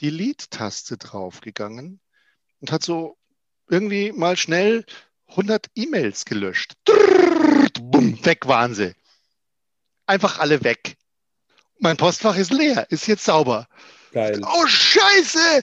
Delete-Taste 0.00 0.98
draufgegangen 0.98 2.00
und 2.60 2.72
hat 2.72 2.82
so 2.82 3.16
irgendwie 3.68 4.12
mal 4.12 4.36
schnell 4.36 4.84
100 5.28 5.68
E-Mails 5.76 6.24
gelöscht. 6.24 6.72
Drrr, 6.84 7.68
bumm, 7.80 8.24
weg 8.24 8.46
waren 8.46 8.74
sie. 8.74 8.94
Einfach 10.06 10.38
alle 10.40 10.64
weg. 10.64 10.96
Mein 11.78 11.96
Postfach 11.96 12.36
ist 12.36 12.52
leer, 12.52 12.90
ist 12.90 13.06
jetzt 13.06 13.24
sauber. 13.24 13.68
Geil. 14.12 14.40
Oh, 14.44 14.66
Scheiße! 14.66 15.62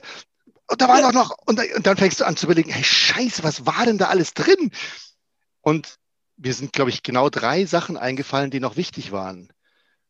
Und 0.68 0.80
da 0.80 0.88
war 0.88 1.02
doch 1.02 1.12
noch, 1.12 1.36
und, 1.46 1.60
und 1.76 1.86
dann 1.86 1.96
fängst 1.98 2.20
du 2.20 2.24
an 2.24 2.36
zu 2.36 2.46
überlegen, 2.46 2.70
hey, 2.70 2.84
Scheiße, 2.84 3.42
was 3.42 3.66
war 3.66 3.84
denn 3.84 3.98
da 3.98 4.08
alles 4.08 4.32
drin? 4.32 4.70
Und 5.60 5.98
mir 6.36 6.54
sind, 6.54 6.72
glaube 6.72 6.90
ich, 6.90 7.02
genau 7.02 7.30
drei 7.30 7.66
Sachen 7.66 7.96
eingefallen, 7.96 8.50
die 8.50 8.60
noch 8.60 8.76
wichtig 8.76 9.12
waren. 9.12 9.48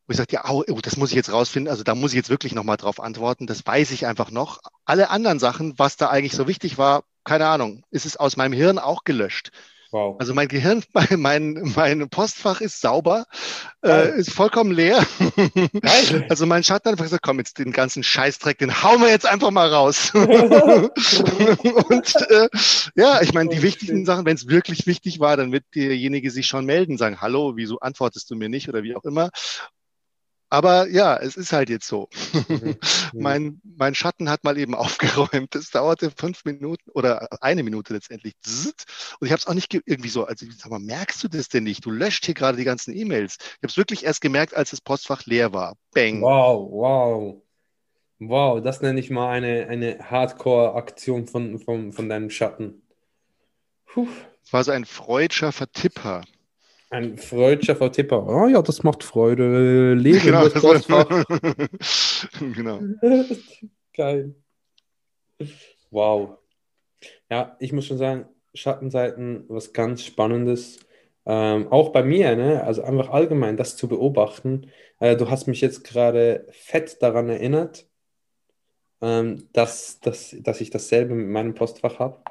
Wo 0.06 0.12
ich 0.12 0.16
sagte, 0.18 0.34
ja, 0.36 0.48
oh, 0.48 0.62
das 0.82 0.96
muss 0.96 1.10
ich 1.10 1.16
jetzt 1.16 1.32
rausfinden. 1.32 1.70
Also 1.70 1.82
da 1.82 1.94
muss 1.94 2.12
ich 2.12 2.16
jetzt 2.16 2.30
wirklich 2.30 2.54
nochmal 2.54 2.76
drauf 2.76 3.00
antworten. 3.00 3.46
Das 3.46 3.66
weiß 3.66 3.90
ich 3.92 4.06
einfach 4.06 4.30
noch. 4.30 4.60
Alle 4.84 5.10
anderen 5.10 5.38
Sachen, 5.38 5.78
was 5.78 5.96
da 5.96 6.10
eigentlich 6.10 6.34
so 6.34 6.46
wichtig 6.46 6.78
war, 6.78 7.04
keine 7.24 7.46
Ahnung, 7.48 7.84
ist 7.90 8.06
es 8.06 8.16
aus 8.16 8.36
meinem 8.36 8.52
Hirn 8.52 8.78
auch 8.78 9.04
gelöscht. 9.04 9.50
Wow. 9.94 10.16
Also 10.18 10.34
mein 10.34 10.48
Gehirn, 10.48 10.82
mein, 11.16 11.72
mein 11.76 12.08
Postfach 12.08 12.60
ist 12.60 12.80
sauber, 12.80 13.26
äh, 13.84 14.18
ist 14.18 14.32
vollkommen 14.32 14.72
leer. 14.72 15.06
also 16.28 16.46
mein 16.46 16.64
Schatten 16.64 16.86
hat 16.86 16.94
einfach 16.94 17.04
gesagt, 17.04 17.22
komm, 17.22 17.38
jetzt 17.38 17.60
den 17.60 17.70
ganzen 17.70 18.02
Scheißdreck, 18.02 18.58
den 18.58 18.82
hauen 18.82 19.00
wir 19.00 19.10
jetzt 19.10 19.24
einfach 19.24 19.52
mal 19.52 19.68
raus. 19.72 20.10
und 20.14 20.26
äh, 22.28 22.48
ja, 22.96 23.22
ich 23.22 23.34
meine, 23.34 23.50
die 23.50 23.62
wichtigen 23.62 24.04
Sachen, 24.04 24.26
wenn 24.26 24.34
es 24.34 24.48
wirklich 24.48 24.88
wichtig 24.88 25.20
war, 25.20 25.36
dann 25.36 25.52
wird 25.52 25.64
derjenige 25.76 26.32
sich 26.32 26.48
schon 26.48 26.66
melden, 26.66 26.98
sagen, 26.98 27.20
hallo, 27.20 27.52
wieso 27.54 27.78
antwortest 27.78 28.28
du 28.32 28.34
mir 28.34 28.48
nicht 28.48 28.68
oder 28.68 28.82
wie 28.82 28.96
auch 28.96 29.04
immer. 29.04 29.30
Aber 30.50 30.88
ja, 30.88 31.16
es 31.16 31.36
ist 31.36 31.52
halt 31.52 31.68
jetzt 31.68 31.86
so. 31.86 32.08
Mhm. 32.48 32.76
mein, 33.12 33.60
mein 33.64 33.94
Schatten 33.94 34.28
hat 34.28 34.44
mal 34.44 34.58
eben 34.58 34.74
aufgeräumt. 34.74 35.54
Es 35.54 35.70
dauerte 35.70 36.10
fünf 36.10 36.44
Minuten 36.44 36.90
oder 36.90 37.28
eine 37.42 37.62
Minute 37.62 37.92
letztendlich. 37.92 38.34
Und 39.20 39.26
ich 39.26 39.32
habe 39.32 39.40
es 39.40 39.46
auch 39.46 39.54
nicht 39.54 39.74
irgendwie 39.74 40.08
so, 40.08 40.24
also 40.24 40.46
sag 40.56 40.70
mal, 40.70 40.78
merkst 40.78 41.22
du 41.24 41.28
das 41.28 41.48
denn 41.48 41.64
nicht? 41.64 41.84
Du 41.84 41.90
löscht 41.90 42.26
hier 42.26 42.34
gerade 42.34 42.56
die 42.56 42.64
ganzen 42.64 42.94
E-Mails. 42.96 43.38
Ich 43.40 43.56
habe 43.58 43.68
es 43.68 43.76
wirklich 43.76 44.04
erst 44.04 44.20
gemerkt, 44.20 44.54
als 44.54 44.70
das 44.70 44.80
Postfach 44.80 45.26
leer 45.26 45.52
war. 45.52 45.76
Bang. 45.92 46.20
Wow, 46.20 46.70
wow. 46.70 47.42
Wow, 48.20 48.62
das 48.62 48.80
nenne 48.80 49.00
ich 49.00 49.10
mal 49.10 49.30
eine, 49.30 49.66
eine 49.66 49.98
Hardcore-Aktion 50.10 51.26
von, 51.26 51.58
von, 51.58 51.92
von 51.92 52.08
deinem 52.08 52.30
Schatten. 52.30 52.82
Puh. 53.86 54.08
War 54.50 54.62
so 54.62 54.72
ein 54.72 54.84
freudscher 54.84 55.52
Vertipper. 55.52 56.22
Ein 56.90 57.18
freudscher 57.18 57.76
Vertipper. 57.76 58.26
Ah 58.28 58.48
ja, 58.48 58.62
das 58.62 58.82
macht 58.82 59.02
Freude. 59.02 59.94
Leben 59.94 60.20
genau, 60.20 60.48
das 60.48 60.86
genau. 62.38 62.80
Geil. 63.94 64.34
Wow. 65.90 66.38
Ja, 67.30 67.56
ich 67.58 67.72
muss 67.72 67.86
schon 67.86 67.98
sagen, 67.98 68.26
Schattenseiten, 68.54 69.44
was 69.48 69.72
ganz 69.72 70.04
Spannendes. 70.04 70.78
Ähm, 71.26 71.68
auch 71.72 71.90
bei 71.90 72.02
mir, 72.02 72.36
ne? 72.36 72.62
also 72.64 72.82
einfach 72.82 73.10
allgemein 73.10 73.56
das 73.56 73.76
zu 73.76 73.88
beobachten. 73.88 74.70
Äh, 75.00 75.16
du 75.16 75.30
hast 75.30 75.46
mich 75.46 75.60
jetzt 75.60 75.84
gerade 75.84 76.46
fett 76.50 77.02
daran 77.02 77.28
erinnert, 77.28 77.88
ähm, 79.00 79.48
dass, 79.52 80.00
dass, 80.00 80.36
dass 80.40 80.60
ich 80.60 80.70
dasselbe 80.70 81.14
mit 81.14 81.28
meinem 81.28 81.54
Postfach 81.54 81.98
habe. 81.98 82.22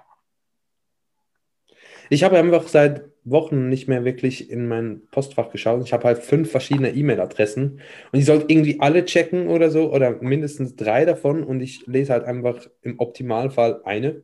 Ich 2.09 2.23
habe 2.23 2.37
einfach 2.37 2.67
seit 2.67 3.12
Wochen 3.25 3.69
nicht 3.69 3.87
mehr 3.87 4.05
wirklich 4.05 4.49
in 4.49 4.67
mein 4.67 5.07
Postfach 5.11 5.49
geschaut. 5.51 5.83
Ich 5.85 5.93
habe 5.93 6.03
halt 6.05 6.19
fünf 6.19 6.51
verschiedene 6.51 6.91
E-Mail-Adressen 6.93 7.79
und 8.11 8.19
ich 8.19 8.25
sollte 8.25 8.45
irgendwie 8.49 8.79
alle 8.79 9.05
checken 9.05 9.47
oder 9.47 9.69
so 9.71 9.93
oder 9.93 10.21
mindestens 10.21 10.75
drei 10.75 11.05
davon 11.05 11.43
und 11.43 11.61
ich 11.61 11.85
lese 11.87 12.13
halt 12.13 12.25
einfach 12.25 12.67
im 12.81 12.99
Optimalfall 12.99 13.81
eine. 13.85 14.23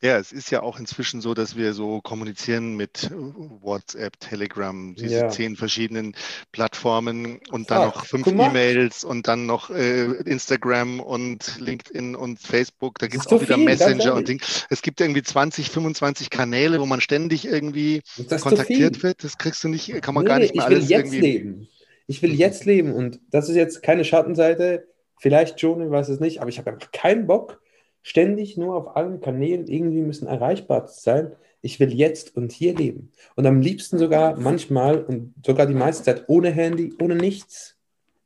Ja, 0.00 0.16
es 0.16 0.30
ist 0.30 0.52
ja 0.52 0.62
auch 0.62 0.78
inzwischen 0.78 1.20
so, 1.20 1.34
dass 1.34 1.56
wir 1.56 1.74
so 1.74 2.00
kommunizieren 2.00 2.76
mit 2.76 3.10
WhatsApp, 3.10 4.20
Telegram, 4.20 4.94
diese 4.94 5.14
ja. 5.14 5.28
zehn 5.28 5.56
verschiedenen 5.56 6.14
Plattformen 6.52 7.40
und 7.50 7.72
dann 7.72 7.78
Ach, 7.82 7.94
noch 7.96 8.04
fünf 8.04 8.28
E-Mails 8.28 9.02
und 9.02 9.26
dann 9.26 9.46
noch 9.46 9.70
äh, 9.70 10.04
Instagram 10.04 11.00
und 11.00 11.58
LinkedIn 11.58 12.14
und 12.14 12.38
Facebook. 12.38 13.00
Da 13.00 13.08
gibt 13.08 13.26
es 13.26 13.32
auch 13.32 13.40
wieder 13.40 13.56
viel, 13.56 13.64
Messenger 13.64 14.14
und 14.14 14.28
Ding. 14.28 14.40
Es 14.70 14.82
gibt 14.82 15.00
irgendwie 15.00 15.24
20, 15.24 15.68
25 15.68 16.30
Kanäle, 16.30 16.80
wo 16.80 16.86
man 16.86 17.00
ständig 17.00 17.44
irgendwie 17.44 18.02
kontaktiert 18.28 19.02
wird. 19.02 19.24
Das 19.24 19.36
kriegst 19.36 19.64
du 19.64 19.68
nicht, 19.68 20.00
kann 20.00 20.14
man 20.14 20.22
nee, 20.22 20.28
gar 20.28 20.38
nicht 20.38 20.54
mehr 20.54 20.64
ich 20.64 20.70
will 20.70 20.76
alles 20.76 20.88
jetzt 20.90 21.00
irgendwie. 21.00 21.20
Leben. 21.20 21.68
Ich 22.06 22.22
will 22.22 22.34
jetzt 22.34 22.64
leben 22.64 22.94
und 22.94 23.18
das 23.32 23.48
ist 23.48 23.56
jetzt 23.56 23.82
keine 23.82 24.04
Schattenseite. 24.04 24.86
Vielleicht 25.18 25.60
schon, 25.60 25.82
ich 25.82 25.90
weiß 25.90 26.08
es 26.08 26.20
nicht, 26.20 26.40
aber 26.40 26.50
ich 26.50 26.58
habe 26.58 26.70
einfach 26.70 26.92
keinen 26.92 27.26
Bock 27.26 27.60
ständig 28.02 28.56
nur 28.56 28.76
auf 28.76 28.96
allen 28.96 29.20
Kanälen 29.20 29.66
irgendwie 29.66 30.02
müssen 30.02 30.26
erreichbar 30.26 30.86
sein. 30.88 31.32
Ich 31.60 31.80
will 31.80 31.92
jetzt 31.92 32.36
und 32.36 32.52
hier 32.52 32.74
leben. 32.74 33.12
Und 33.34 33.46
am 33.46 33.60
liebsten 33.60 33.98
sogar 33.98 34.38
manchmal 34.38 35.02
und 35.02 35.34
sogar 35.44 35.66
die 35.66 35.74
meiste 35.74 36.04
Zeit 36.04 36.24
ohne 36.28 36.50
Handy, 36.50 36.94
ohne 37.00 37.16
nichts. 37.16 37.76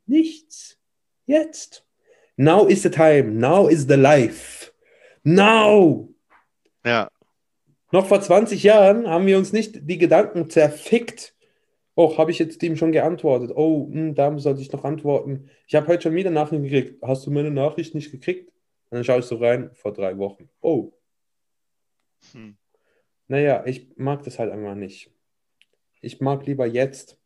Nichts. 0.05 0.77
Jetzt. 1.25 1.85
Now 2.37 2.67
is 2.67 2.83
the 2.83 2.89
time. 2.89 3.31
Now 3.31 3.67
is 3.67 3.87
the 3.87 3.95
life. 3.95 4.71
Now. 5.23 6.09
Ja. 6.85 7.09
Noch 7.91 8.07
vor 8.07 8.21
20 8.21 8.63
Jahren 8.63 9.07
haben 9.07 9.25
wir 9.25 9.37
uns 9.37 9.53
nicht 9.53 9.87
die 9.87 9.97
Gedanken 9.97 10.49
zerfickt. 10.49 11.35
Oh, 11.95 12.17
habe 12.17 12.31
ich 12.31 12.39
jetzt 12.39 12.61
dem 12.61 12.75
schon 12.75 12.91
geantwortet? 12.91 13.51
Oh, 13.55 13.87
mh, 13.87 13.93
hm, 13.93 14.15
da 14.15 14.37
sollte 14.39 14.61
ich 14.61 14.71
noch 14.71 14.83
antworten. 14.83 15.49
Ich 15.67 15.75
habe 15.75 15.87
heute 15.87 16.03
schon 16.03 16.15
wieder 16.15 16.31
Nachrichten 16.31 16.63
gekriegt. 16.63 17.03
Hast 17.03 17.25
du 17.25 17.31
meine 17.31 17.51
Nachricht 17.51 17.93
nicht 17.93 18.11
gekriegt? 18.11 18.51
Und 18.93 18.97
dann 18.97 19.05
schaue 19.05 19.21
ich 19.21 19.25
so 19.25 19.37
rein, 19.37 19.71
vor 19.73 19.91
drei 19.91 20.19
Wochen. 20.19 20.51
Oh. 20.61 20.91
Hm. 22.31 22.57
Naja, 23.27 23.65
ich 23.65 23.87
mag 23.97 24.21
das 24.21 24.37
halt 24.37 24.51
einfach 24.51 24.75
nicht. 24.75 25.09
Ich 26.01 26.21
mag 26.21 26.45
lieber 26.45 26.67
jetzt. 26.67 27.17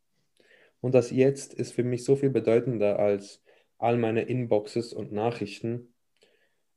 Und 0.80 0.94
das 0.94 1.10
Jetzt 1.10 1.52
ist 1.52 1.74
für 1.74 1.84
mich 1.84 2.04
so 2.04 2.16
viel 2.16 2.30
bedeutender 2.30 2.98
als 2.98 3.42
all 3.76 3.98
meine 3.98 4.22
Inboxes 4.22 4.94
und 4.94 5.12
Nachrichten. 5.12 5.92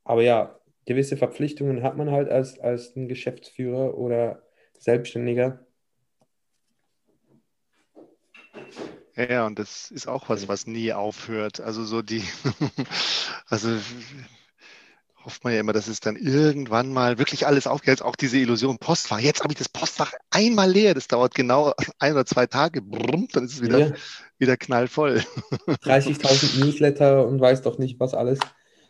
Aber 0.03 0.23
ja, 0.23 0.59
gewisse 0.85 1.15
Verpflichtungen 1.15 1.83
hat 1.83 1.95
man 1.95 2.11
halt 2.11 2.27
als, 2.27 2.59
als 2.59 2.93
ein 2.97 3.07
Geschäftsführer 3.07 3.97
oder 3.97 4.43
Selbstständiger. 4.77 5.65
Ja, 9.15 9.45
und 9.45 9.57
das 9.57 9.89
ist 9.89 10.07
auch 10.07 10.27
was, 10.27 10.49
was 10.49 10.67
nie 10.67 10.91
aufhört. 10.91 11.61
Also 11.61 11.85
so 11.85 12.01
die, 12.01 12.25
also 13.47 13.79
hofft 15.25 15.43
man 15.43 15.53
ja 15.53 15.59
immer, 15.59 15.73
dass 15.73 15.87
es 15.87 15.99
dann 15.99 16.15
irgendwann 16.15 16.91
mal 16.91 17.17
wirklich 17.17 17.45
alles 17.47 17.67
aufgeht, 17.67 18.01
auch 18.01 18.15
diese 18.15 18.37
Illusion 18.37 18.77
Postfach. 18.77 19.19
Jetzt 19.19 19.41
habe 19.41 19.53
ich 19.53 19.57
das 19.57 19.69
Postfach 19.69 20.13
einmal 20.29 20.71
leer, 20.71 20.93
das 20.93 21.07
dauert 21.07 21.35
genau 21.35 21.73
ein 21.99 22.13
oder 22.13 22.25
zwei 22.25 22.45
Tage, 22.45 22.81
Brumm, 22.81 23.27
dann 23.31 23.45
ist 23.45 23.53
es 23.53 23.61
wieder, 23.61 23.79
ja. 23.79 23.93
wieder 24.37 24.57
knallvoll. 24.57 25.23
30.000 25.67 26.63
Newsletter 26.63 27.27
und 27.27 27.39
weiß 27.39 27.61
doch 27.61 27.77
nicht, 27.77 27.99
was 27.99 28.13
alles. 28.13 28.39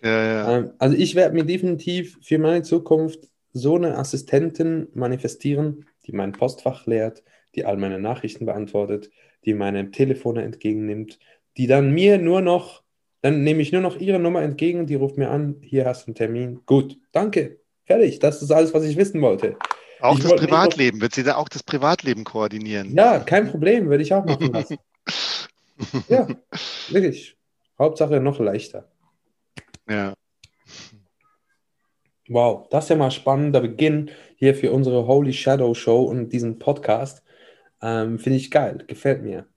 Ja, 0.03 0.25
ja. 0.25 0.57
Ähm, 0.57 0.71
also 0.79 0.95
ich 0.95 1.15
werde 1.15 1.35
mir 1.35 1.45
definitiv 1.45 2.17
für 2.21 2.39
meine 2.39 2.63
Zukunft 2.63 3.29
so 3.53 3.75
eine 3.75 3.97
Assistentin 3.97 4.87
manifestieren, 4.93 5.85
die 6.05 6.13
mein 6.13 6.31
Postfach 6.31 6.85
leert, 6.85 7.23
die 7.55 7.65
all 7.65 7.77
meine 7.77 7.99
Nachrichten 7.99 8.45
beantwortet, 8.45 9.09
die 9.45 9.53
meine 9.53 9.91
Telefone 9.91 10.43
entgegennimmt, 10.43 11.19
die 11.57 11.67
dann 11.67 11.91
mir 11.91 12.17
nur 12.17 12.41
noch 12.41 12.80
dann 13.21 13.43
nehme 13.43 13.61
ich 13.61 13.71
nur 13.71 13.81
noch 13.81 13.97
Ihre 13.97 14.19
Nummer 14.19 14.41
entgegen, 14.41 14.87
die 14.87 14.95
ruft 14.95 15.17
mir 15.17 15.29
an, 15.29 15.57
hier 15.61 15.85
hast 15.85 16.03
du 16.03 16.07
einen 16.07 16.15
Termin. 16.15 16.61
Gut, 16.65 16.97
danke. 17.11 17.59
Fertig. 17.85 18.19
Das 18.19 18.41
ist 18.41 18.51
alles, 18.51 18.73
was 18.73 18.83
ich 18.83 18.97
wissen 18.97 19.21
wollte. 19.21 19.57
Auch 19.99 20.15
ich 20.15 20.23
das 20.23 20.31
wollte 20.31 20.45
Privatleben, 20.47 20.97
noch... 20.97 21.03
wird 21.03 21.15
sie 21.15 21.23
da 21.23 21.35
auch 21.35 21.49
das 21.49 21.63
Privatleben 21.63 22.23
koordinieren? 22.23 22.95
Ja, 22.95 23.19
kein 23.19 23.49
Problem, 23.49 23.89
würde 23.89 24.03
ich 24.03 24.13
auch 24.13 24.25
machen 24.25 24.51
lassen. 24.51 24.77
ja, 26.09 26.27
wirklich. 26.89 27.37
Hauptsache 27.77 28.19
noch 28.19 28.39
leichter. 28.39 28.87
Ja. 29.87 30.13
Wow, 32.27 32.69
das 32.69 32.85
ist 32.85 32.89
ja 32.89 32.95
mal 32.95 33.11
spannender 33.11 33.61
Beginn 33.61 34.09
hier 34.37 34.55
für 34.55 34.71
unsere 34.71 35.05
Holy 35.05 35.33
Shadow 35.33 35.73
Show 35.73 36.03
und 36.03 36.29
diesen 36.29 36.59
Podcast. 36.59 37.23
Ähm, 37.81 38.19
Finde 38.19 38.37
ich 38.37 38.51
geil, 38.51 38.83
gefällt 38.87 39.21
mir. 39.21 39.47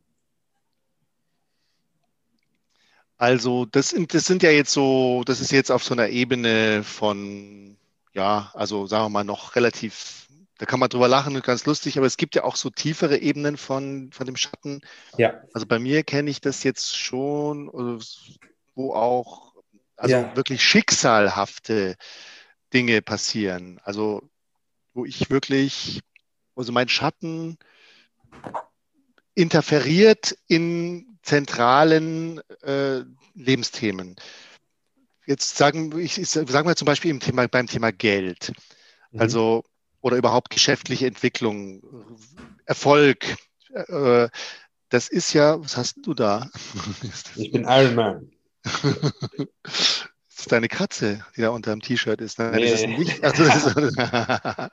Also 3.16 3.64
das 3.64 3.90
sind, 3.90 4.12
das 4.14 4.24
sind 4.24 4.42
ja 4.42 4.50
jetzt 4.50 4.72
so, 4.72 5.22
das 5.24 5.40
ist 5.40 5.52
jetzt 5.52 5.70
auf 5.70 5.84
so 5.84 5.94
einer 5.94 6.08
Ebene 6.08 6.82
von, 6.82 7.76
ja, 8.12 8.50
also 8.54 8.86
sagen 8.86 9.04
wir 9.04 9.08
mal 9.08 9.24
noch 9.24 9.54
relativ, 9.56 10.26
da 10.58 10.66
kann 10.66 10.80
man 10.80 10.88
drüber 10.88 11.08
lachen 11.08 11.36
und 11.36 11.44
ganz 11.44 11.64
lustig, 11.64 11.96
aber 11.96 12.06
es 12.06 12.16
gibt 12.16 12.34
ja 12.34 12.44
auch 12.44 12.56
so 12.56 12.70
tiefere 12.70 13.18
Ebenen 13.18 13.56
von, 13.56 14.10
von 14.12 14.26
dem 14.26 14.36
Schatten. 14.36 14.80
Ja. 15.16 15.42
Also 15.52 15.66
bei 15.66 15.78
mir 15.78 16.02
kenne 16.02 16.30
ich 16.30 16.40
das 16.40 16.64
jetzt 16.64 16.96
schon, 16.96 17.68
wo 18.74 18.94
auch 18.94 19.54
also 19.96 20.16
ja. 20.16 20.36
wirklich 20.36 20.62
schicksalhafte 20.62 21.96
Dinge 22.72 23.00
passieren. 23.00 23.80
Also 23.84 24.28
wo 24.92 25.04
ich 25.04 25.30
wirklich, 25.30 26.00
also 26.56 26.72
mein 26.72 26.88
Schatten 26.88 27.58
interferiert 29.34 30.36
in 30.46 31.18
zentralen 31.22 32.40
äh, 32.62 33.02
Lebensthemen. 33.34 34.16
Jetzt 35.26 35.56
sagen, 35.56 35.98
ich, 35.98 36.14
sagen 36.28 36.68
wir 36.68 36.76
zum 36.76 36.86
Beispiel 36.86 37.10
im 37.10 37.20
Thema, 37.20 37.48
beim 37.48 37.66
Thema 37.66 37.92
Geld. 37.92 38.52
Mhm. 39.10 39.20
Also, 39.20 39.64
oder 40.00 40.16
überhaupt 40.16 40.50
geschäftliche 40.50 41.06
Entwicklung, 41.06 41.82
Erfolg. 42.66 43.36
Äh, 43.72 44.28
das 44.90 45.08
ist 45.08 45.32
ja, 45.32 45.60
was 45.60 45.76
hast 45.76 45.96
du 46.02 46.14
da? 46.14 46.50
Ich 47.36 47.50
bin 47.50 47.64
Iron 47.64 47.94
Man. 47.94 48.30
das 49.62 50.06
ist 50.38 50.52
deine 50.52 50.68
Katze, 50.68 51.24
die 51.36 51.40
da 51.40 51.48
unter 51.48 51.72
dem 51.72 51.80
T-Shirt 51.80 52.20
ist. 52.20 52.38
Nein, 52.38 52.54
nee. 52.56 52.70
das 52.70 52.80
ist 52.80 52.84
ein 52.84 52.96
Licht. 52.96 53.24
Ach 53.24 53.34
so, 53.34 53.44
das, 53.44 53.76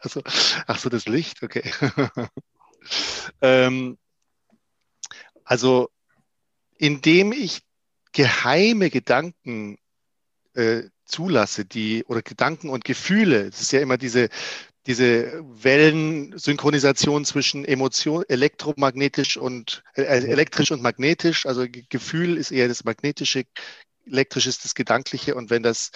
also, 0.03 0.21
ach 0.67 0.79
so, 0.79 0.89
das 0.89 1.05
Licht, 1.07 1.41
okay. 1.43 1.63
ähm, 3.41 3.97
also 5.51 5.89
indem 6.77 7.33
ich 7.33 7.59
geheime 8.13 8.89
Gedanken 8.89 9.79
äh, 10.53 10.83
zulasse, 11.03 11.65
die 11.65 12.05
oder 12.05 12.21
Gedanken 12.21 12.69
und 12.69 12.85
Gefühle, 12.85 13.49
das 13.49 13.59
ist 13.59 13.73
ja 13.73 13.81
immer 13.81 13.97
diese, 13.97 14.29
diese 14.87 15.43
Wellensynchronisation 15.43 17.25
zwischen 17.25 17.65
Emotion, 17.65 18.23
elektromagnetisch 18.29 19.35
und 19.35 19.83
äh, 19.95 20.03
äh 20.03 20.25
elektrisch 20.25 20.71
und 20.71 20.81
magnetisch. 20.81 21.45
Also 21.45 21.65
Gefühl 21.89 22.37
ist 22.37 22.51
eher 22.51 22.69
das 22.69 22.85
magnetische, 22.85 23.43
elektrisch 24.05 24.47
ist 24.47 24.63
das 24.63 24.73
Gedankliche. 24.73 25.35
Und 25.35 25.49
wenn 25.49 25.63
das, 25.63 25.91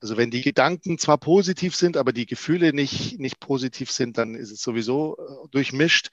also 0.00 0.16
wenn 0.16 0.32
die 0.32 0.42
Gedanken 0.42 0.98
zwar 0.98 1.18
positiv 1.18 1.76
sind, 1.76 1.96
aber 1.96 2.12
die 2.12 2.26
Gefühle 2.26 2.72
nicht, 2.72 3.20
nicht 3.20 3.38
positiv 3.38 3.92
sind, 3.92 4.18
dann 4.18 4.34
ist 4.34 4.50
es 4.50 4.60
sowieso 4.62 5.16
äh, 5.16 5.48
durchmischt. 5.52 6.10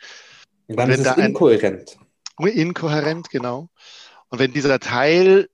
Dann 0.67 0.91
ist 0.91 0.99
es 0.99 1.05
da 1.05 1.13
inkohärent. 1.15 1.97
Inkohärent, 2.45 3.29
genau. 3.29 3.69
Und 4.29 4.39
wenn 4.39 4.53
dieser 4.53 4.79
Teil, 4.79 5.49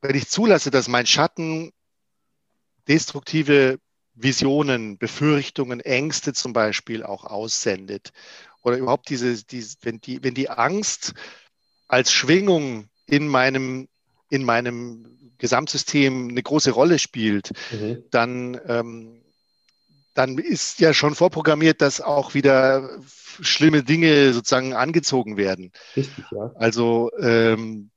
wenn 0.00 0.16
ich 0.16 0.28
zulasse, 0.28 0.70
dass 0.70 0.88
mein 0.88 1.06
Schatten 1.06 1.72
destruktive 2.88 3.78
Visionen, 4.14 4.96
Befürchtungen, 4.98 5.80
Ängste 5.80 6.32
zum 6.32 6.52
Beispiel 6.52 7.02
auch 7.02 7.24
aussendet, 7.24 8.12
oder 8.62 8.78
überhaupt 8.78 9.10
diese, 9.10 9.44
diese 9.44 9.76
wenn, 9.82 10.00
die, 10.00 10.22
wenn 10.22 10.34
die 10.34 10.48
Angst 10.48 11.14
als 11.86 12.12
Schwingung 12.12 12.88
in 13.06 13.28
meinem, 13.28 13.88
in 14.30 14.44
meinem 14.44 15.34
Gesamtsystem 15.38 16.28
eine 16.30 16.42
große 16.42 16.70
Rolle 16.70 16.98
spielt, 16.98 17.50
mhm. 17.72 18.04
dann, 18.10 18.60
ähm, 18.66 19.23
dann 20.14 20.38
ist 20.38 20.80
ja 20.80 20.94
schon 20.94 21.14
vorprogrammiert, 21.14 21.80
dass 21.80 22.00
auch 22.00 22.34
wieder 22.34 22.98
schlimme 23.40 23.82
Dinge 23.82 24.32
sozusagen 24.32 24.74
angezogen 24.74 25.36
werden. 25.36 25.72
Richtig, 25.96 26.24
ja. 26.30 26.52
Also 26.54 27.10
ähm, 27.18 27.90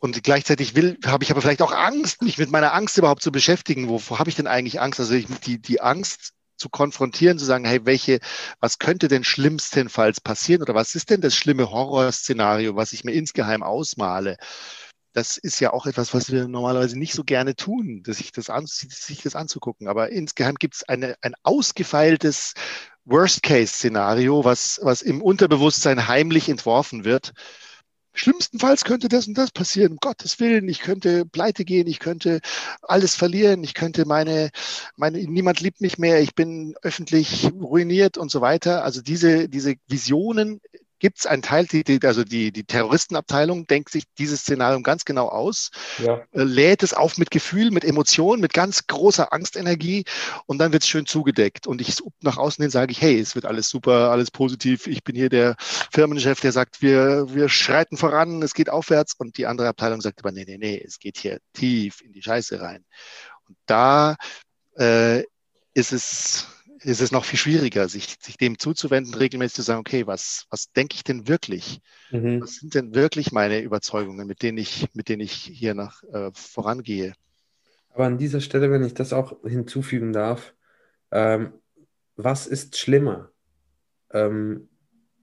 und 0.00 0.22
gleichzeitig 0.22 0.76
will, 0.76 0.96
habe 1.04 1.24
ich 1.24 1.30
aber 1.30 1.40
vielleicht 1.40 1.62
auch 1.62 1.72
Angst, 1.72 2.22
mich 2.22 2.38
mit 2.38 2.50
meiner 2.50 2.72
Angst 2.72 2.98
überhaupt 2.98 3.22
zu 3.22 3.32
beschäftigen. 3.32 3.88
Wovor 3.88 4.20
habe 4.20 4.30
ich 4.30 4.36
denn 4.36 4.46
eigentlich 4.46 4.80
Angst? 4.80 5.00
Also 5.00 5.14
ich, 5.14 5.26
die, 5.44 5.60
die 5.60 5.80
Angst 5.80 6.34
zu 6.56 6.68
konfrontieren, 6.68 7.38
zu 7.38 7.44
sagen, 7.44 7.64
hey, 7.64 7.84
welche, 7.84 8.20
was 8.60 8.78
könnte 8.78 9.08
denn 9.08 9.24
schlimmstenfalls 9.24 10.20
passieren 10.20 10.62
oder 10.62 10.74
was 10.74 10.94
ist 10.94 11.10
denn 11.10 11.20
das 11.20 11.34
schlimme 11.34 11.70
Horrorszenario, 11.70 12.76
was 12.76 12.92
ich 12.92 13.04
mir 13.04 13.12
insgeheim 13.12 13.62
ausmale? 13.62 14.36
Das 15.12 15.36
ist 15.36 15.60
ja 15.60 15.72
auch 15.72 15.86
etwas, 15.86 16.14
was 16.14 16.30
wir 16.30 16.48
normalerweise 16.48 16.98
nicht 16.98 17.14
so 17.14 17.24
gerne 17.24 17.56
tun, 17.56 18.02
sich 18.06 18.30
das, 18.32 18.50
an, 18.50 18.66
sich 18.66 19.22
das 19.22 19.34
anzugucken. 19.34 19.88
Aber 19.88 20.10
insgeheim 20.10 20.56
gibt 20.56 20.76
es 20.76 20.88
ein 20.88 21.14
ausgefeiltes 21.42 22.54
Worst-Case-Szenario, 23.04 24.44
was, 24.44 24.80
was 24.82 25.02
im 25.02 25.22
Unterbewusstsein 25.22 26.08
heimlich 26.08 26.48
entworfen 26.48 27.04
wird, 27.04 27.32
schlimmstenfalls 28.18 28.84
könnte 28.84 29.08
das 29.08 29.26
und 29.26 29.38
das 29.38 29.50
passieren, 29.50 29.92
um 29.92 29.98
Gottes 29.98 30.40
Willen, 30.40 30.68
ich 30.68 30.80
könnte 30.80 31.24
pleite 31.24 31.64
gehen, 31.64 31.86
ich 31.86 32.00
könnte 32.00 32.40
alles 32.82 33.14
verlieren, 33.14 33.62
ich 33.64 33.74
könnte 33.74 34.06
meine, 34.06 34.50
meine, 34.96 35.18
niemand 35.18 35.60
liebt 35.60 35.80
mich 35.80 35.98
mehr, 35.98 36.20
ich 36.20 36.34
bin 36.34 36.74
öffentlich 36.82 37.50
ruiniert 37.52 38.18
und 38.18 38.30
so 38.30 38.40
weiter. 38.40 38.84
Also 38.84 39.00
diese, 39.00 39.48
diese 39.48 39.74
Visionen 39.86 40.60
gibt 40.98 41.18
es 41.18 41.26
einen 41.26 41.42
Teil, 41.42 41.66
die, 41.66 42.00
also 42.04 42.24
die, 42.24 42.52
die 42.52 42.64
Terroristenabteilung 42.64 43.66
denkt 43.66 43.90
sich 43.90 44.04
dieses 44.18 44.40
Szenario 44.40 44.80
ganz 44.82 45.04
genau 45.04 45.28
aus, 45.28 45.70
ja. 45.98 46.22
äh, 46.32 46.42
lädt 46.42 46.82
es 46.82 46.94
auf 46.94 47.18
mit 47.18 47.30
Gefühl, 47.30 47.70
mit 47.70 47.84
Emotionen, 47.84 48.40
mit 48.40 48.52
ganz 48.52 48.86
großer 48.86 49.32
Angstenergie 49.32 50.04
und 50.46 50.58
dann 50.58 50.72
wird 50.72 50.82
es 50.82 50.88
schön 50.88 51.06
zugedeckt. 51.06 51.66
Und 51.66 51.80
ich 51.80 51.96
nach 52.20 52.36
außen 52.36 52.62
hin 52.62 52.70
sage 52.70 52.92
ich, 52.92 53.00
hey, 53.00 53.18
es 53.18 53.34
wird 53.34 53.44
alles 53.44 53.68
super, 53.68 54.10
alles 54.10 54.30
positiv. 54.30 54.86
Ich 54.86 55.04
bin 55.04 55.14
hier 55.14 55.28
der 55.28 55.56
Firmenchef, 55.58 56.40
der 56.40 56.52
sagt, 56.52 56.82
wir, 56.82 57.26
wir 57.32 57.48
schreiten 57.48 57.96
voran, 57.96 58.42
es 58.42 58.54
geht 58.54 58.70
aufwärts. 58.70 59.14
Und 59.18 59.38
die 59.38 59.46
andere 59.46 59.68
Abteilung 59.68 60.00
sagt 60.00 60.20
aber, 60.20 60.32
nee, 60.32 60.44
nee, 60.46 60.58
nee, 60.58 60.82
es 60.84 60.98
geht 60.98 61.18
hier 61.18 61.38
tief 61.52 62.00
in 62.00 62.12
die 62.12 62.22
Scheiße 62.22 62.60
rein. 62.60 62.84
Und 63.48 63.56
da 63.66 64.16
äh, 64.78 65.22
ist 65.74 65.92
es 65.92 66.46
ist 66.82 67.00
es 67.00 67.12
noch 67.12 67.24
viel 67.24 67.38
schwieriger, 67.38 67.88
sich, 67.88 68.16
sich 68.20 68.36
dem 68.36 68.58
zuzuwenden, 68.58 69.14
regelmäßig 69.14 69.54
zu 69.54 69.62
sagen, 69.62 69.80
okay, 69.80 70.06
was, 70.06 70.46
was 70.50 70.70
denke 70.72 70.94
ich 70.94 71.04
denn 71.04 71.28
wirklich? 71.28 71.80
Mhm. 72.10 72.40
Was 72.40 72.56
sind 72.56 72.74
denn 72.74 72.94
wirklich 72.94 73.32
meine 73.32 73.60
Überzeugungen, 73.60 74.26
mit 74.26 74.42
denen 74.42 74.58
ich, 74.58 74.86
mit 74.94 75.08
denen 75.08 75.22
ich 75.22 75.32
hier 75.32 75.74
nach 75.74 76.02
äh, 76.04 76.30
vorangehe? 76.32 77.14
Aber 77.90 78.06
an 78.06 78.18
dieser 78.18 78.40
Stelle, 78.40 78.70
wenn 78.70 78.84
ich 78.84 78.94
das 78.94 79.12
auch 79.12 79.36
hinzufügen 79.44 80.12
darf, 80.12 80.54
ähm, 81.10 81.52
was 82.16 82.46
ist 82.46 82.78
schlimmer? 82.78 83.30
Ähm, 84.12 84.68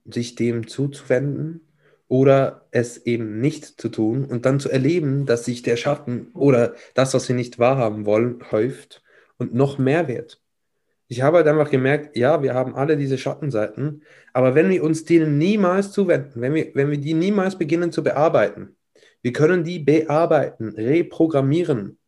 sich 0.04 0.34
dem 0.36 0.68
zuzuwenden 0.68 1.68
oder 2.08 2.68
es 2.70 2.98
eben 3.06 3.40
nicht 3.40 3.80
zu 3.80 3.88
tun 3.88 4.24
und 4.24 4.46
dann 4.46 4.60
zu 4.60 4.70
erleben, 4.70 5.26
dass 5.26 5.44
sich 5.44 5.62
der 5.62 5.76
Schatten 5.76 6.28
oder 6.34 6.74
das, 6.94 7.14
was 7.14 7.28
wir 7.28 7.34
nicht 7.34 7.58
wahrhaben 7.58 8.06
wollen, 8.06 8.50
häuft 8.52 9.02
und 9.38 9.54
noch 9.54 9.78
mehr 9.78 10.06
wird 10.06 10.40
ich 11.08 11.22
habe 11.22 11.38
halt 11.38 11.46
einfach 11.46 11.70
gemerkt, 11.70 12.16
ja, 12.16 12.42
wir 12.42 12.54
haben 12.54 12.74
alle 12.74 12.96
diese 12.96 13.18
Schattenseiten, 13.18 14.02
aber 14.32 14.54
wenn 14.54 14.68
wir 14.68 14.82
uns 14.82 15.04
denen 15.04 15.38
niemals 15.38 15.92
zuwenden, 15.92 16.40
wenn 16.40 16.54
wir, 16.54 16.74
wenn 16.74 16.90
wir 16.90 16.98
die 16.98 17.14
niemals 17.14 17.56
beginnen 17.56 17.92
zu 17.92 18.02
bearbeiten, 18.02 18.76
wir 19.22 19.32
können 19.32 19.64
die 19.64 19.78
bearbeiten, 19.78 20.70
reprogrammieren, 20.70 21.98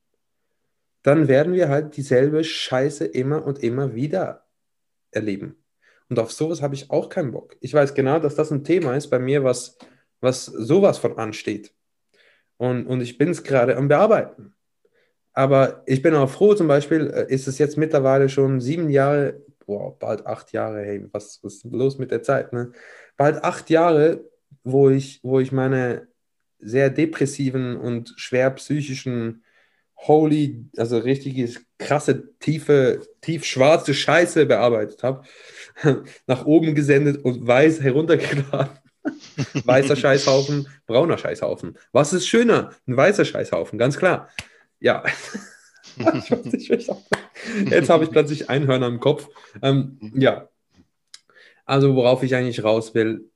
dann 1.03 1.29
werden 1.29 1.55
wir 1.55 1.69
halt 1.69 1.97
dieselbe 1.97 2.45
Scheiße 2.45 3.05
immer 3.07 3.45
und 3.45 3.63
immer 3.63 3.95
wieder 3.95 4.47
erleben. 5.11 5.57
Und 6.09 6.19
auf 6.19 6.33
sowas 6.33 6.63
habe 6.63 6.75
ich 6.75 6.91
auch 6.91 7.09
keinen 7.09 7.33
Bock. 7.33 7.57
Ich 7.61 7.75
weiß 7.75 7.95
genau, 7.95 8.19
dass 8.19 8.35
das 8.35 8.51
ein 8.51 8.65
Thema 8.65 8.97
ist 8.97 9.09
bei 9.09 9.19
mir, 9.19 9.45
was, 9.45 9.79
was 10.21 10.47
sowas 10.47 10.99
von 10.99 11.19
ansteht. 11.19 11.73
Und, 12.57 12.87
und 12.87 13.01
ich 13.01 13.19
bin 13.19 13.31
es 13.31 13.45
gerade 13.45 13.77
am 13.77 13.89
Bearbeiten. 13.89 14.55
Aber 15.39 15.85
ich 15.87 16.03
bin 16.03 16.17
auch 16.17 16.29
froh, 16.29 16.55
zum 16.55 16.67
Beispiel 16.67 17.13
äh, 17.15 17.33
ist 17.33 17.47
es 17.47 17.59
jetzt 17.59 17.77
mittlerweile 17.77 18.29
schon 18.29 18.61
sieben 18.61 18.91
Jahre, 18.91 19.41
boah, 19.67 19.97
bald 19.97 20.27
acht 20.27 20.51
Jahre, 20.51 20.81
hey, 20.81 21.07
was, 21.13 21.39
was 21.45 21.55
ist 21.55 21.65
los 21.71 21.97
mit 21.97 22.11
der 22.11 22.25
Zeit, 22.25 22.53
ne? 22.53 22.73
Bald 23.17 23.45
acht 23.45 23.71
Jahre, 23.71 24.25
wo 24.65 24.91
ich, 24.91 25.21
wo 25.23 25.39
ich 25.39 25.53
meine 25.53 26.09
sehr 26.59 26.91
depressiven 26.91 27.77
und 27.77 28.15
schwer 28.17 28.51
psychischen 28.51 29.45
holy, 30.09 30.65
also 30.77 30.99
richtige 30.99 31.49
krasse, 31.79 32.37
tiefe, 32.41 33.07
tief 33.21 33.45
schwarze 33.45 33.95
Scheiße 33.95 34.45
bearbeitet 34.45 35.05
habe, 35.05 35.23
nach 36.27 36.47
oben 36.47 36.75
gesendet 36.75 37.25
und 37.25 37.47
weiß 37.47 37.81
heruntergeladen. 37.81 38.77
Weißer 39.65 39.95
Scheißhaufen, 39.95 40.67
brauner 40.89 41.17
Scheißhaufen. 41.17 41.79
Was 41.93 42.13
ist 42.13 42.27
schöner? 42.27 42.73
Ein 42.89 42.97
weißer 42.97 43.25
Scheißhaufen, 43.25 43.79
ganz 43.79 43.97
klar. 43.97 44.29
Ja. 44.81 45.05
Jetzt 47.71 47.91
habe 47.91 48.05
ich 48.05 48.11
plötzlich 48.11 48.49
Einhörner 48.49 48.87
im 48.87 49.01
Kopf. 49.01 49.29
Ähm, 49.63 49.99
ja. 50.15 50.49
Also, 51.65 51.95
worauf 51.95 52.23
ich 52.23 52.35
eigentlich 52.35 52.63
raus 52.65 52.95
will, 52.95 53.31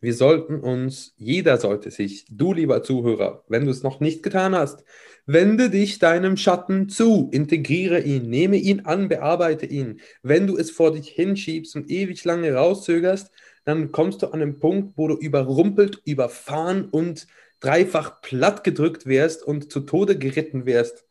wir 0.00 0.14
sollten 0.14 0.60
uns, 0.60 1.14
jeder 1.16 1.56
sollte 1.56 1.90
sich, 1.90 2.26
du 2.30 2.52
lieber 2.52 2.82
Zuhörer, 2.82 3.44
wenn 3.48 3.64
du 3.64 3.70
es 3.70 3.82
noch 3.82 3.98
nicht 4.00 4.22
getan 4.22 4.54
hast, 4.54 4.84
wende 5.24 5.70
dich 5.70 5.98
deinem 5.98 6.36
Schatten 6.36 6.88
zu, 6.88 7.28
integriere 7.32 8.00
ihn, 8.00 8.28
nehme 8.28 8.56
ihn 8.56 8.80
an, 8.86 9.08
bearbeite 9.08 9.66
ihn. 9.66 10.00
Wenn 10.22 10.46
du 10.46 10.56
es 10.56 10.70
vor 10.70 10.92
dich 10.92 11.08
hinschiebst 11.08 11.74
und 11.76 11.90
ewig 11.90 12.24
lange 12.24 12.52
rauszögerst, 12.52 13.30
dann 13.64 13.90
kommst 13.90 14.22
du 14.22 14.28
an 14.28 14.42
einen 14.42 14.60
Punkt, 14.60 14.96
wo 14.96 15.08
du 15.08 15.16
überrumpelt, 15.16 16.00
überfahren 16.04 16.88
und 16.88 17.26
dreifach 17.60 18.20
platt 18.20 18.64
gedrückt 18.64 19.06
wärst 19.06 19.42
und 19.42 19.72
zu 19.72 19.80
Tode 19.80 20.18
geritten 20.18 20.66
wärst. 20.66 21.04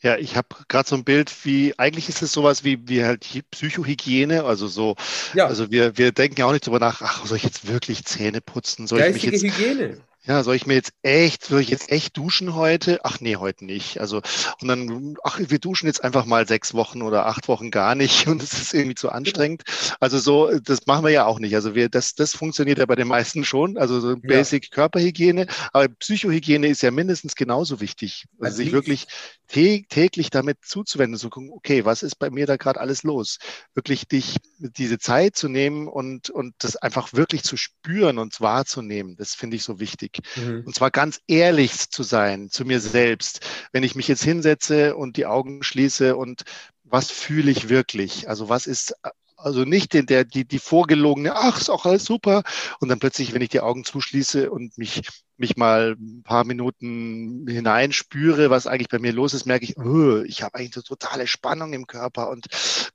Ja, 0.00 0.16
ich 0.16 0.36
habe 0.36 0.48
gerade 0.68 0.88
so 0.88 0.94
ein 0.94 1.02
Bild, 1.02 1.32
wie 1.44 1.76
eigentlich 1.76 2.08
ist 2.08 2.22
es 2.22 2.32
sowas 2.32 2.62
wie, 2.62 2.88
wie 2.88 3.04
halt 3.04 3.26
Psychohygiene, 3.50 4.44
also 4.44 4.68
so, 4.68 4.94
ja. 5.34 5.46
also 5.46 5.72
wir, 5.72 5.98
wir 5.98 6.12
denken 6.12 6.38
ja 6.38 6.46
auch 6.46 6.52
nicht 6.52 6.66
drüber 6.66 6.78
nach, 6.78 7.02
ach, 7.02 7.26
soll 7.26 7.36
ich 7.36 7.42
jetzt 7.42 7.66
wirklich 7.66 8.04
Zähne 8.04 8.40
putzen? 8.40 8.86
Soll 8.86 9.00
Geistige 9.00 9.34
ich 9.34 9.42
mich 9.42 9.56
jetzt, 9.56 9.58
Hygiene. 9.58 10.00
Ja, 10.28 10.42
soll 10.42 10.56
ich 10.56 10.66
mir 10.66 10.74
jetzt 10.74 10.92
echt, 11.00 11.46
soll 11.46 11.62
ich 11.62 11.70
jetzt 11.70 11.90
echt 11.90 12.14
duschen 12.18 12.54
heute? 12.54 13.00
Ach 13.02 13.18
nee, 13.18 13.36
heute 13.36 13.64
nicht. 13.64 13.98
Also, 13.98 14.20
und 14.60 14.68
dann, 14.68 15.16
ach, 15.24 15.40
wir 15.42 15.58
duschen 15.58 15.86
jetzt 15.86 16.04
einfach 16.04 16.26
mal 16.26 16.46
sechs 16.46 16.74
Wochen 16.74 17.00
oder 17.00 17.24
acht 17.24 17.48
Wochen 17.48 17.70
gar 17.70 17.94
nicht 17.94 18.26
und 18.28 18.42
es 18.42 18.52
ist 18.52 18.74
irgendwie 18.74 18.94
zu 18.94 19.08
anstrengend. 19.08 19.62
Also 20.00 20.18
so, 20.18 20.50
das 20.60 20.86
machen 20.86 21.06
wir 21.06 21.12
ja 21.12 21.24
auch 21.24 21.38
nicht. 21.38 21.54
Also 21.54 21.74
wir, 21.74 21.88
das, 21.88 22.14
das 22.14 22.34
funktioniert 22.34 22.76
ja 22.76 22.84
bei 22.84 22.94
den 22.94 23.08
meisten 23.08 23.42
schon. 23.42 23.78
Also 23.78 24.00
so 24.00 24.16
Basic 24.18 24.64
ja. 24.64 24.70
Körperhygiene. 24.70 25.46
Aber 25.72 25.88
Psychohygiene 25.88 26.68
ist 26.68 26.82
ja 26.82 26.90
mindestens 26.90 27.34
genauso 27.34 27.80
wichtig. 27.80 28.26
Also, 28.38 28.44
also 28.44 28.56
sich 28.58 28.72
wirklich 28.72 29.06
täglich 29.48 30.28
damit 30.28 30.58
zuzuwenden, 30.62 31.18
zu 31.18 31.30
gucken, 31.30 31.50
okay, 31.54 31.86
was 31.86 32.02
ist 32.02 32.16
bei 32.16 32.28
mir 32.28 32.44
da 32.44 32.56
gerade 32.56 32.80
alles 32.80 33.02
los? 33.02 33.38
Wirklich 33.72 34.06
dich 34.06 34.36
diese 34.58 34.98
Zeit 34.98 35.36
zu 35.36 35.48
nehmen 35.48 35.88
und, 35.88 36.28
und 36.28 36.54
das 36.58 36.76
einfach 36.76 37.14
wirklich 37.14 37.44
zu 37.44 37.56
spüren 37.56 38.18
und 38.18 38.42
wahrzunehmen. 38.42 39.16
Das 39.16 39.34
finde 39.34 39.56
ich 39.56 39.62
so 39.62 39.80
wichtig. 39.80 40.17
Mhm. 40.36 40.62
Und 40.66 40.74
zwar 40.74 40.90
ganz 40.90 41.20
ehrlich 41.26 41.90
zu 41.90 42.02
sein 42.02 42.50
zu 42.50 42.64
mir 42.64 42.80
selbst. 42.80 43.40
Wenn 43.72 43.82
ich 43.82 43.94
mich 43.94 44.08
jetzt 44.08 44.22
hinsetze 44.22 44.96
und 44.96 45.16
die 45.16 45.26
Augen 45.26 45.62
schließe 45.62 46.16
und 46.16 46.42
was 46.84 47.10
fühle 47.10 47.50
ich 47.50 47.68
wirklich? 47.68 48.28
Also 48.28 48.48
was 48.48 48.66
ist 48.66 48.94
also 49.38 49.64
nicht 49.64 49.94
in 49.94 50.06
der, 50.06 50.24
die, 50.24 50.44
die 50.44 50.58
vorgelogene, 50.58 51.34
ach, 51.36 51.60
ist 51.60 51.70
auch 51.70 51.86
alles 51.86 52.04
super. 52.04 52.42
Und 52.80 52.88
dann 52.88 52.98
plötzlich, 52.98 53.32
wenn 53.32 53.42
ich 53.42 53.48
die 53.50 53.60
Augen 53.60 53.84
zuschließe 53.84 54.50
und 54.50 54.76
mich, 54.76 55.02
mich 55.36 55.56
mal 55.56 55.94
ein 55.98 56.24
paar 56.24 56.42
Minuten 56.44 57.46
hineinspüre, 57.48 58.50
was 58.50 58.66
eigentlich 58.66 58.88
bei 58.88 58.98
mir 58.98 59.12
los 59.12 59.34
ist, 59.34 59.46
merke 59.46 59.64
ich, 59.64 59.76
oh, 59.78 60.22
ich 60.22 60.42
habe 60.42 60.56
eigentlich 60.56 60.74
eine 60.76 60.82
totale 60.82 61.26
Spannung 61.28 61.72
im 61.72 61.86
Körper 61.86 62.30
und 62.30 62.46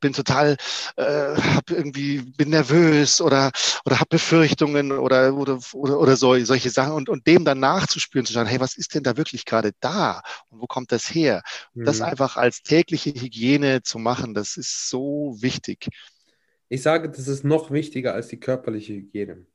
bin 0.01 0.11
total, 0.11 0.57
äh, 0.97 1.03
hab 1.03 1.71
irgendwie, 1.71 2.19
bin 2.19 2.49
nervös 2.49 3.21
oder, 3.21 3.51
oder 3.85 3.99
habe 4.01 4.09
Befürchtungen 4.09 4.91
oder, 4.91 5.33
oder, 5.35 5.59
oder, 5.73 5.97
oder 5.97 6.17
so, 6.17 6.37
solche 6.43 6.69
Sachen. 6.69 6.91
Und, 6.91 7.07
und 7.07 7.25
dem 7.25 7.45
dann 7.45 7.61
nachzuspüren, 7.61 8.25
zu 8.25 8.33
schauen, 8.33 8.47
hey, 8.47 8.59
was 8.59 8.75
ist 8.75 8.95
denn 8.95 9.03
da 9.03 9.15
wirklich 9.15 9.45
gerade 9.45 9.71
da? 9.79 10.21
Und 10.49 10.59
wo 10.59 10.67
kommt 10.67 10.91
das 10.91 11.05
her? 11.15 11.41
Mhm. 11.73 11.85
Das 11.85 12.01
einfach 12.01 12.35
als 12.35 12.63
tägliche 12.63 13.11
Hygiene 13.11 13.81
zu 13.81 13.97
machen, 13.97 14.33
das 14.33 14.57
ist 14.57 14.89
so 14.89 15.37
wichtig. 15.39 15.87
Ich 16.73 16.81
sage, 16.81 17.07
das 17.07 17.27
ist 17.27 17.43
noch 17.43 17.69
wichtiger 17.69 18.15
als 18.15 18.29
die 18.29 18.39
körperliche 18.39 18.93
Hygiene. 18.93 19.45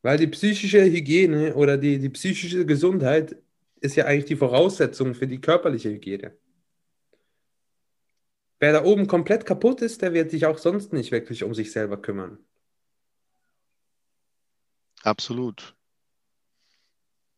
Weil 0.00 0.16
die 0.16 0.26
psychische 0.26 0.82
Hygiene 0.82 1.54
oder 1.54 1.76
die, 1.76 1.98
die 1.98 2.08
psychische 2.08 2.64
Gesundheit 2.64 3.36
ist 3.82 3.94
ja 3.94 4.06
eigentlich 4.06 4.24
die 4.24 4.36
Voraussetzung 4.36 5.14
für 5.14 5.26
die 5.26 5.42
körperliche 5.42 5.90
Hygiene. 5.90 6.34
Wer 8.58 8.72
da 8.72 8.84
oben 8.84 9.06
komplett 9.06 9.44
kaputt 9.44 9.82
ist, 9.82 10.00
der 10.00 10.14
wird 10.14 10.30
sich 10.30 10.46
auch 10.46 10.56
sonst 10.56 10.94
nicht 10.94 11.12
wirklich 11.12 11.44
um 11.44 11.52
sich 11.52 11.72
selber 11.72 12.00
kümmern. 12.00 12.38
Absolut. 15.02 15.76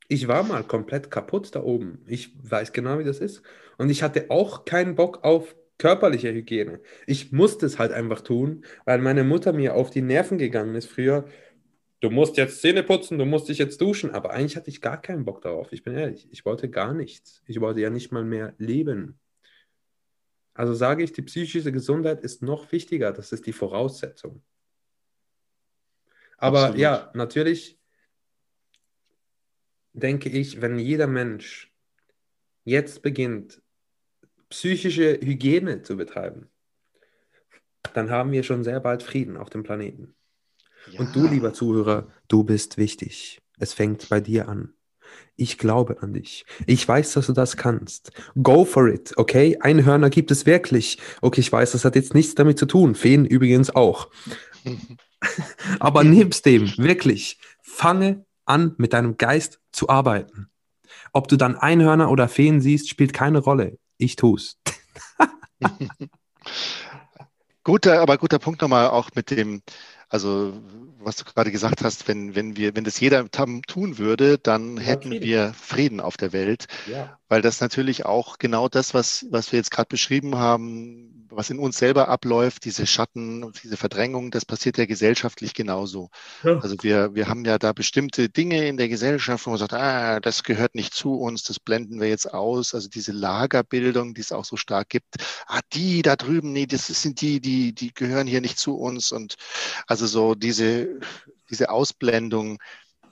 Ich 0.07 0.29
war 0.29 0.45
mal 0.45 0.63
komplett 0.63 1.11
kaputt 1.11 1.57
da 1.57 1.65
oben. 1.65 2.05
Ich 2.07 2.31
weiß 2.49 2.73
genau, 2.73 3.01
wie 3.01 3.05
das 3.05 3.19
ist. 3.19 3.43
Und 3.79 3.91
ich 3.91 4.05
hatte 4.05 4.31
auch 4.31 4.65
keinen 4.65 4.95
Bock 4.95 5.25
auf 5.25 5.57
körperliche 5.79 6.33
Hygiene. 6.33 6.81
Ich 7.07 7.33
musste 7.33 7.67
es 7.67 7.79
halt 7.79 7.93
einfach 7.93 8.21
tun, 8.21 8.65
weil 8.85 8.99
meine 8.99 9.25
Mutter 9.25 9.53
mir 9.53 9.75
auf 9.75 9.91
die 9.91 10.03
Nerven 10.03 10.39
gegangen 10.39 10.75
ist 10.75 10.87
früher. 10.87 11.27
Du 12.01 12.11
musst 12.11 12.37
jetzt 12.37 12.61
Zähne 12.61 12.83
putzen, 12.83 13.19
du 13.19 13.25
musst 13.25 13.49
dich 13.49 13.59
jetzt 13.59 13.81
duschen. 13.81 14.11
Aber 14.11 14.31
eigentlich 14.31 14.57
hatte 14.57 14.71
ich 14.71 14.81
gar 14.81 15.01
keinen 15.01 15.25
Bock 15.25 15.43
darauf. 15.43 15.73
Ich 15.73 15.83
bin 15.83 15.95
ehrlich, 15.95 16.29
ich 16.31 16.45
wollte 16.45 16.69
gar 16.69 16.95
nichts. 16.95 17.43
Ich 17.47 17.61
wollte 17.61 17.81
ja 17.81 17.91
nicht 17.91 18.13
mal 18.13 18.25
mehr 18.25 18.55
leben. 18.59 19.19
Also 20.55 20.75
sage 20.75 21.03
ich, 21.03 21.13
die 21.13 21.23
psychische 21.23 21.73
Gesundheit 21.73 22.21
ist 22.21 22.43
noch 22.43 22.73
wichtiger. 22.73 23.13
Das 23.13 23.33
ist 23.33 23.47
die 23.47 23.53
Voraussetzung. 23.53 24.43
Aber 26.37 26.59
Absolut. 26.61 26.81
ja, 26.81 27.11
natürlich 27.15 27.79
denke 29.93 30.29
ich, 30.29 30.61
wenn 30.61 30.79
jeder 30.79 31.07
Mensch 31.07 31.73
jetzt 32.65 33.03
beginnt, 33.03 33.63
psychische 34.53 35.19
Hygiene 35.23 35.83
zu 35.83 35.97
betreiben, 35.97 36.51
dann 37.95 38.11
haben 38.11 38.33
wir 38.33 38.43
schon 38.43 38.65
sehr 38.65 38.81
bald 38.81 39.03
Frieden 39.03 39.39
auf 39.39 39.49
dem 39.49 39.63
Planeten. 39.63 40.15
Ja. 40.91 41.01
Und 41.01 41.17
du, 41.17 41.27
lieber 41.27 41.55
Zuhörer, 41.55 42.09
du 42.29 42.45
bist 42.45 42.77
wichtig. 42.77 43.41
Es 43.59 43.73
fängt 43.73 44.11
bei 44.11 44.21
dir 44.21 44.49
an. 44.49 44.75
Ich 45.37 45.57
glaube 45.57 46.03
an 46.03 46.13
dich. 46.13 46.45
Ich 46.67 46.87
weiß, 46.87 47.15
dass 47.15 47.27
du 47.27 47.33
das 47.33 47.57
kannst. 47.57 48.13
Go 48.43 48.67
for 48.67 48.89
it, 48.89 49.15
okay? 49.17 49.57
Einhörner 49.59 50.11
gibt 50.11 50.31
es 50.31 50.45
wirklich. 50.45 50.99
Okay, 51.23 51.41
ich 51.41 51.51
weiß, 51.51 51.73
das 51.73 51.87
hat 51.87 51.97
jetzt 51.97 52.15
nichts 52.15 52.35
damit 52.35 52.59
zu 52.59 52.67
tun. 52.67 52.95
Feen 52.95 53.25
übrigens 53.25 53.75
auch. 53.75 54.11
Aber 55.81 56.05
nebst 56.05 56.45
dem, 56.45 56.71
wirklich, 56.77 57.39
fange 57.63 58.27
an, 58.45 58.75
mit 58.77 58.93
deinem 58.93 59.17
Geist 59.17 59.61
zu 59.71 59.89
arbeiten. 59.89 60.51
Ob 61.15 61.29
du 61.29 61.37
dann 61.37 61.57
Einhörner 61.57 62.11
oder 62.11 62.29
Feen 62.29 62.61
siehst, 62.61 62.89
spielt 62.89 63.15
keine 63.15 63.39
Rolle. 63.39 63.79
Ich 64.03 64.17
tu's. 64.17 64.59
guter, 67.63 68.01
aber 68.01 68.19
guter 68.19 68.41
Punkt 68.41 68.61
nochmal 68.61 68.89
auch 68.89 69.11
mit 69.15 69.31
dem, 69.31 69.63
also 70.09 70.61
was 70.99 71.17
du 71.17 71.25
gerade 71.25 71.53
gesagt 71.53 71.85
hast, 71.85 72.09
wenn, 72.09 72.35
wenn 72.35 72.57
wir, 72.57 72.75
wenn 72.75 72.83
das 72.83 72.99
jeder 72.99 73.31
tun 73.31 73.99
würde, 73.99 74.39
dann 74.39 74.77
ja, 74.77 74.83
hätten 74.83 75.11
Frieden. 75.11 75.25
wir 75.25 75.55
Frieden 75.55 76.01
auf 76.01 76.17
der 76.17 76.33
Welt. 76.33 76.67
Ja. 76.91 77.17
Weil 77.33 77.41
das 77.41 77.63
natürlich 77.63 78.05
auch 78.05 78.37
genau 78.37 78.69
das, 78.69 78.93
was, 78.93 79.25
was 79.31 79.53
wir 79.53 79.57
jetzt 79.57 79.71
gerade 79.71 79.89
beschrieben 79.89 80.37
haben, 80.37 81.27
was 81.31 81.49
in 81.49 81.59
uns 81.59 81.79
selber 81.79 82.09
abläuft, 82.09 82.67
diese 82.67 82.87
Schatten 82.87 83.43
und 83.43 83.63
diese 83.63 83.79
Verdrängung, 83.79 84.31
das 84.31 84.45
passiert 84.45 84.77
ja 84.77 84.85
gesellschaftlich 84.85 85.55
genauso. 85.55 86.11
Ja. 86.43 86.59
Also 86.59 86.77
wir, 86.83 87.15
wir 87.15 87.29
haben 87.29 87.47
ja 87.47 87.57
da 87.57 87.73
bestimmte 87.73 88.29
Dinge 88.29 88.69
in 88.69 88.77
der 88.77 88.91
Gesellschaft, 88.91 89.47
wo 89.47 89.51
man 89.51 89.59
sagt, 89.59 89.73
ah, 89.73 90.21
das 90.21 90.43
gehört 90.43 90.75
nicht 90.75 90.93
zu 90.93 91.15
uns, 91.15 91.43
das 91.43 91.59
blenden 91.59 92.03
wir 92.03 92.09
jetzt 92.09 92.31
aus. 92.35 92.75
Also 92.75 92.91
diese 92.91 93.13
Lagerbildung, 93.13 94.13
die 94.13 94.21
es 94.21 94.33
auch 94.33 94.45
so 94.45 94.59
stark 94.59 94.91
gibt. 94.91 95.15
Ah, 95.47 95.61
die 95.73 96.03
da 96.03 96.17
drüben, 96.17 96.53
nee, 96.53 96.67
das 96.67 96.89
sind 96.89 97.23
die, 97.23 97.41
die, 97.41 97.75
die 97.75 97.95
gehören 97.95 98.27
hier 98.27 98.43
nicht 98.43 98.59
zu 98.59 98.77
uns. 98.77 99.11
Und 99.11 99.37
also 99.87 100.07
so 100.07 100.35
diese, 100.35 101.01
diese 101.49 101.71
Ausblendung, 101.71 102.59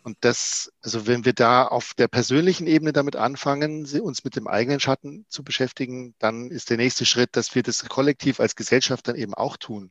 und 0.03 0.16
das, 0.20 0.72
also 0.82 1.07
wenn 1.07 1.24
wir 1.24 1.34
da 1.34 1.66
auf 1.66 1.94
der 1.94 2.09
persönlichen 2.09 2.66
Ebene 2.66 2.92
damit 2.92 3.16
anfangen, 3.16 3.86
uns 4.01 4.24
mit 4.24 4.36
dem 4.36 4.46
eigenen 4.46 4.80
Schatten 4.80 5.26
zu 5.28 5.44
beschäftigen, 5.44 6.14
dann 6.18 6.51
ist 6.51 6.70
der 6.70 6.78
nächste 6.78 7.05
Schritt, 7.05 7.36
dass 7.36 7.55
wir 7.55 7.62
das 7.62 7.86
kollektiv 7.88 8.40
als 8.40 8.57
Gesellschaft 8.57 9.09
dann 9.09 9.16
eben 9.16 9.34
auch 9.34 9.57
tun. 9.57 9.90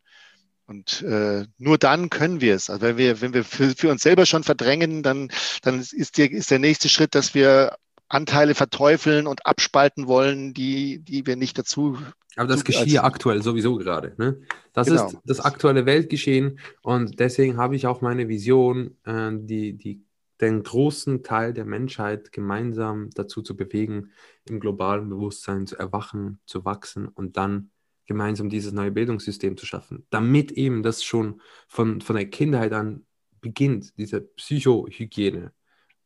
Und 0.66 1.02
äh, 1.02 1.46
nur 1.58 1.78
dann 1.78 2.10
können 2.10 2.42
wir 2.42 2.56
es. 2.56 2.70
Also 2.70 2.82
wenn 2.82 2.98
wir, 2.98 3.22
wenn 3.22 3.34
wir 3.34 3.44
für, 3.44 3.76
für 3.76 3.90
uns 3.90 4.04
selber 4.04 4.26
schon 4.26 4.44
verdrängen, 4.44 5.04
dann, 5.04 5.32
dann 5.64 5.80
ist, 5.80 6.18
der, 6.18 6.32
ist 6.32 6.52
der 6.52 6.60
nächste 6.60 6.90
Schritt, 6.90 7.16
dass 7.16 7.34
wir 7.34 7.76
Anteile 8.08 8.56
verteufeln 8.56 9.28
und 9.28 9.46
abspalten 9.46 10.08
wollen, 10.08 10.54
die, 10.54 11.00
die 11.00 11.26
wir 11.26 11.36
nicht 11.36 11.58
dazu. 11.58 12.00
Aber 12.40 12.48
das 12.48 12.64
geschieht 12.64 12.98
aktuell 13.00 13.42
sowieso 13.42 13.76
gerade. 13.76 14.14
Ne? 14.18 14.42
Das 14.74 14.88
genau. 14.88 15.08
ist 15.08 15.18
das 15.26 15.40
aktuelle 15.40 15.86
Weltgeschehen 15.86 16.60
und 16.82 17.20
deswegen 17.20 17.58
habe 17.58 17.76
ich 17.76 17.86
auch 17.86 18.02
meine 18.02 18.28
Vision, 18.28 18.98
äh, 19.04 19.32
die, 19.34 19.74
die, 19.74 20.04
den 20.42 20.64
großen 20.64 21.24
Teil 21.24 21.54
der 21.54 21.66
Menschheit 21.66 22.32
gemeinsam 22.32 23.10
dazu 23.14 23.42
zu 23.42 23.58
bewegen, 23.58 24.12
im 24.48 24.60
globalen 24.60 25.10
Bewusstsein 25.10 25.68
zu 25.68 25.78
erwachen, 25.78 26.40
zu 26.46 26.64
wachsen 26.66 27.08
und 27.08 27.36
dann 27.36 27.72
gemeinsam 28.06 28.50
dieses 28.50 28.72
neue 28.72 28.92
Bildungssystem 28.92 29.58
zu 29.58 29.66
schaffen, 29.66 30.06
damit 30.10 30.52
eben 30.54 30.82
das 30.82 31.04
schon 31.04 31.42
von, 31.68 32.02
von 32.02 32.16
der 32.16 32.30
Kindheit 32.30 32.74
an 32.74 33.06
beginnt, 33.42 33.98
diese 33.98 34.22
Psychohygiene, 34.22 35.54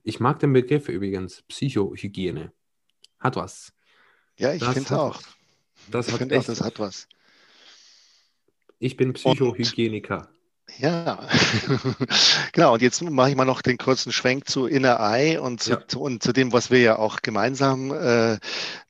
ich 0.04 0.20
mag 0.20 0.40
den 0.40 0.52
Begriff 0.52 0.90
übrigens, 0.90 1.44
Psychohygiene. 1.44 2.52
Hat 3.20 3.38
was. 3.38 3.74
Ja, 4.38 4.54
ich 4.54 4.64
finde 4.64 5.00
auch. 5.00 5.22
Das 5.92 6.08
ich 6.08 6.16
finde 6.16 6.40
auch, 6.40 6.46
das 6.46 6.62
hat 6.62 6.80
was. 6.80 7.08
Ich 8.80 8.98
bin 8.98 9.14
Psychohygieniker. 9.14 10.18
Und, 10.18 10.80
ja, 10.80 11.28
genau. 12.54 12.74
Und 12.74 12.82
jetzt 12.82 13.02
mache 13.02 13.30
ich 13.30 13.36
mal 13.36 13.46
noch 13.46 13.62
den 13.62 13.78
kurzen 13.78 14.12
Schwenk 14.12 14.50
zu 14.50 14.66
Inner 14.66 15.00
Eye 15.00 15.38
und 15.38 15.62
zu, 15.62 15.72
ja. 15.72 15.88
zu, 15.88 16.02
und 16.02 16.24
zu 16.24 16.34
dem, 16.34 16.54
was 16.54 16.72
wir 16.72 16.80
ja 16.80 16.98
auch 16.98 17.22
gemeinsam 17.22 17.92
äh, 17.92 18.40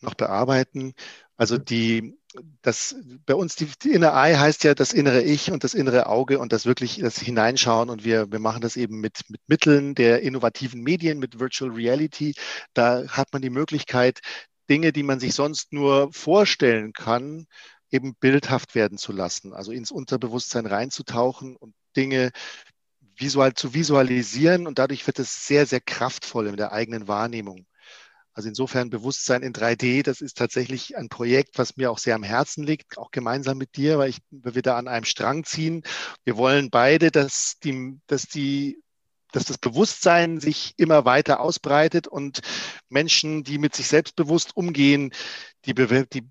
noch 0.02 0.14
bearbeiten. 0.14 0.94
Also 1.36 1.56
mhm. 1.56 1.66
die, 1.66 2.18
das 2.62 2.96
bei 3.26 3.36
uns 3.36 3.56
die, 3.56 3.68
die 3.84 3.92
Inner 3.92 4.14
Eye 4.14 4.38
heißt 4.38 4.64
ja 4.64 4.76
das 4.76 4.94
innere 4.94 5.22
Ich 5.24 5.52
und 5.52 5.64
das 5.64 5.74
innere 5.74 6.08
Auge 6.08 6.40
und 6.40 6.54
das 6.54 6.66
wirklich 6.66 7.00
das 7.00 7.20
Hineinschauen 7.20 7.90
und 7.90 8.04
wir, 8.04 8.32
wir 8.32 8.40
machen 8.40 8.62
das 8.62 8.78
eben 8.78 9.00
mit, 9.02 9.22
mit 9.30 9.42
Mitteln 9.48 9.96
der 9.96 10.22
innovativen 10.22 10.82
Medien, 10.82 11.20
mit 11.20 11.40
Virtual 11.40 11.72
Reality. 11.72 12.34
Da 12.74 13.08
hat 13.10 13.34
man 13.34 13.42
die 13.42 13.50
Möglichkeit, 13.50 14.22
Dinge, 14.70 14.94
die 14.94 15.04
man 15.04 15.20
sich 15.20 15.34
sonst 15.34 15.74
nur 15.74 16.12
vorstellen 16.14 16.94
kann, 16.94 17.48
eben 17.92 18.16
bildhaft 18.16 18.76
werden 18.76 18.98
zu 18.98 19.12
lassen, 19.12 19.54
also 19.54 19.72
ins 19.72 19.92
Unterbewusstsein 19.92 20.66
reinzutauchen 20.66 21.56
und 21.56 21.76
Dinge 21.96 22.32
visual 23.16 23.54
zu 23.54 23.74
visualisieren 23.74 24.66
und 24.68 24.80
dadurch 24.80 25.06
wird 25.06 25.20
es 25.20 25.46
sehr, 25.46 25.66
sehr 25.66 25.82
kraftvoll 25.82 26.48
in 26.48 26.58
der 26.58 26.72
eigenen 26.72 27.08
Wahrnehmung. 27.08 27.68
Also 28.34 28.50
insofern 28.50 28.90
Bewusstsein 28.90 29.44
in 29.44 29.54
3D, 29.54 30.02
das 30.02 30.20
ist 30.20 30.38
tatsächlich 30.38 30.98
ein 30.98 31.08
Projekt, 31.08 31.60
was 31.60 31.78
mir 31.78 31.92
auch 31.92 32.00
sehr 32.00 32.16
am 32.16 32.24
Herzen 32.24 32.64
liegt, 32.64 32.98
auch 32.98 33.12
gemeinsam 33.12 33.60
mit 33.60 33.76
dir, 33.78 34.00
weil, 34.00 34.10
ich, 34.10 34.20
wir 34.32 34.62
da 34.64 34.76
an 34.78 34.88
einem 34.88 35.06
Strang 35.06 35.44
ziehen. 35.44 35.84
Wir 36.24 36.36
wollen 36.36 36.72
beide, 36.72 37.12
dass 37.12 37.60
die, 37.64 38.00
dass 38.08 38.24
die 38.24 38.83
dass 39.34 39.46
das 39.46 39.58
Bewusstsein 39.58 40.40
sich 40.40 40.74
immer 40.78 41.06
weiter 41.06 41.42
ausbreitet 41.42 42.08
und 42.08 42.42
Menschen, 42.90 43.44
die 43.44 43.58
mit 43.58 43.76
sich 43.76 43.88
selbstbewusst 43.88 44.56
umgehen, 44.56 45.12
die, 45.66 45.74
die, 45.74 46.24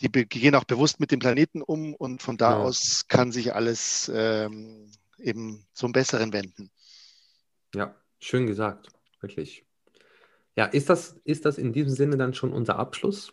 die 0.00 0.08
gehen 0.08 0.54
auch 0.54 0.64
bewusst 0.64 1.00
mit 1.00 1.10
dem 1.10 1.20
Planeten 1.20 1.62
um 1.62 1.94
und 1.94 2.22
von 2.22 2.36
da 2.36 2.50
ja. 2.50 2.56
aus 2.58 3.06
kann 3.08 3.32
sich 3.32 3.54
alles 3.54 4.10
ähm, 4.14 4.90
eben 5.18 5.66
zum 5.72 5.92
Besseren 5.92 6.32
wenden. 6.32 6.70
Ja, 7.74 7.94
schön 8.18 8.46
gesagt, 8.46 8.88
wirklich. 9.20 9.64
Ja, 10.56 10.66
ist 10.66 10.90
das, 10.90 11.20
ist 11.24 11.44
das 11.44 11.58
in 11.58 11.72
diesem 11.72 11.94
Sinne 11.94 12.16
dann 12.16 12.34
schon 12.34 12.52
unser 12.52 12.78
Abschluss? 12.78 13.32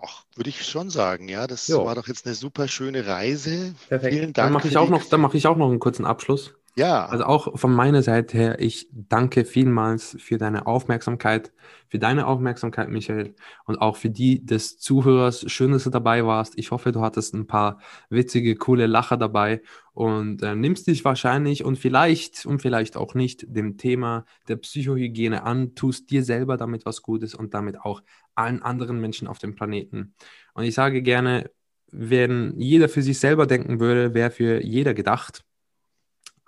Ach, 0.00 0.24
würde 0.34 0.50
ich 0.50 0.64
schon 0.64 0.90
sagen, 0.90 1.28
ja. 1.28 1.46
Das 1.46 1.68
jo. 1.68 1.84
war 1.84 1.94
doch 1.94 2.08
jetzt 2.08 2.26
eine 2.26 2.34
super 2.34 2.68
schöne 2.68 3.06
Reise. 3.06 3.74
Perfekt. 3.88 4.14
Vielen 4.14 4.32
Dank. 4.32 4.46
Dann 4.46 4.52
mache 4.52 4.68
ich, 4.68 4.76
auch 4.76 4.88
noch, 4.88 5.10
mach 5.18 5.34
ich 5.34 5.46
auch 5.46 5.56
noch 5.56 5.68
einen 5.68 5.80
kurzen 5.80 6.04
Abschluss. 6.04 6.54
Ja. 6.74 7.04
Also 7.04 7.24
auch 7.24 7.58
von 7.58 7.72
meiner 7.74 8.02
Seite 8.02 8.36
her, 8.38 8.60
ich 8.60 8.88
danke 8.92 9.44
vielmals 9.44 10.16
für 10.18 10.38
deine 10.38 10.66
Aufmerksamkeit, 10.66 11.52
für 11.88 11.98
deine 11.98 12.26
Aufmerksamkeit, 12.26 12.88
Michael, 12.88 13.34
und 13.66 13.76
auch 13.76 13.96
für 13.96 14.08
die 14.08 14.44
des 14.44 14.78
Zuhörers. 14.78 15.44
Schön, 15.52 15.72
dass 15.72 15.84
du 15.84 15.90
dabei 15.90 16.24
warst. 16.24 16.56
Ich 16.56 16.70
hoffe, 16.70 16.90
du 16.92 17.02
hattest 17.02 17.34
ein 17.34 17.46
paar 17.46 17.78
witzige, 18.08 18.56
coole 18.56 18.86
Lacher 18.86 19.18
dabei 19.18 19.60
und 19.92 20.42
äh, 20.42 20.56
nimmst 20.56 20.86
dich 20.86 21.04
wahrscheinlich 21.04 21.62
und 21.62 21.76
vielleicht 21.76 22.46
und 22.46 22.62
vielleicht 22.62 22.96
auch 22.96 23.14
nicht 23.14 23.44
dem 23.54 23.76
Thema 23.76 24.24
der 24.48 24.56
Psychohygiene 24.56 25.42
an, 25.42 25.74
tust 25.74 26.10
dir 26.10 26.24
selber 26.24 26.56
damit 26.56 26.86
was 26.86 27.02
Gutes 27.02 27.34
und 27.34 27.52
damit 27.52 27.80
auch 27.80 28.02
allen 28.34 28.62
anderen 28.62 28.98
Menschen 28.98 29.28
auf 29.28 29.38
dem 29.38 29.54
Planeten. 29.54 30.14
Und 30.54 30.64
ich 30.64 30.74
sage 30.74 31.02
gerne, 31.02 31.50
wenn 31.90 32.58
jeder 32.58 32.88
für 32.88 33.02
sich 33.02 33.18
selber 33.18 33.46
denken 33.46 33.78
würde, 33.78 34.14
wäre 34.14 34.30
für 34.30 34.64
jeder 34.64 34.94
gedacht. 34.94 35.44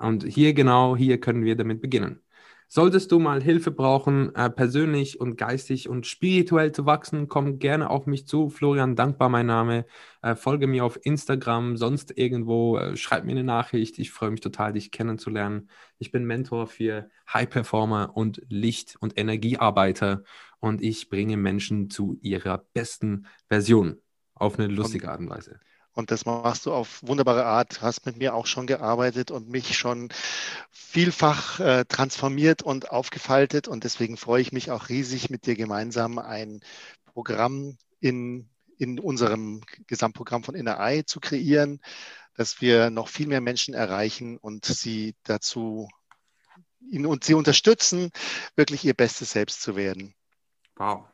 Und 0.05 0.25
hier 0.25 0.53
genau, 0.53 0.97
hier 0.97 1.19
können 1.19 1.45
wir 1.45 1.57
damit 1.57 1.81
beginnen. 1.81 2.21
Solltest 2.69 3.11
du 3.11 3.19
mal 3.19 3.43
Hilfe 3.43 3.71
brauchen, 3.71 4.35
äh, 4.35 4.51
persönlich 4.51 5.19
und 5.19 5.37
geistig 5.37 5.89
und 5.89 6.07
spirituell 6.07 6.73
zu 6.73 6.85
wachsen, 6.85 7.29
komm 7.29 7.59
gerne 7.59 7.89
auf 7.89 8.07
mich 8.07 8.27
zu. 8.27 8.51
Florian 8.51 8.97
Dankbar, 8.97 9.31
mein 9.31 9.47
Name. 9.47 9.87
Äh, 10.21 10.35
folge 10.35 10.67
mir 10.67 10.85
auf 10.85 10.99
Instagram, 11.05 11.79
sonst 11.79 12.19
irgendwo. 12.19 12.77
Äh, 12.77 12.97
schreib 12.97 13.25
mir 13.25 13.33
eine 13.33 13.45
Nachricht. 13.45 13.99
Ich 13.99 14.11
freue 14.11 14.31
mich 14.31 14.41
total, 14.41 14.75
dich 14.75 14.91
kennenzulernen. 14.91 15.71
Ich 15.99 16.11
bin 16.11 16.25
Mentor 16.25 16.67
für 16.67 17.09
High 17.33 17.49
Performer 17.49 18.11
und 18.15 18.43
Licht- 18.49 18.97
und 19.01 19.19
Energiearbeiter 19.19 20.23
und 20.61 20.83
ich 20.83 21.09
bringe 21.09 21.39
Menschen 21.39 21.89
zu 21.89 22.19
ihrer 22.21 22.59
besten 22.75 23.27
Version 23.49 24.03
auf 24.35 24.59
eine 24.59 24.69
lustige 24.69 25.11
Art 25.11 25.21
und 25.21 25.31
Weise. 25.31 25.61
Und 25.95 26.11
das 26.11 26.27
machst 26.27 26.67
du 26.67 26.73
auf 26.73 27.01
wunderbare 27.03 27.47
Art, 27.47 27.81
hast 27.81 28.05
mit 28.05 28.17
mir 28.17 28.35
auch 28.35 28.47
schon 28.47 28.67
gearbeitet 28.67 29.31
und 29.31 29.49
mich 29.49 29.79
schon 29.79 30.09
vielfach 30.71 31.61
äh, 31.61 31.85
transformiert 31.85 32.63
und 32.63 32.91
aufgefaltet. 32.91 33.69
Und 33.69 33.85
deswegen 33.85 34.17
freue 34.17 34.43
ich 34.43 34.53
mich 34.53 34.71
auch 34.73 34.89
riesig, 34.89 35.31
mit 35.31 35.47
dir 35.47 35.55
gemeinsam 35.55 36.19
ein 36.19 36.61
Programm 37.07 37.79
in, 38.01 38.49
in 38.77 38.99
unserem 38.99 39.63
Gesamtprogramm 39.87 40.43
von 40.43 40.57
Inner 40.57 40.81
Eye 40.81 41.05
zu 41.05 41.21
kreieren, 41.21 41.81
dass 42.35 42.61
wir 42.61 42.91
noch 42.91 43.09
viel 43.09 43.29
mehr 43.29 43.41
Menschen 43.41 43.73
erreichen 43.73 44.37
und 44.37 44.65
sie 44.65 45.15
dazu 45.23 45.89
ihn, 46.91 47.07
und 47.07 47.23
sie 47.23 47.35
unterstützen, 47.35 48.11
wirklich 48.57 48.85
ihr 48.85 48.95
bestes 48.95 49.31
Selbst 49.31 49.63
zu 49.63 49.77
werden. 49.77 50.15
Wow. 50.77 51.05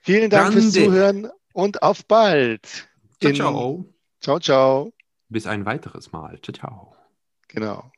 Vielen 0.00 0.30
Dank 0.30 0.52
Grande. 0.52 0.62
fürs 0.62 0.74
Zuhören 0.74 1.30
und 1.52 1.82
auf 1.82 2.04
bald. 2.06 2.88
Ciao, 3.20 3.32
ciao. 3.32 3.84
Ciao, 4.20 4.38
ciao. 4.38 4.92
Bis 5.28 5.46
ein 5.46 5.64
weiteres 5.64 6.12
Mal. 6.12 6.40
Ciao, 6.42 6.54
ciao. 6.54 6.96
Genau. 7.48 7.93